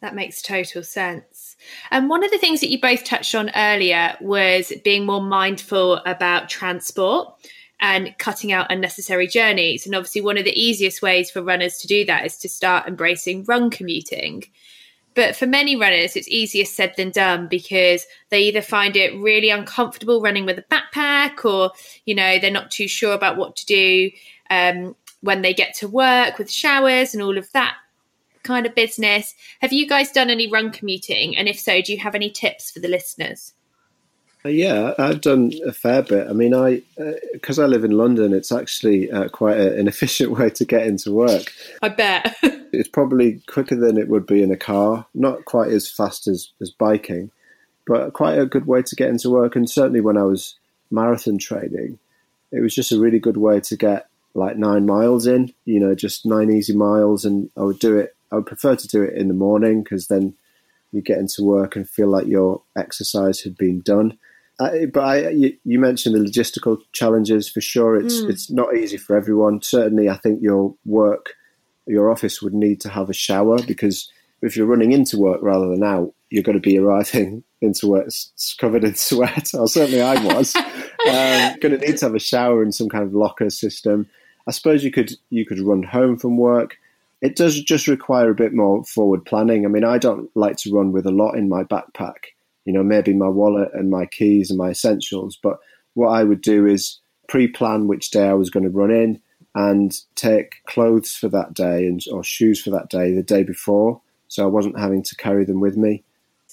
That 0.01 0.13
makes 0.13 0.41
total 0.41 0.83
sense. 0.83 1.55
And 1.89 2.09
one 2.09 2.23
of 2.23 2.29
the 2.29 2.37
things 2.37 2.61
that 2.61 2.69
you 2.69 2.79
both 2.79 3.03
touched 3.03 3.33
on 3.33 3.49
earlier 3.55 4.15
was 4.21 4.71
being 4.83 5.05
more 5.05 5.21
mindful 5.21 5.95
about 6.05 6.49
transport 6.49 7.33
and 7.79 8.15
cutting 8.19 8.51
out 8.51 8.71
unnecessary 8.71 9.27
journeys. 9.27 9.85
And 9.85 9.95
obviously, 9.95 10.21
one 10.21 10.37
of 10.37 10.45
the 10.45 10.59
easiest 10.59 11.01
ways 11.01 11.31
for 11.31 11.41
runners 11.41 11.77
to 11.79 11.87
do 11.87 12.05
that 12.05 12.25
is 12.25 12.37
to 12.37 12.49
start 12.49 12.87
embracing 12.87 13.45
run 13.45 13.69
commuting. 13.69 14.43
But 15.15 15.35
for 15.35 15.47
many 15.47 15.75
runners, 15.75 16.15
it's 16.15 16.27
easier 16.27 16.65
said 16.65 16.93
than 16.97 17.11
done 17.11 17.47
because 17.47 18.05
they 18.29 18.41
either 18.43 18.61
find 18.61 18.95
it 18.95 19.17
really 19.19 19.49
uncomfortable 19.49 20.21
running 20.21 20.45
with 20.45 20.59
a 20.59 20.63
backpack 20.63 21.45
or, 21.45 21.71
you 22.05 22.13
know, 22.13 22.37
they're 22.37 22.51
not 22.51 22.69
too 22.69 22.87
sure 22.87 23.13
about 23.13 23.37
what 23.37 23.55
to 23.55 23.65
do 23.65 24.11
um, 24.49 24.95
when 25.21 25.41
they 25.41 25.53
get 25.53 25.73
to 25.75 25.87
work 25.87 26.37
with 26.37 26.51
showers 26.51 27.13
and 27.13 27.23
all 27.23 27.37
of 27.37 27.51
that 27.53 27.75
kind 28.43 28.65
of 28.65 28.75
business. 28.75 29.33
Have 29.61 29.73
you 29.73 29.87
guys 29.87 30.11
done 30.11 30.29
any 30.29 30.49
run 30.49 30.71
commuting? 30.71 31.35
And 31.37 31.47
if 31.47 31.59
so, 31.59 31.81
do 31.81 31.93
you 31.93 31.99
have 31.99 32.13
any 32.13 32.29
tips 32.29 32.69
for 32.69 32.79
the 32.79 32.87
listeners? 32.89 33.53
Uh, 34.45 34.49
yeah, 34.49 34.93
I've 34.99 35.21
done 35.21 35.51
a 35.65 35.73
fair 35.73 36.03
bit. 36.03 36.27
I 36.29 36.33
mean, 36.33 36.53
I 36.53 36.83
because 37.33 37.57
uh, 37.57 37.63
I 37.63 37.65
live 37.65 37.83
in 37.83 37.91
London, 37.91 38.31
it's 38.31 38.51
actually 38.51 39.11
uh, 39.11 39.27
quite 39.29 39.57
a, 39.57 39.75
an 39.79 39.87
efficient 39.93 40.31
way 40.31 40.51
to 40.51 40.65
get 40.65 40.85
into 40.85 41.11
work. 41.11 41.51
I 41.81 41.89
bet 41.89 42.35
it's 42.43 42.89
probably 42.89 43.41
quicker 43.47 43.75
than 43.75 43.97
it 43.97 44.07
would 44.07 44.27
be 44.27 44.43
in 44.43 44.51
a 44.51 44.57
car. 44.57 45.07
Not 45.15 45.45
quite 45.45 45.71
as 45.71 45.89
fast 45.89 46.27
as 46.27 46.51
as 46.61 46.69
biking, 46.69 47.31
but 47.87 48.13
quite 48.13 48.37
a 48.37 48.45
good 48.45 48.67
way 48.67 48.83
to 48.83 48.95
get 48.95 49.09
into 49.09 49.31
work. 49.31 49.55
And 49.55 49.67
certainly 49.67 50.01
when 50.01 50.17
I 50.17 50.23
was 50.23 50.55
marathon 50.91 51.39
training, 51.39 51.97
it 52.51 52.61
was 52.61 52.75
just 52.75 52.91
a 52.91 52.99
really 52.99 53.19
good 53.19 53.37
way 53.37 53.59
to 53.61 53.75
get 53.75 54.07
like 54.35 54.57
nine 54.57 54.85
miles 54.85 55.25
in. 55.25 55.53
You 55.65 55.79
know, 55.79 55.95
just 55.95 56.23
nine 56.23 56.51
easy 56.51 56.75
miles, 56.75 57.25
and 57.25 57.49
I 57.57 57.61
would 57.61 57.79
do 57.79 57.97
it. 57.97 58.15
I 58.31 58.35
would 58.35 58.45
prefer 58.45 58.75
to 58.75 58.87
do 58.87 59.01
it 59.01 59.15
in 59.15 59.27
the 59.27 59.33
morning 59.33 59.81
because 59.81 60.05
then 60.05 60.35
you 60.91 61.01
get 61.01 61.17
into 61.17 61.43
work 61.43 61.75
and 61.75 61.89
feel 61.89 62.07
like 62.07 62.27
your 62.27 62.61
exercise 62.75 63.41
had 63.41 63.57
been 63.57 63.81
done 63.81 64.19
but 64.57 64.97
I, 64.97 65.29
you, 65.29 65.57
you, 65.63 65.79
mentioned 65.79 66.15
the 66.15 66.19
logistical 66.19 66.77
challenges 66.93 67.49
for 67.49 67.61
sure. 67.61 67.95
It's 67.95 68.21
mm. 68.21 68.29
it's 68.29 68.49
not 68.49 68.75
easy 68.75 68.97
for 68.97 69.15
everyone. 69.15 69.61
Certainly, 69.61 70.09
I 70.09 70.17
think 70.17 70.41
your 70.41 70.75
work, 70.85 71.33
your 71.85 72.09
office 72.09 72.41
would 72.41 72.53
need 72.53 72.79
to 72.81 72.89
have 72.89 73.09
a 73.09 73.13
shower 73.13 73.61
because 73.63 74.09
if 74.41 74.55
you're 74.55 74.65
running 74.65 74.91
into 74.91 75.17
work 75.17 75.41
rather 75.41 75.67
than 75.67 75.83
out, 75.83 76.13
you're 76.29 76.43
going 76.43 76.57
to 76.57 76.61
be 76.61 76.77
arriving 76.77 77.43
into 77.61 77.87
work 77.87 78.09
covered 78.57 78.83
in 78.83 78.95
sweat. 78.95 79.53
or 79.53 79.67
certainly 79.67 80.01
I 80.01 80.23
was. 80.23 80.55
um, 80.55 81.59
going 81.59 81.77
to 81.77 81.85
need 81.85 81.97
to 81.97 82.05
have 82.05 82.15
a 82.15 82.19
shower 82.19 82.61
and 82.61 82.73
some 82.73 82.89
kind 82.89 83.03
of 83.03 83.13
locker 83.13 83.49
system. 83.49 84.07
I 84.47 84.51
suppose 84.51 84.83
you 84.83 84.91
could 84.91 85.13
you 85.29 85.45
could 85.45 85.59
run 85.59 85.83
home 85.83 86.17
from 86.17 86.37
work. 86.37 86.77
It 87.21 87.35
does 87.35 87.61
just 87.61 87.87
require 87.87 88.29
a 88.29 88.35
bit 88.35 88.53
more 88.53 88.83
forward 88.83 89.25
planning. 89.25 89.65
I 89.65 89.69
mean, 89.69 89.83
I 89.83 89.97
don't 89.97 90.29
like 90.35 90.57
to 90.57 90.73
run 90.73 90.91
with 90.91 91.05
a 91.05 91.11
lot 91.11 91.35
in 91.35 91.49
my 91.49 91.63
backpack 91.63 92.34
you 92.65 92.73
know, 92.73 92.83
maybe 92.83 93.13
my 93.13 93.27
wallet 93.27 93.69
and 93.73 93.89
my 93.89 94.05
keys 94.05 94.49
and 94.49 94.57
my 94.57 94.69
essentials. 94.69 95.37
But 95.41 95.57
what 95.93 96.09
I 96.09 96.23
would 96.23 96.41
do 96.41 96.65
is 96.65 96.99
pre-plan 97.27 97.87
which 97.87 98.11
day 98.11 98.27
I 98.27 98.33
was 98.33 98.49
going 98.49 98.65
to 98.65 98.69
run 98.69 98.91
in 98.91 99.21
and 99.55 99.97
take 100.15 100.63
clothes 100.65 101.13
for 101.13 101.29
that 101.29 101.53
day 101.53 101.87
and 101.87 102.03
or 102.11 102.23
shoes 102.23 102.61
for 102.61 102.69
that 102.71 102.89
day 102.89 103.13
the 103.13 103.23
day 103.23 103.43
before, 103.43 104.01
so 104.27 104.43
I 104.43 104.47
wasn't 104.47 104.77
having 104.77 105.01
to 105.03 105.15
carry 105.15 105.45
them 105.45 105.61
with 105.61 105.77
me. 105.77 106.03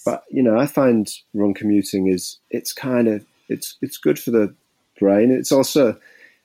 But 0.04 0.22
you 0.30 0.42
know, 0.42 0.56
I 0.56 0.66
find 0.66 1.10
run 1.34 1.54
commuting 1.54 2.06
is 2.06 2.38
it's 2.50 2.72
kind 2.72 3.08
of 3.08 3.24
it's 3.48 3.76
it's 3.82 3.98
good 3.98 4.18
for 4.18 4.30
the 4.30 4.54
brain. 4.98 5.30
It's 5.30 5.52
also 5.52 5.98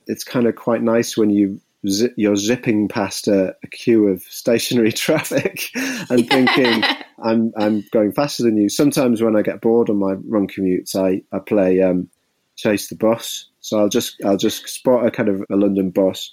it's 0.07 0.23
kind 0.23 0.47
of 0.47 0.55
quite 0.55 0.81
nice 0.81 1.15
when 1.15 1.29
you 1.29 1.59
you're 1.83 2.35
zipping 2.35 2.87
past 2.87 3.27
a, 3.27 3.55
a 3.63 3.67
queue 3.67 4.07
of 4.07 4.23
stationary 4.23 4.91
traffic 4.93 5.69
and 6.09 6.27
thinking 6.27 6.83
I'm 7.23 7.51
I'm 7.57 7.83
going 7.91 8.11
faster 8.11 8.43
than 8.43 8.57
you. 8.57 8.69
Sometimes 8.69 9.21
when 9.21 9.35
I 9.35 9.41
get 9.41 9.61
bored 9.61 9.89
on 9.89 9.97
my 9.97 10.13
run 10.25 10.47
commutes, 10.47 10.95
I 10.95 11.21
I 11.35 11.39
play 11.39 11.81
um, 11.81 12.09
chase 12.55 12.89
the 12.89 12.95
bus. 12.95 13.47
So 13.61 13.79
I'll 13.79 13.89
just 13.89 14.15
I'll 14.25 14.37
just 14.37 14.67
spot 14.67 15.05
a 15.05 15.11
kind 15.11 15.29
of 15.29 15.43
a 15.49 15.55
London 15.55 15.91
bus 15.91 16.29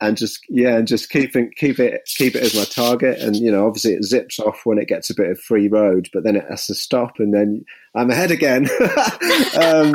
and 0.00 0.16
just 0.16 0.44
yeah, 0.48 0.76
and 0.76 0.86
just 0.86 1.08
keep 1.10 1.34
it 1.34 1.56
keep 1.56 1.78
it 1.78 2.02
keep 2.06 2.34
it 2.34 2.42
as 2.42 2.54
my 2.54 2.64
target. 2.64 3.18
And 3.20 3.36
you 3.36 3.50
know, 3.50 3.66
obviously 3.66 3.94
it 3.94 4.04
zips 4.04 4.38
off 4.38 4.60
when 4.64 4.78
it 4.78 4.88
gets 4.88 5.08
a 5.08 5.14
bit 5.14 5.30
of 5.30 5.40
free 5.40 5.68
road, 5.68 6.08
but 6.12 6.22
then 6.22 6.36
it 6.36 6.44
has 6.48 6.66
to 6.66 6.74
stop, 6.74 7.18
and 7.18 7.32
then 7.32 7.64
I'm 7.94 8.10
ahead 8.10 8.30
again. 8.30 8.68
um, 9.60 9.94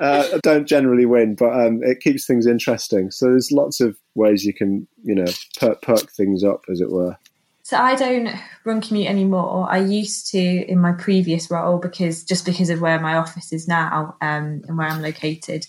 uh, 0.00 0.28
I 0.34 0.40
don't 0.42 0.68
generally 0.68 1.06
win, 1.06 1.34
but 1.34 1.52
um, 1.52 1.82
it 1.82 2.00
keeps 2.00 2.26
things 2.26 2.46
interesting. 2.46 3.10
So 3.10 3.26
there's 3.26 3.50
lots 3.50 3.80
of 3.80 3.96
ways 4.14 4.44
you 4.44 4.52
can 4.52 4.86
you 5.02 5.14
know 5.14 5.26
perk, 5.58 5.80
perk 5.82 6.12
things 6.12 6.44
up, 6.44 6.62
as 6.70 6.80
it 6.80 6.90
were. 6.90 7.16
So 7.62 7.78
I 7.78 7.94
don't 7.94 8.28
run 8.66 8.82
commute 8.82 9.08
anymore. 9.08 9.66
I 9.70 9.78
used 9.78 10.30
to 10.32 10.38
in 10.38 10.78
my 10.78 10.92
previous 10.92 11.50
role 11.50 11.78
because 11.78 12.22
just 12.22 12.44
because 12.44 12.68
of 12.68 12.82
where 12.82 13.00
my 13.00 13.16
office 13.16 13.54
is 13.54 13.66
now 13.66 14.16
um, 14.20 14.60
and 14.68 14.76
where 14.76 14.86
I'm 14.86 15.00
located. 15.00 15.66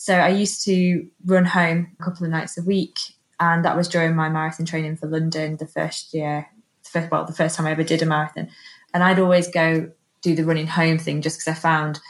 So 0.00 0.14
I 0.14 0.30
used 0.30 0.64
to 0.64 1.06
run 1.26 1.44
home 1.44 1.94
a 2.00 2.02
couple 2.02 2.24
of 2.24 2.32
nights 2.32 2.56
a 2.56 2.62
week, 2.62 2.98
and 3.38 3.62
that 3.66 3.76
was 3.76 3.86
during 3.86 4.16
my 4.16 4.30
marathon 4.30 4.64
training 4.64 4.96
for 4.96 5.06
London 5.06 5.58
the 5.58 5.66
first 5.66 6.14
year, 6.14 6.48
the 6.84 6.88
first, 6.88 7.10
well, 7.10 7.26
the 7.26 7.34
first 7.34 7.54
time 7.54 7.66
I 7.66 7.72
ever 7.72 7.84
did 7.84 8.00
a 8.00 8.06
marathon. 8.06 8.48
And 8.94 9.04
I'd 9.04 9.18
always 9.18 9.46
go 9.48 9.90
do 10.22 10.34
the 10.34 10.44
running 10.44 10.68
home 10.68 10.96
thing 10.96 11.20
just 11.20 11.38
because 11.38 11.54
I 11.54 11.60
found 11.60 12.00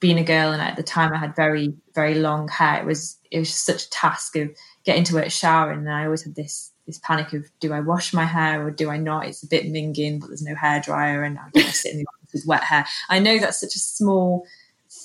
being 0.00 0.18
a 0.18 0.22
girl 0.22 0.52
and 0.52 0.60
at 0.60 0.76
the 0.76 0.82
time 0.82 1.14
I 1.14 1.16
had 1.16 1.34
very 1.34 1.72
very 1.94 2.16
long 2.16 2.46
hair. 2.48 2.82
It 2.82 2.84
was 2.84 3.16
it 3.30 3.38
was 3.38 3.54
such 3.54 3.84
a 3.84 3.90
task 3.90 4.36
of 4.36 4.50
getting 4.84 5.04
to 5.04 5.14
work, 5.14 5.30
showering, 5.30 5.78
and 5.78 5.90
I 5.90 6.04
always 6.04 6.24
had 6.24 6.34
this 6.34 6.72
this 6.86 6.98
panic 6.98 7.32
of 7.32 7.46
do 7.58 7.72
I 7.72 7.80
wash 7.80 8.12
my 8.12 8.26
hair 8.26 8.62
or 8.62 8.70
do 8.70 8.90
I 8.90 8.98
not? 8.98 9.24
It's 9.24 9.42
a 9.42 9.48
bit 9.48 9.64
minging, 9.64 10.20
but 10.20 10.26
there's 10.26 10.42
no 10.42 10.54
hair 10.56 10.78
dryer, 10.78 11.22
and 11.22 11.38
I 11.38 11.44
don't 11.54 11.64
want 11.64 11.68
to 11.68 11.80
sit 11.80 11.92
in 11.92 12.00
the 12.00 12.06
office 12.06 12.32
with 12.34 12.44
wet 12.46 12.64
hair. 12.64 12.84
I 13.08 13.18
know 13.18 13.38
that's 13.38 13.60
such 13.60 13.74
a 13.74 13.78
small 13.78 14.44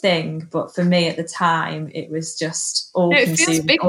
thing, 0.01 0.47
but 0.51 0.73
for 0.73 0.83
me 0.83 1.07
at 1.07 1.17
the 1.17 1.23
time, 1.23 1.89
it 1.93 2.09
was 2.09 2.37
just 2.37 2.91
all 2.93 3.11
no, 3.11 3.23
consuming. 3.23 3.65
Big, 3.65 3.83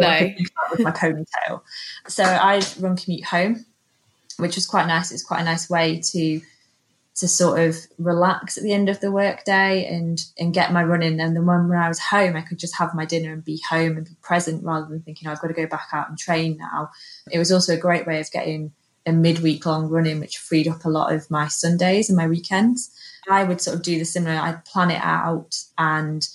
with 0.70 0.80
my 0.80 0.90
ponytail. 0.90 1.62
So 2.08 2.24
I 2.24 2.62
run 2.80 2.96
commute 2.96 3.24
home, 3.24 3.64
which 4.38 4.54
was 4.54 4.66
quite 4.66 4.86
nice. 4.86 5.12
It's 5.12 5.24
quite 5.24 5.40
a 5.40 5.44
nice 5.44 5.68
way 5.68 6.00
to 6.12 6.40
to 7.16 7.26
sort 7.26 7.58
of 7.58 7.78
relax 7.96 8.58
at 8.58 8.62
the 8.62 8.74
end 8.74 8.90
of 8.90 9.00
the 9.00 9.10
workday 9.10 9.86
and 9.86 10.22
and 10.38 10.52
get 10.52 10.72
my 10.72 10.84
running. 10.84 11.18
And 11.20 11.34
then 11.34 11.46
when, 11.46 11.68
when 11.68 11.78
I 11.78 11.88
was 11.88 11.98
home, 11.98 12.36
I 12.36 12.42
could 12.42 12.58
just 12.58 12.76
have 12.76 12.94
my 12.94 13.04
dinner 13.04 13.32
and 13.32 13.44
be 13.44 13.62
home 13.68 13.96
and 13.96 14.06
be 14.06 14.16
present 14.22 14.64
rather 14.64 14.86
than 14.86 15.00
thinking 15.00 15.28
oh, 15.28 15.32
I've 15.32 15.40
got 15.40 15.48
to 15.48 15.54
go 15.54 15.66
back 15.66 15.88
out 15.92 16.08
and 16.08 16.18
train 16.18 16.58
now. 16.58 16.90
It 17.30 17.38
was 17.38 17.50
also 17.50 17.74
a 17.74 17.78
great 17.78 18.06
way 18.06 18.20
of 18.20 18.30
getting 18.30 18.72
a 19.06 19.12
midweek 19.12 19.64
long 19.64 19.88
running, 19.88 20.20
which 20.20 20.38
freed 20.38 20.68
up 20.68 20.84
a 20.84 20.90
lot 20.90 21.12
of 21.12 21.30
my 21.30 21.48
Sundays 21.48 22.10
and 22.10 22.16
my 22.16 22.26
weekends. 22.26 22.90
I 23.28 23.44
would 23.44 23.60
sort 23.60 23.76
of 23.76 23.82
do 23.82 23.98
the 23.98 24.04
similar. 24.04 24.36
I'd 24.36 24.64
plan 24.64 24.90
it 24.90 25.02
out 25.02 25.56
and 25.78 26.26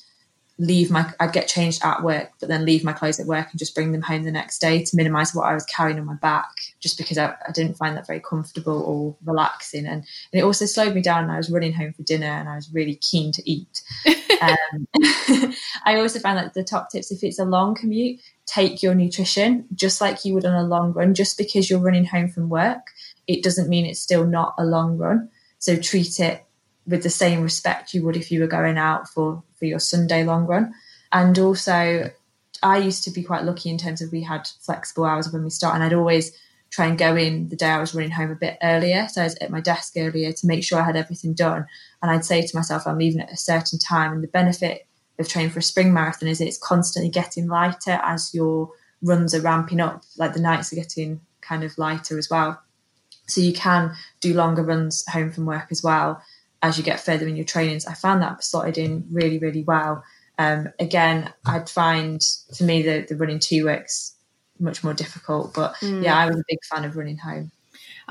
leave 0.61 0.91
my 0.91 1.11
I'd 1.19 1.33
get 1.33 1.47
changed 1.47 1.83
at 1.83 2.03
work, 2.03 2.29
but 2.39 2.47
then 2.47 2.65
leave 2.65 2.83
my 2.83 2.93
clothes 2.93 3.19
at 3.19 3.25
work 3.25 3.47
and 3.49 3.59
just 3.59 3.73
bring 3.73 3.91
them 3.91 4.03
home 4.03 4.23
the 4.23 4.31
next 4.31 4.59
day 4.59 4.83
to 4.83 4.95
minimize 4.95 5.33
what 5.33 5.47
I 5.47 5.55
was 5.55 5.65
carrying 5.65 5.99
on 5.99 6.05
my 6.05 6.15
back, 6.15 6.51
just 6.79 6.97
because 6.99 7.17
I, 7.17 7.33
I 7.47 7.51
didn't 7.51 7.77
find 7.77 7.97
that 7.97 8.05
very 8.05 8.19
comfortable 8.19 8.81
or 8.83 9.15
relaxing. 9.25 9.87
And, 9.87 10.05
and 10.31 10.39
it 10.39 10.43
also 10.43 10.65
slowed 10.65 10.93
me 10.93 11.01
down. 11.01 11.29
I 11.29 11.37
was 11.37 11.49
running 11.49 11.73
home 11.73 11.93
for 11.93 12.03
dinner 12.03 12.27
and 12.27 12.47
I 12.47 12.55
was 12.55 12.71
really 12.71 12.95
keen 12.95 13.31
to 13.33 13.49
eat. 13.49 13.81
um, 14.41 14.87
I 15.85 15.95
also 15.97 16.19
found 16.19 16.37
that 16.37 16.53
the 16.53 16.63
top 16.63 16.91
tips, 16.91 17.11
if 17.11 17.23
it's 17.23 17.39
a 17.39 17.45
long 17.45 17.73
commute, 17.73 18.19
take 18.45 18.83
your 18.83 18.93
nutrition 18.93 19.65
just 19.73 19.99
like 19.99 20.23
you 20.23 20.35
would 20.35 20.45
on 20.45 20.53
a 20.53 20.67
long 20.67 20.93
run. 20.93 21.15
Just 21.15 21.39
because 21.39 21.69
you're 21.69 21.79
running 21.79 22.05
home 22.05 22.29
from 22.29 22.49
work, 22.49 22.87
it 23.25 23.43
doesn't 23.43 23.69
mean 23.69 23.87
it's 23.87 23.99
still 23.99 24.27
not 24.27 24.53
a 24.59 24.65
long 24.65 24.97
run. 24.97 25.29
So 25.57 25.75
treat 25.75 26.19
it 26.19 26.45
with 26.87 27.03
the 27.03 27.09
same 27.09 27.41
respect 27.41 27.93
you 27.93 28.03
would 28.03 28.17
if 28.17 28.31
you 28.31 28.39
were 28.39 28.47
going 28.47 28.77
out 28.77 29.07
for 29.07 29.43
for 29.57 29.65
your 29.65 29.79
Sunday 29.79 30.23
long 30.23 30.45
run. 30.45 30.73
And 31.11 31.37
also, 31.37 32.11
I 32.63 32.77
used 32.77 33.03
to 33.03 33.11
be 33.11 33.23
quite 33.23 33.43
lucky 33.43 33.69
in 33.69 33.77
terms 33.77 34.01
of 34.01 34.11
we 34.11 34.23
had 34.23 34.47
flexible 34.59 35.05
hours 35.05 35.31
when 35.31 35.43
we 35.43 35.49
start, 35.49 35.75
and 35.75 35.83
I'd 35.83 35.93
always 35.93 36.31
try 36.71 36.85
and 36.87 36.97
go 36.97 37.15
in 37.15 37.49
the 37.49 37.55
day 37.55 37.67
I 37.67 37.79
was 37.79 37.93
running 37.93 38.11
home 38.11 38.31
a 38.31 38.35
bit 38.35 38.57
earlier. 38.63 39.07
So 39.09 39.21
I 39.21 39.25
was 39.25 39.35
at 39.35 39.51
my 39.51 39.59
desk 39.59 39.93
earlier 39.97 40.31
to 40.31 40.47
make 40.47 40.63
sure 40.63 40.79
I 40.79 40.85
had 40.85 40.95
everything 40.95 41.33
done. 41.33 41.65
And 42.01 42.09
I'd 42.09 42.23
say 42.23 42.41
to 42.41 42.57
myself, 42.57 42.87
I'm 42.87 42.97
leaving 42.97 43.19
at 43.19 43.31
a 43.31 43.37
certain 43.37 43.77
time. 43.77 44.13
And 44.13 44.23
the 44.23 44.29
benefit 44.29 44.87
of 45.19 45.27
training 45.27 45.51
for 45.51 45.59
a 45.59 45.63
spring 45.63 45.93
marathon 45.93 46.29
is 46.29 46.39
it's 46.39 46.57
constantly 46.57 47.09
getting 47.09 47.47
lighter 47.47 47.99
as 48.03 48.33
your 48.33 48.71
runs 49.01 49.35
are 49.35 49.41
ramping 49.41 49.81
up, 49.81 50.03
like 50.17 50.33
the 50.33 50.39
nights 50.39 50.71
are 50.71 50.77
getting 50.77 51.19
kind 51.41 51.65
of 51.65 51.77
lighter 51.77 52.17
as 52.17 52.29
well. 52.29 52.61
So 53.27 53.41
you 53.41 53.51
can 53.51 53.93
do 54.21 54.33
longer 54.33 54.63
runs 54.63 55.05
home 55.07 55.31
from 55.31 55.45
work 55.45 55.67
as 55.71 55.83
well 55.83 56.21
as 56.61 56.77
you 56.77 56.83
get 56.83 56.99
further 56.99 57.27
in 57.27 57.35
your 57.35 57.45
trainings. 57.45 57.85
I 57.85 57.93
found 57.93 58.21
that 58.21 58.43
slotted 58.43 58.77
in 58.77 59.07
really, 59.11 59.39
really 59.39 59.63
well. 59.63 60.03
Um, 60.37 60.69
again, 60.79 61.31
I'd 61.45 61.69
find 61.69 62.21
for 62.55 62.63
me 62.63 62.81
the, 62.81 63.05
the 63.07 63.15
running 63.15 63.39
two 63.39 63.67
weeks 63.67 64.15
much 64.59 64.83
more 64.83 64.93
difficult, 64.93 65.53
but 65.53 65.75
mm. 65.75 66.03
yeah, 66.03 66.17
I 66.17 66.27
was 66.27 66.37
a 66.37 66.43
big 66.47 66.59
fan 66.63 66.85
of 66.85 66.95
running 66.95 67.17
home. 67.17 67.51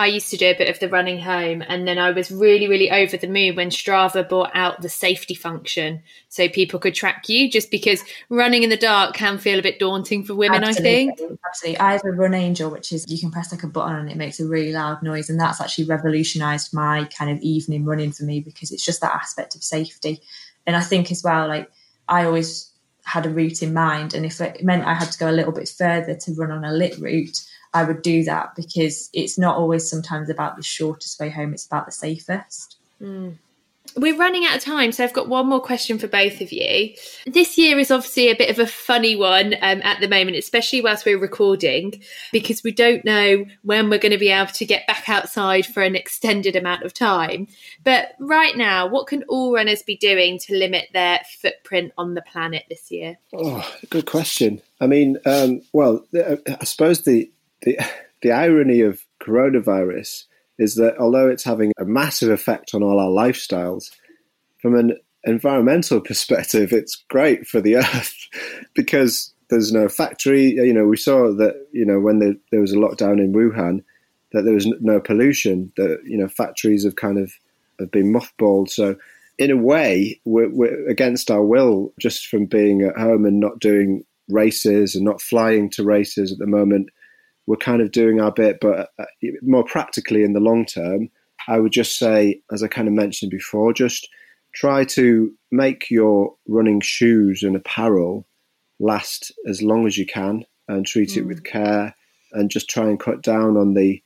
I 0.00 0.06
used 0.06 0.30
to 0.30 0.38
do 0.38 0.46
a 0.46 0.56
bit 0.56 0.70
of 0.70 0.80
the 0.80 0.88
running 0.88 1.20
home, 1.20 1.62
and 1.68 1.86
then 1.86 1.98
I 1.98 2.10
was 2.10 2.30
really, 2.30 2.66
really 2.68 2.90
over 2.90 3.18
the 3.18 3.26
moon 3.26 3.54
when 3.54 3.68
Strava 3.68 4.26
brought 4.26 4.50
out 4.54 4.80
the 4.80 4.88
safety 4.88 5.34
function 5.34 6.02
so 6.30 6.48
people 6.48 6.80
could 6.80 6.94
track 6.94 7.28
you. 7.28 7.50
Just 7.50 7.70
because 7.70 8.02
running 8.30 8.62
in 8.62 8.70
the 8.70 8.78
dark 8.78 9.14
can 9.14 9.36
feel 9.36 9.58
a 9.58 9.62
bit 9.62 9.78
daunting 9.78 10.24
for 10.24 10.34
women, 10.34 10.64
Absolutely. 10.64 11.10
I 11.10 11.14
think. 11.16 11.38
Absolutely. 11.46 11.78
I 11.80 11.92
have 11.92 12.04
a 12.06 12.12
Run 12.12 12.32
Angel, 12.32 12.70
which 12.70 12.94
is 12.94 13.10
you 13.12 13.18
can 13.18 13.30
press 13.30 13.52
like 13.52 13.62
a 13.62 13.66
button 13.66 13.96
and 13.96 14.10
it 14.10 14.16
makes 14.16 14.40
a 14.40 14.46
really 14.46 14.72
loud 14.72 15.02
noise. 15.02 15.28
And 15.28 15.38
that's 15.38 15.60
actually 15.60 15.84
revolutionized 15.84 16.72
my 16.72 17.04
kind 17.04 17.30
of 17.30 17.38
evening 17.42 17.84
running 17.84 18.10
for 18.10 18.24
me 18.24 18.40
because 18.40 18.70
it's 18.70 18.84
just 18.84 19.02
that 19.02 19.14
aspect 19.14 19.54
of 19.54 19.62
safety. 19.62 20.22
And 20.66 20.76
I 20.76 20.80
think 20.80 21.12
as 21.12 21.22
well, 21.22 21.46
like 21.46 21.70
I 22.08 22.24
always 22.24 22.70
had 23.04 23.26
a 23.26 23.30
route 23.30 23.62
in 23.62 23.74
mind. 23.74 24.14
And 24.14 24.24
if 24.24 24.40
it 24.40 24.64
meant 24.64 24.86
I 24.86 24.94
had 24.94 25.12
to 25.12 25.18
go 25.18 25.30
a 25.30 25.32
little 25.32 25.52
bit 25.52 25.68
further 25.68 26.14
to 26.14 26.32
run 26.32 26.50
on 26.50 26.64
a 26.64 26.72
lit 26.72 26.98
route, 26.98 27.38
I 27.72 27.84
would 27.84 28.02
do 28.02 28.24
that 28.24 28.54
because 28.56 29.10
it's 29.12 29.38
not 29.38 29.56
always 29.56 29.88
sometimes 29.88 30.28
about 30.28 30.56
the 30.56 30.62
shortest 30.62 31.20
way 31.20 31.30
home, 31.30 31.52
it's 31.52 31.66
about 31.66 31.86
the 31.86 31.92
safest. 31.92 32.76
Mm. 33.00 33.36
We're 33.96 34.16
running 34.16 34.44
out 34.44 34.56
of 34.56 34.62
time, 34.62 34.92
so 34.92 35.02
I've 35.02 35.12
got 35.12 35.28
one 35.28 35.48
more 35.48 35.60
question 35.60 35.98
for 35.98 36.06
both 36.06 36.40
of 36.40 36.52
you. 36.52 36.94
This 37.26 37.58
year 37.58 37.76
is 37.78 37.90
obviously 37.90 38.30
a 38.30 38.36
bit 38.36 38.50
of 38.50 38.60
a 38.60 38.66
funny 38.66 39.16
one 39.16 39.54
um, 39.54 39.80
at 39.82 40.00
the 40.00 40.08
moment, 40.08 40.36
especially 40.36 40.80
whilst 40.80 41.04
we're 41.04 41.18
recording, 41.18 42.00
because 42.30 42.62
we 42.62 42.70
don't 42.70 43.04
know 43.04 43.46
when 43.62 43.90
we're 43.90 43.98
going 43.98 44.12
to 44.12 44.18
be 44.18 44.28
able 44.28 44.52
to 44.52 44.64
get 44.64 44.86
back 44.86 45.08
outside 45.08 45.66
for 45.66 45.82
an 45.82 45.96
extended 45.96 46.54
amount 46.54 46.84
of 46.84 46.94
time. 46.94 47.48
But 47.82 48.12
right 48.20 48.56
now, 48.56 48.86
what 48.86 49.08
can 49.08 49.24
all 49.24 49.54
runners 49.54 49.82
be 49.82 49.96
doing 49.96 50.38
to 50.40 50.56
limit 50.56 50.88
their 50.92 51.20
footprint 51.40 51.92
on 51.98 52.14
the 52.14 52.22
planet 52.22 52.66
this 52.68 52.92
year? 52.92 53.18
Oh, 53.34 53.68
good 53.88 54.06
question. 54.06 54.62
I 54.80 54.86
mean, 54.86 55.18
um, 55.26 55.62
well, 55.72 56.04
I 56.14 56.64
suppose 56.64 57.02
the, 57.02 57.28
the 57.62 57.78
the 58.22 58.32
irony 58.32 58.80
of 58.80 59.04
coronavirus 59.22 60.24
is 60.58 60.74
that 60.74 60.98
although 60.98 61.28
it's 61.28 61.44
having 61.44 61.72
a 61.78 61.84
massive 61.84 62.30
effect 62.30 62.74
on 62.74 62.82
all 62.82 63.00
our 63.00 63.08
lifestyles, 63.08 63.90
from 64.60 64.74
an 64.76 64.96
environmental 65.24 66.00
perspective, 66.10 66.72
it's 66.72 67.02
great 67.08 67.46
for 67.46 67.60
the 67.60 67.76
earth 67.78 68.14
because 68.74 69.32
there's 69.48 69.72
no 69.72 69.88
factory. 69.88 70.52
You 70.52 70.74
know, 70.74 70.86
we 70.86 70.96
saw 70.96 71.32
that, 71.34 71.66
you 71.72 71.84
know, 71.84 71.98
when 71.98 72.18
the, 72.18 72.38
there 72.50 72.60
was 72.60 72.72
a 72.72 72.76
lockdown 72.76 73.18
in 73.18 73.32
Wuhan, 73.32 73.82
that 74.32 74.42
there 74.42 74.54
was 74.54 74.66
no 74.80 75.00
pollution, 75.00 75.72
that, 75.76 75.98
you 76.04 76.16
know, 76.16 76.28
factories 76.28 76.84
have 76.84 76.96
kind 76.96 77.18
of 77.18 77.32
have 77.80 77.90
been 77.90 78.12
mothballed. 78.12 78.70
So, 78.70 78.96
in 79.38 79.50
a 79.50 79.56
way, 79.56 80.20
we're, 80.26 80.50
we're 80.50 80.88
against 80.88 81.30
our 81.30 81.42
will 81.42 81.92
just 81.98 82.26
from 82.26 82.44
being 82.44 82.82
at 82.82 82.96
home 82.96 83.24
and 83.24 83.40
not 83.40 83.58
doing 83.58 84.04
races 84.28 84.94
and 84.94 85.04
not 85.04 85.22
flying 85.22 85.70
to 85.70 85.82
races 85.82 86.30
at 86.30 86.38
the 86.38 86.46
moment 86.46 86.90
we're 87.50 87.56
kind 87.56 87.82
of 87.82 87.90
doing 87.90 88.20
our 88.20 88.30
bit, 88.30 88.58
but 88.60 88.90
uh, 88.96 89.04
more 89.42 89.64
practically 89.64 90.22
in 90.22 90.34
the 90.34 90.38
long 90.40 90.64
term, 90.64 91.10
I 91.48 91.58
would 91.58 91.72
just 91.72 91.98
say, 91.98 92.42
as 92.52 92.62
I 92.62 92.68
kind 92.68 92.86
of 92.86 92.94
mentioned 92.94 93.32
before, 93.32 93.72
just 93.72 94.08
try 94.54 94.84
to 94.84 95.32
make 95.50 95.90
your 95.90 96.36
running 96.46 96.80
shoes 96.80 97.42
and 97.42 97.56
apparel 97.56 98.24
last 98.78 99.32
as 99.48 99.62
long 99.62 99.84
as 99.88 99.98
you 99.98 100.06
can 100.06 100.44
and 100.68 100.86
treat 100.86 101.08
mm. 101.10 101.16
it 101.16 101.22
with 101.22 101.42
care 101.42 101.96
and 102.32 102.52
just 102.52 102.70
try 102.70 102.84
and 102.84 103.00
cut 103.00 103.20
down 103.20 103.56
on 103.56 103.74
the 103.74 104.00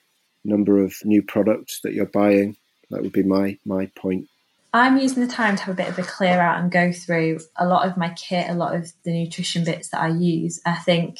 number 0.46 0.82
of 0.82 0.94
new 1.04 1.22
products 1.22 1.80
that 1.84 1.92
you're 1.92 2.06
buying. 2.06 2.56
That 2.88 3.02
would 3.02 3.12
be 3.12 3.24
my 3.24 3.58
my 3.66 3.90
point. 3.94 4.26
I'm 4.72 4.96
using 4.96 5.22
the 5.22 5.30
time 5.30 5.56
to 5.56 5.64
have 5.64 5.74
a 5.74 5.76
bit 5.76 5.90
of 5.90 5.98
a 5.98 6.02
clear 6.02 6.40
out 6.40 6.62
and 6.62 6.72
go 6.72 6.92
through 6.92 7.40
a 7.58 7.66
lot 7.66 7.86
of 7.86 7.98
my 7.98 8.08
kit, 8.14 8.48
a 8.48 8.54
lot 8.54 8.74
of 8.74 8.90
the 9.04 9.12
nutrition 9.12 9.64
bits 9.64 9.90
that 9.90 10.00
I 10.00 10.08
use. 10.08 10.62
I 10.64 10.76
think 10.76 11.18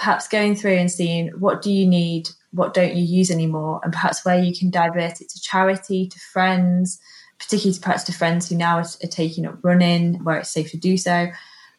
perhaps 0.00 0.26
going 0.26 0.56
through 0.56 0.72
and 0.72 0.90
seeing 0.90 1.28
what 1.38 1.60
do 1.60 1.70
you 1.70 1.86
need, 1.86 2.30
what 2.52 2.72
don't 2.72 2.96
you 2.96 3.04
use 3.04 3.30
anymore, 3.30 3.82
and 3.84 3.92
perhaps 3.92 4.24
where 4.24 4.42
you 4.42 4.58
can 4.58 4.70
divert 4.70 5.20
it 5.20 5.28
to 5.28 5.40
charity, 5.42 6.08
to 6.08 6.18
friends, 6.18 6.98
particularly 7.38 7.74
to 7.74 7.80
perhaps 7.82 8.04
to 8.04 8.12
friends 8.12 8.48
who 8.48 8.56
now 8.56 8.78
are, 8.78 8.86
are 9.04 9.10
taking 9.10 9.44
up 9.44 9.58
running, 9.62 10.24
where 10.24 10.38
it's 10.38 10.48
safe 10.48 10.70
to 10.70 10.78
do 10.78 10.96
so. 10.96 11.28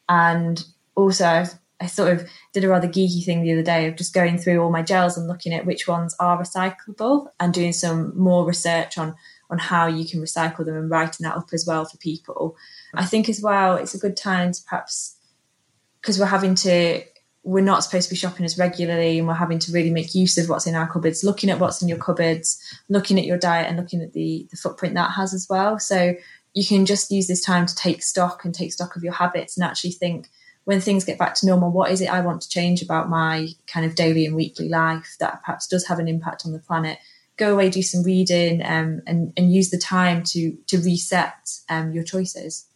And 0.08 0.64
also, 0.94 1.26
I've, 1.26 1.56
I 1.80 1.88
sort 1.88 2.14
of 2.14 2.30
did 2.54 2.64
a 2.64 2.70
rather 2.70 2.88
geeky 2.88 3.26
thing 3.26 3.42
the 3.42 3.54
other 3.54 3.64
day 3.64 3.88
of 3.88 3.96
just 3.96 4.14
going 4.14 4.38
through 4.38 4.60
all 4.62 4.72
my 4.72 4.84
gels 4.84 5.18
and 5.18 5.28
looking 5.28 5.52
at 5.52 5.66
which 5.66 5.88
ones 5.88 6.16
are 6.20 6.40
recyclable 6.40 7.30
and 7.40 7.52
doing 7.52 7.74
some 7.74 8.16
more 8.16 8.46
research 8.46 9.00
on 9.00 9.16
on 9.50 9.58
how 9.58 9.88
you 9.88 10.06
can 10.06 10.22
recycle 10.22 10.64
them 10.64 10.78
and 10.78 10.90
writing 10.92 11.26
that 11.26 11.36
up 11.36 11.50
as 11.54 11.66
well 11.66 11.86
for 11.86 11.98
people. 11.98 12.56
I 12.94 13.04
think 13.04 13.28
as 13.28 13.42
well 13.42 13.76
it's 13.76 13.96
a 13.96 13.98
good 13.98 14.16
time 14.16 14.54
to 14.54 14.62
perhaps 14.64 15.18
because 16.00 16.20
we're 16.20 16.26
having 16.28 16.56
to 16.56 17.04
we're 17.44 17.62
not 17.64 17.84
supposed 17.84 18.08
to 18.08 18.14
be 18.14 18.18
shopping 18.18 18.46
as 18.46 18.58
regularly 18.58 19.18
and 19.18 19.28
we're 19.28 19.34
having 19.34 19.60
to 19.60 19.72
really 19.72 19.90
make 19.90 20.14
use 20.14 20.38
of 20.38 20.48
what's 20.48 20.68
in 20.68 20.76
our 20.76 20.88
cupboards, 20.88 21.24
looking 21.24 21.50
at 21.50 21.60
what's 21.60 21.82
in 21.82 21.88
your 21.88 21.98
cupboards, 21.98 22.62
looking 22.88 23.18
at 23.18 23.26
your 23.26 23.38
diet 23.38 23.68
and 23.68 23.78
looking 23.78 24.02
at 24.02 24.14
the, 24.14 24.48
the 24.52 24.58
footprint 24.58 24.94
that 24.94 25.12
has 25.12 25.34
as 25.34 25.48
well. 25.50 25.80
So 25.80 26.14
you 26.54 26.66
can 26.66 26.86
just 26.86 27.10
use 27.10 27.28
this 27.28 27.44
time 27.44 27.66
to 27.66 27.76
take 27.76 28.04
stock 28.04 28.46
and 28.46 28.54
take 28.54 28.74
stock 28.74 28.96
of 28.96 29.04
your 29.04 29.14
habits 29.14 29.58
and 29.58 29.64
actually 29.64 29.92
think 29.92 30.30
when 30.66 30.80
things 30.80 31.04
get 31.04 31.18
back 31.18 31.34
to 31.36 31.48
normal, 31.48 31.72
what 31.72 31.92
is 31.92 32.02
it 32.02 32.14
I 32.14 32.22
want 32.22 32.42
to 32.42 32.50
change 32.50 32.82
about 32.82 33.10
my 33.10 33.48
kind 33.66 33.86
of 33.86 33.96
daily 33.96 34.26
and 34.26 34.36
weekly 34.36 34.70
life 34.70 35.16
that 35.20 35.42
perhaps 35.44 35.68
does 35.68 35.88
have 35.88 36.00
an 36.00 36.08
impact 36.08 36.44
on 36.46 36.52
the 36.52 36.60
planet? 36.60 37.00
Go 37.38 37.54
away, 37.54 37.70
do 37.70 37.82
some 37.82 38.04
reading, 38.04 38.62
um, 38.64 39.02
and 39.08 39.34
and 39.36 39.52
use 39.52 39.72
the 39.72 39.80
time 39.80 40.22
to 40.28 40.56
to 40.68 40.78
reset 40.78 41.50
um, 41.70 41.92
your 41.92 42.04
choices. 42.04 42.68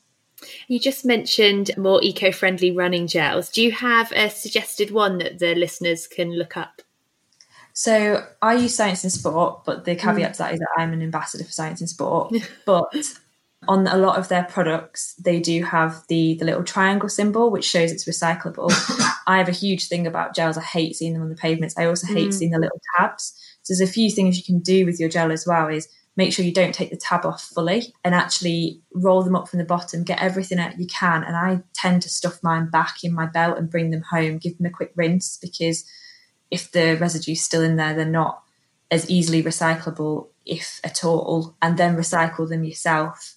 You 0.68 0.80
just 0.80 1.06
mentioned 1.06 1.72
more 1.78 2.02
eco 2.04 2.32
friendly 2.32 2.72
running 2.72 3.08
gels. 3.08 3.50
Do 3.50 3.62
you 3.62 3.72
have 3.72 4.12
a 4.14 4.30
suggested 4.30 4.92
one 4.92 5.18
that 5.20 5.40
the 5.40 5.56
listeners 5.56 6.08
can 6.08 6.34
look 6.34 6.58
up? 6.58 6.82
So 7.74 8.26
I 8.42 8.56
use 8.56 8.74
Science 8.74 9.04
in 9.04 9.10
Sport, 9.10 9.66
but 9.66 9.84
the 9.84 9.96
caveat 9.96 10.32
mm. 10.32 10.34
to 10.34 10.38
that 10.40 10.54
is 10.54 10.60
that 10.60 10.70
I'm 10.78 10.94
an 10.94 11.02
ambassador 11.02 11.44
for 11.44 11.52
Science 11.52 11.82
in 11.82 11.88
Sport. 11.88 12.34
but 12.66 12.86
on 13.68 13.88
a 13.88 13.98
lot 13.98 14.18
of 14.18 14.30
their 14.30 14.46
products, 14.46 15.14
they 15.16 15.40
do 15.40 15.64
have 15.64 16.04
the 16.08 16.36
the 16.36 16.46
little 16.46 16.64
triangle 16.64 17.10
symbol, 17.10 17.52
which 17.52 17.66
shows 17.66 17.92
it's 17.92 18.06
recyclable. 18.06 18.72
I 19.28 19.38
have 19.38 19.50
a 19.50 19.54
huge 19.54 19.88
thing 19.90 20.08
about 20.08 20.36
gels. 20.36 20.58
I 20.58 20.62
hate 20.62 20.96
seeing 20.96 21.14
them 21.14 21.22
on 21.22 21.30
the 21.30 21.36
pavements. 21.36 21.78
I 21.78 21.86
also 21.86 22.08
hate 22.08 22.30
mm. 22.30 22.34
seeing 22.34 22.52
the 22.52 22.60
little 22.60 22.80
tabs. 22.98 23.34
So 23.64 23.74
there's 23.74 23.90
a 23.90 23.92
few 23.92 24.10
things 24.10 24.38
you 24.38 24.44
can 24.44 24.60
do 24.60 24.86
with 24.86 25.00
your 25.00 25.10
gel 25.10 25.32
as 25.32 25.46
well. 25.46 25.68
Is 25.68 25.90
make 26.16 26.32
sure 26.32 26.46
you 26.46 26.54
don't 26.54 26.74
take 26.74 26.90
the 26.90 26.98
tab 26.98 27.26
off 27.26 27.42
fully 27.42 27.94
and 28.04 28.16
actually 28.16 28.82
roll 28.94 29.22
them 29.22 29.36
up 29.36 29.48
from 29.48 29.60
the 29.60 29.66
bottom, 29.66 30.04
get 30.04 30.22
everything 30.22 30.60
out 30.60 30.80
you 30.80 30.88
can. 30.88 31.24
And 31.24 31.36
I 31.36 31.62
tend 31.74 32.02
to 32.04 32.10
stuff 32.10 32.42
mine 32.42 32.70
back 32.70 33.04
in 33.04 33.14
my 33.14 33.26
belt 33.26 33.58
and 33.58 33.70
bring 33.70 33.92
them 33.92 34.04
home, 34.10 34.38
give 34.38 34.58
them 34.58 34.68
a 34.68 34.70
quick 34.70 34.92
rinse 34.96 35.38
because 35.42 35.84
if 36.52 36.72
the 36.72 36.98
residue's 37.00 37.42
still 37.42 37.62
in 37.62 37.76
there, 37.76 37.94
they're 37.94 38.06
not 38.06 38.44
as 38.92 39.10
easily 39.10 39.44
recyclable, 39.44 40.28
if 40.46 40.80
at 40.84 41.04
all, 41.04 41.56
and 41.62 41.78
then 41.78 41.98
recycle 41.98 42.48
them 42.48 42.64
yourself 42.64 43.35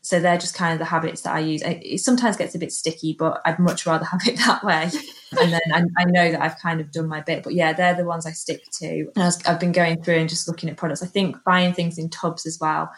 so 0.00 0.20
they're 0.20 0.38
just 0.38 0.54
kind 0.54 0.72
of 0.72 0.78
the 0.78 0.84
habits 0.84 1.22
that 1.22 1.34
I 1.34 1.40
use. 1.40 1.62
It 1.64 2.00
sometimes 2.00 2.36
gets 2.36 2.54
a 2.54 2.58
bit 2.58 2.72
sticky, 2.72 3.16
but 3.18 3.40
I'd 3.44 3.58
much 3.58 3.84
rather 3.84 4.04
have 4.04 4.20
it 4.26 4.36
that 4.46 4.64
way. 4.64 4.90
And 5.38 5.52
then 5.52 5.60
I, 5.72 5.82
I 5.98 6.04
know 6.04 6.32
that 6.32 6.40
I've 6.40 6.58
kind 6.58 6.80
of 6.80 6.90
done 6.92 7.08
my 7.08 7.20
bit. 7.20 7.42
But 7.42 7.54
yeah, 7.54 7.72
they're 7.72 7.94
the 7.94 8.04
ones 8.04 8.24
I 8.24 8.30
stick 8.30 8.62
to. 8.80 9.10
And 9.16 9.36
I've 9.46 9.60
been 9.60 9.72
going 9.72 10.02
through 10.02 10.16
and 10.16 10.28
just 10.28 10.48
looking 10.48 10.70
at 10.70 10.76
products. 10.76 11.02
I 11.02 11.06
think 11.06 11.36
buying 11.44 11.74
things 11.74 11.98
in 11.98 12.08
tubs 12.10 12.46
as 12.46 12.58
well, 12.60 12.90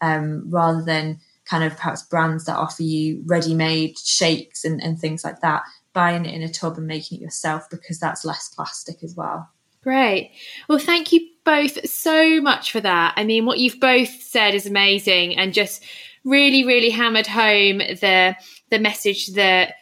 um, 0.00 0.44
rather 0.50 0.82
than 0.82 1.20
kind 1.44 1.64
of 1.64 1.76
perhaps 1.76 2.02
brands 2.02 2.44
that 2.44 2.56
offer 2.56 2.82
you 2.82 3.22
ready-made 3.24 3.96
shakes 3.98 4.64
and, 4.64 4.82
and 4.82 4.98
things 4.98 5.24
like 5.24 5.40
that. 5.40 5.62
Buying 5.94 6.26
it 6.26 6.34
in 6.34 6.42
a 6.42 6.52
tub 6.52 6.76
and 6.76 6.86
making 6.86 7.18
it 7.18 7.22
yourself 7.22 7.70
because 7.70 7.98
that's 7.98 8.24
less 8.24 8.50
plastic 8.54 9.02
as 9.02 9.14
well. 9.16 9.48
Great. 9.82 10.32
Well, 10.68 10.78
thank 10.78 11.12
you 11.12 11.20
both 11.44 11.88
so 11.88 12.40
much 12.42 12.72
for 12.72 12.80
that. 12.80 13.14
I 13.16 13.24
mean, 13.24 13.46
what 13.46 13.58
you've 13.58 13.80
both 13.80 14.10
said 14.20 14.54
is 14.54 14.66
amazing 14.66 15.38
and 15.38 15.54
just 15.54 15.82
really, 16.28 16.64
really 16.64 16.90
hammered 16.90 17.26
home 17.26 17.78
the 17.78 18.36
the 18.70 18.78
message 18.78 19.28
that 19.28 19.74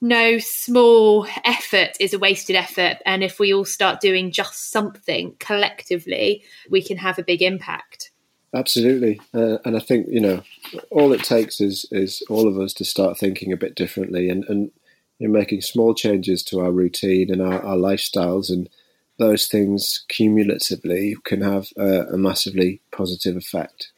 no 0.00 0.38
small 0.38 1.26
effort 1.44 1.90
is 2.00 2.14
a 2.14 2.18
wasted 2.18 2.56
effort. 2.56 2.98
And 3.04 3.22
if 3.22 3.38
we 3.38 3.52
all 3.52 3.66
start 3.66 4.00
doing 4.00 4.32
just 4.32 4.70
something 4.70 5.34
collectively, 5.38 6.42
we 6.70 6.82
can 6.82 6.96
have 6.96 7.18
a 7.18 7.22
big 7.22 7.42
impact. 7.42 8.10
Absolutely, 8.54 9.20
uh, 9.32 9.58
and 9.64 9.76
I 9.76 9.80
think 9.80 10.08
you 10.08 10.20
know 10.20 10.42
all 10.90 11.12
it 11.12 11.22
takes 11.22 11.60
is 11.60 11.86
is 11.92 12.22
all 12.28 12.48
of 12.48 12.58
us 12.58 12.72
to 12.74 12.84
start 12.84 13.18
thinking 13.18 13.52
a 13.52 13.56
bit 13.56 13.74
differently 13.76 14.28
and 14.28 14.44
and 14.48 14.70
you 15.18 15.28
making 15.28 15.60
small 15.60 15.94
changes 15.94 16.42
to 16.44 16.60
our 16.60 16.72
routine 16.72 17.30
and 17.30 17.42
our, 17.42 17.62
our 17.62 17.76
lifestyles, 17.76 18.50
and 18.50 18.68
those 19.18 19.46
things 19.46 20.04
cumulatively 20.08 21.14
can 21.24 21.42
have 21.42 21.68
a 21.76 22.16
massively 22.16 22.80
positive 22.90 23.36
effect. 23.36 23.92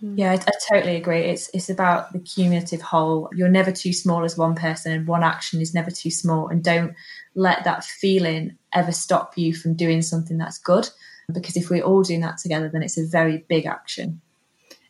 Yeah, 0.00 0.32
I, 0.32 0.34
I, 0.34 0.50
totally 0.68 0.96
agree. 0.96 1.20
It's 1.20 1.48
it's 1.54 1.70
about 1.70 2.12
the 2.12 2.18
cumulative 2.18 2.82
whole. 2.82 3.30
You're 3.34 3.48
never 3.48 3.72
too 3.72 3.94
small 3.94 4.24
as 4.24 4.36
one 4.36 4.54
person, 4.54 4.92
and 4.92 5.06
one 5.06 5.22
action 5.22 5.62
is 5.62 5.72
never 5.72 5.90
too 5.90 6.10
small. 6.10 6.48
And 6.48 6.62
don't 6.62 6.94
let 7.34 7.64
that 7.64 7.82
feeling 7.82 8.58
ever 8.74 8.92
stop 8.92 9.38
you 9.38 9.54
from 9.54 9.74
doing 9.74 10.02
something 10.02 10.36
that's 10.36 10.58
good. 10.58 10.88
Because 11.32 11.56
if 11.56 11.70
we're 11.70 11.82
all 11.82 12.02
doing 12.02 12.20
that 12.20 12.38
together, 12.38 12.68
then 12.68 12.82
it's 12.82 12.98
a 12.98 13.06
very 13.06 13.44
big 13.48 13.64
action. 13.64 14.20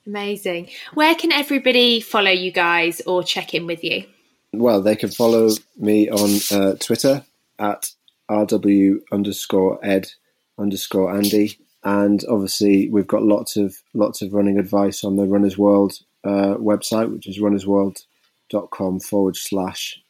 Amazing. 0.07 0.71
Where 0.95 1.15
can 1.15 1.33
everybody 1.33 2.01
follow 2.01 2.31
you 2.31 2.51
guys 2.51 3.01
or 3.07 3.23
check 3.23 3.55
in 3.55 3.67
with 3.67 3.83
you? 3.85 4.05
Well, 4.53 4.83
they 4.83 4.97
can 4.97 5.11
follow 5.11 5.51
me 5.77 6.09
on 6.11 6.41
uh, 6.51 6.75
Twitter 6.79 7.25
at 7.59 7.91
rw 8.29 9.01
underscore 9.13 9.79
ed 9.85 10.11
underscore 10.59 11.15
Andy 11.15 11.59
and 11.87 12.23
obviously 12.29 12.91
we've 12.91 13.07
got 13.07 13.23
lots 13.23 13.57
of 13.57 13.81
lots 13.95 14.21
of 14.21 14.35
running 14.35 14.59
advice 14.59 15.05
on 15.05 15.15
the 15.15 15.25
Runners 15.25 15.57
World 15.57 16.01
uh, 16.25 16.57
website, 16.57 17.13
which 17.13 17.29
is 17.29 17.39
runnersworld.com 17.39 19.01
forward 19.01 19.37
slash 19.37 20.03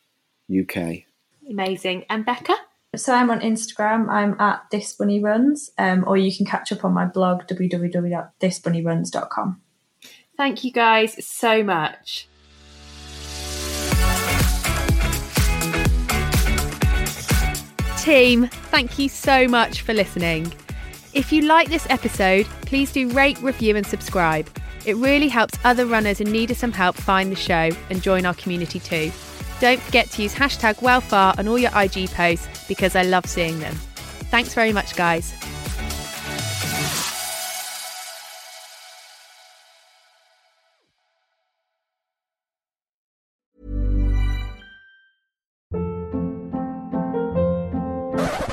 UK. 0.51 1.03
Amazing. 1.49 2.07
And 2.09 2.25
Becca? 2.25 2.57
So 2.97 3.13
I'm 3.13 3.31
on 3.31 3.41
Instagram. 3.41 4.09
I'm 4.09 4.41
at 4.41 4.65
This 4.71 4.95
Bunny 4.95 5.21
Runs, 5.21 5.71
um, 5.77 6.05
or 6.07 6.17
you 6.17 6.35
can 6.35 6.47
catch 6.47 6.73
up 6.73 6.83
on 6.83 6.95
my 6.95 7.05
blog 7.05 7.43
www.thisbunnyruns.com. 7.43 9.61
Thank 10.39 10.65
you 10.65 10.73
guys 10.73 11.27
so 11.27 11.63
much. 11.63 12.27
Team, 17.99 18.49
thank 18.71 18.99
you 18.99 19.11
so 19.11 19.47
much 19.47 19.83
for 19.83 19.93
listening. 19.93 20.51
If 21.17 21.33
you 21.33 21.41
like 21.41 21.71
this 21.71 21.87
episode, 21.89 22.45
please 22.67 22.93
do 22.93 23.09
rate, 23.09 23.41
review, 23.41 23.75
and 23.75 23.87
subscribe. 23.87 24.51
It 24.85 24.97
really 24.97 25.29
helps 25.29 25.59
other 25.65 25.87
runners 25.87 26.21
in 26.21 26.31
need 26.31 26.51
of 26.51 26.59
some 26.59 26.73
help 26.73 26.95
find 26.95 27.33
the 27.33 27.37
show 27.37 27.71
and 27.89 28.03
join 28.03 28.27
our 28.27 28.35
community 28.35 28.79
too. 28.79 29.11
Don't 29.59 29.81
forget 29.81 30.11
to 30.11 30.23
use 30.23 30.35
hashtag 30.35 30.75
WellFar 30.81 31.39
on 31.39 31.49
all 31.49 31.57
your 31.57 31.71
IG 31.75 32.11
posts 32.11 32.69
because 32.69 32.95
I 32.95 33.03
love 33.03 33.25
seeing 33.25 33.59
them. 33.61 33.75
Thanks 34.31 34.53
very 34.53 34.75
much, 34.75 34.95
guys. 34.95 35.33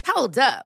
Hold 0.06 0.38
up. 0.38 0.66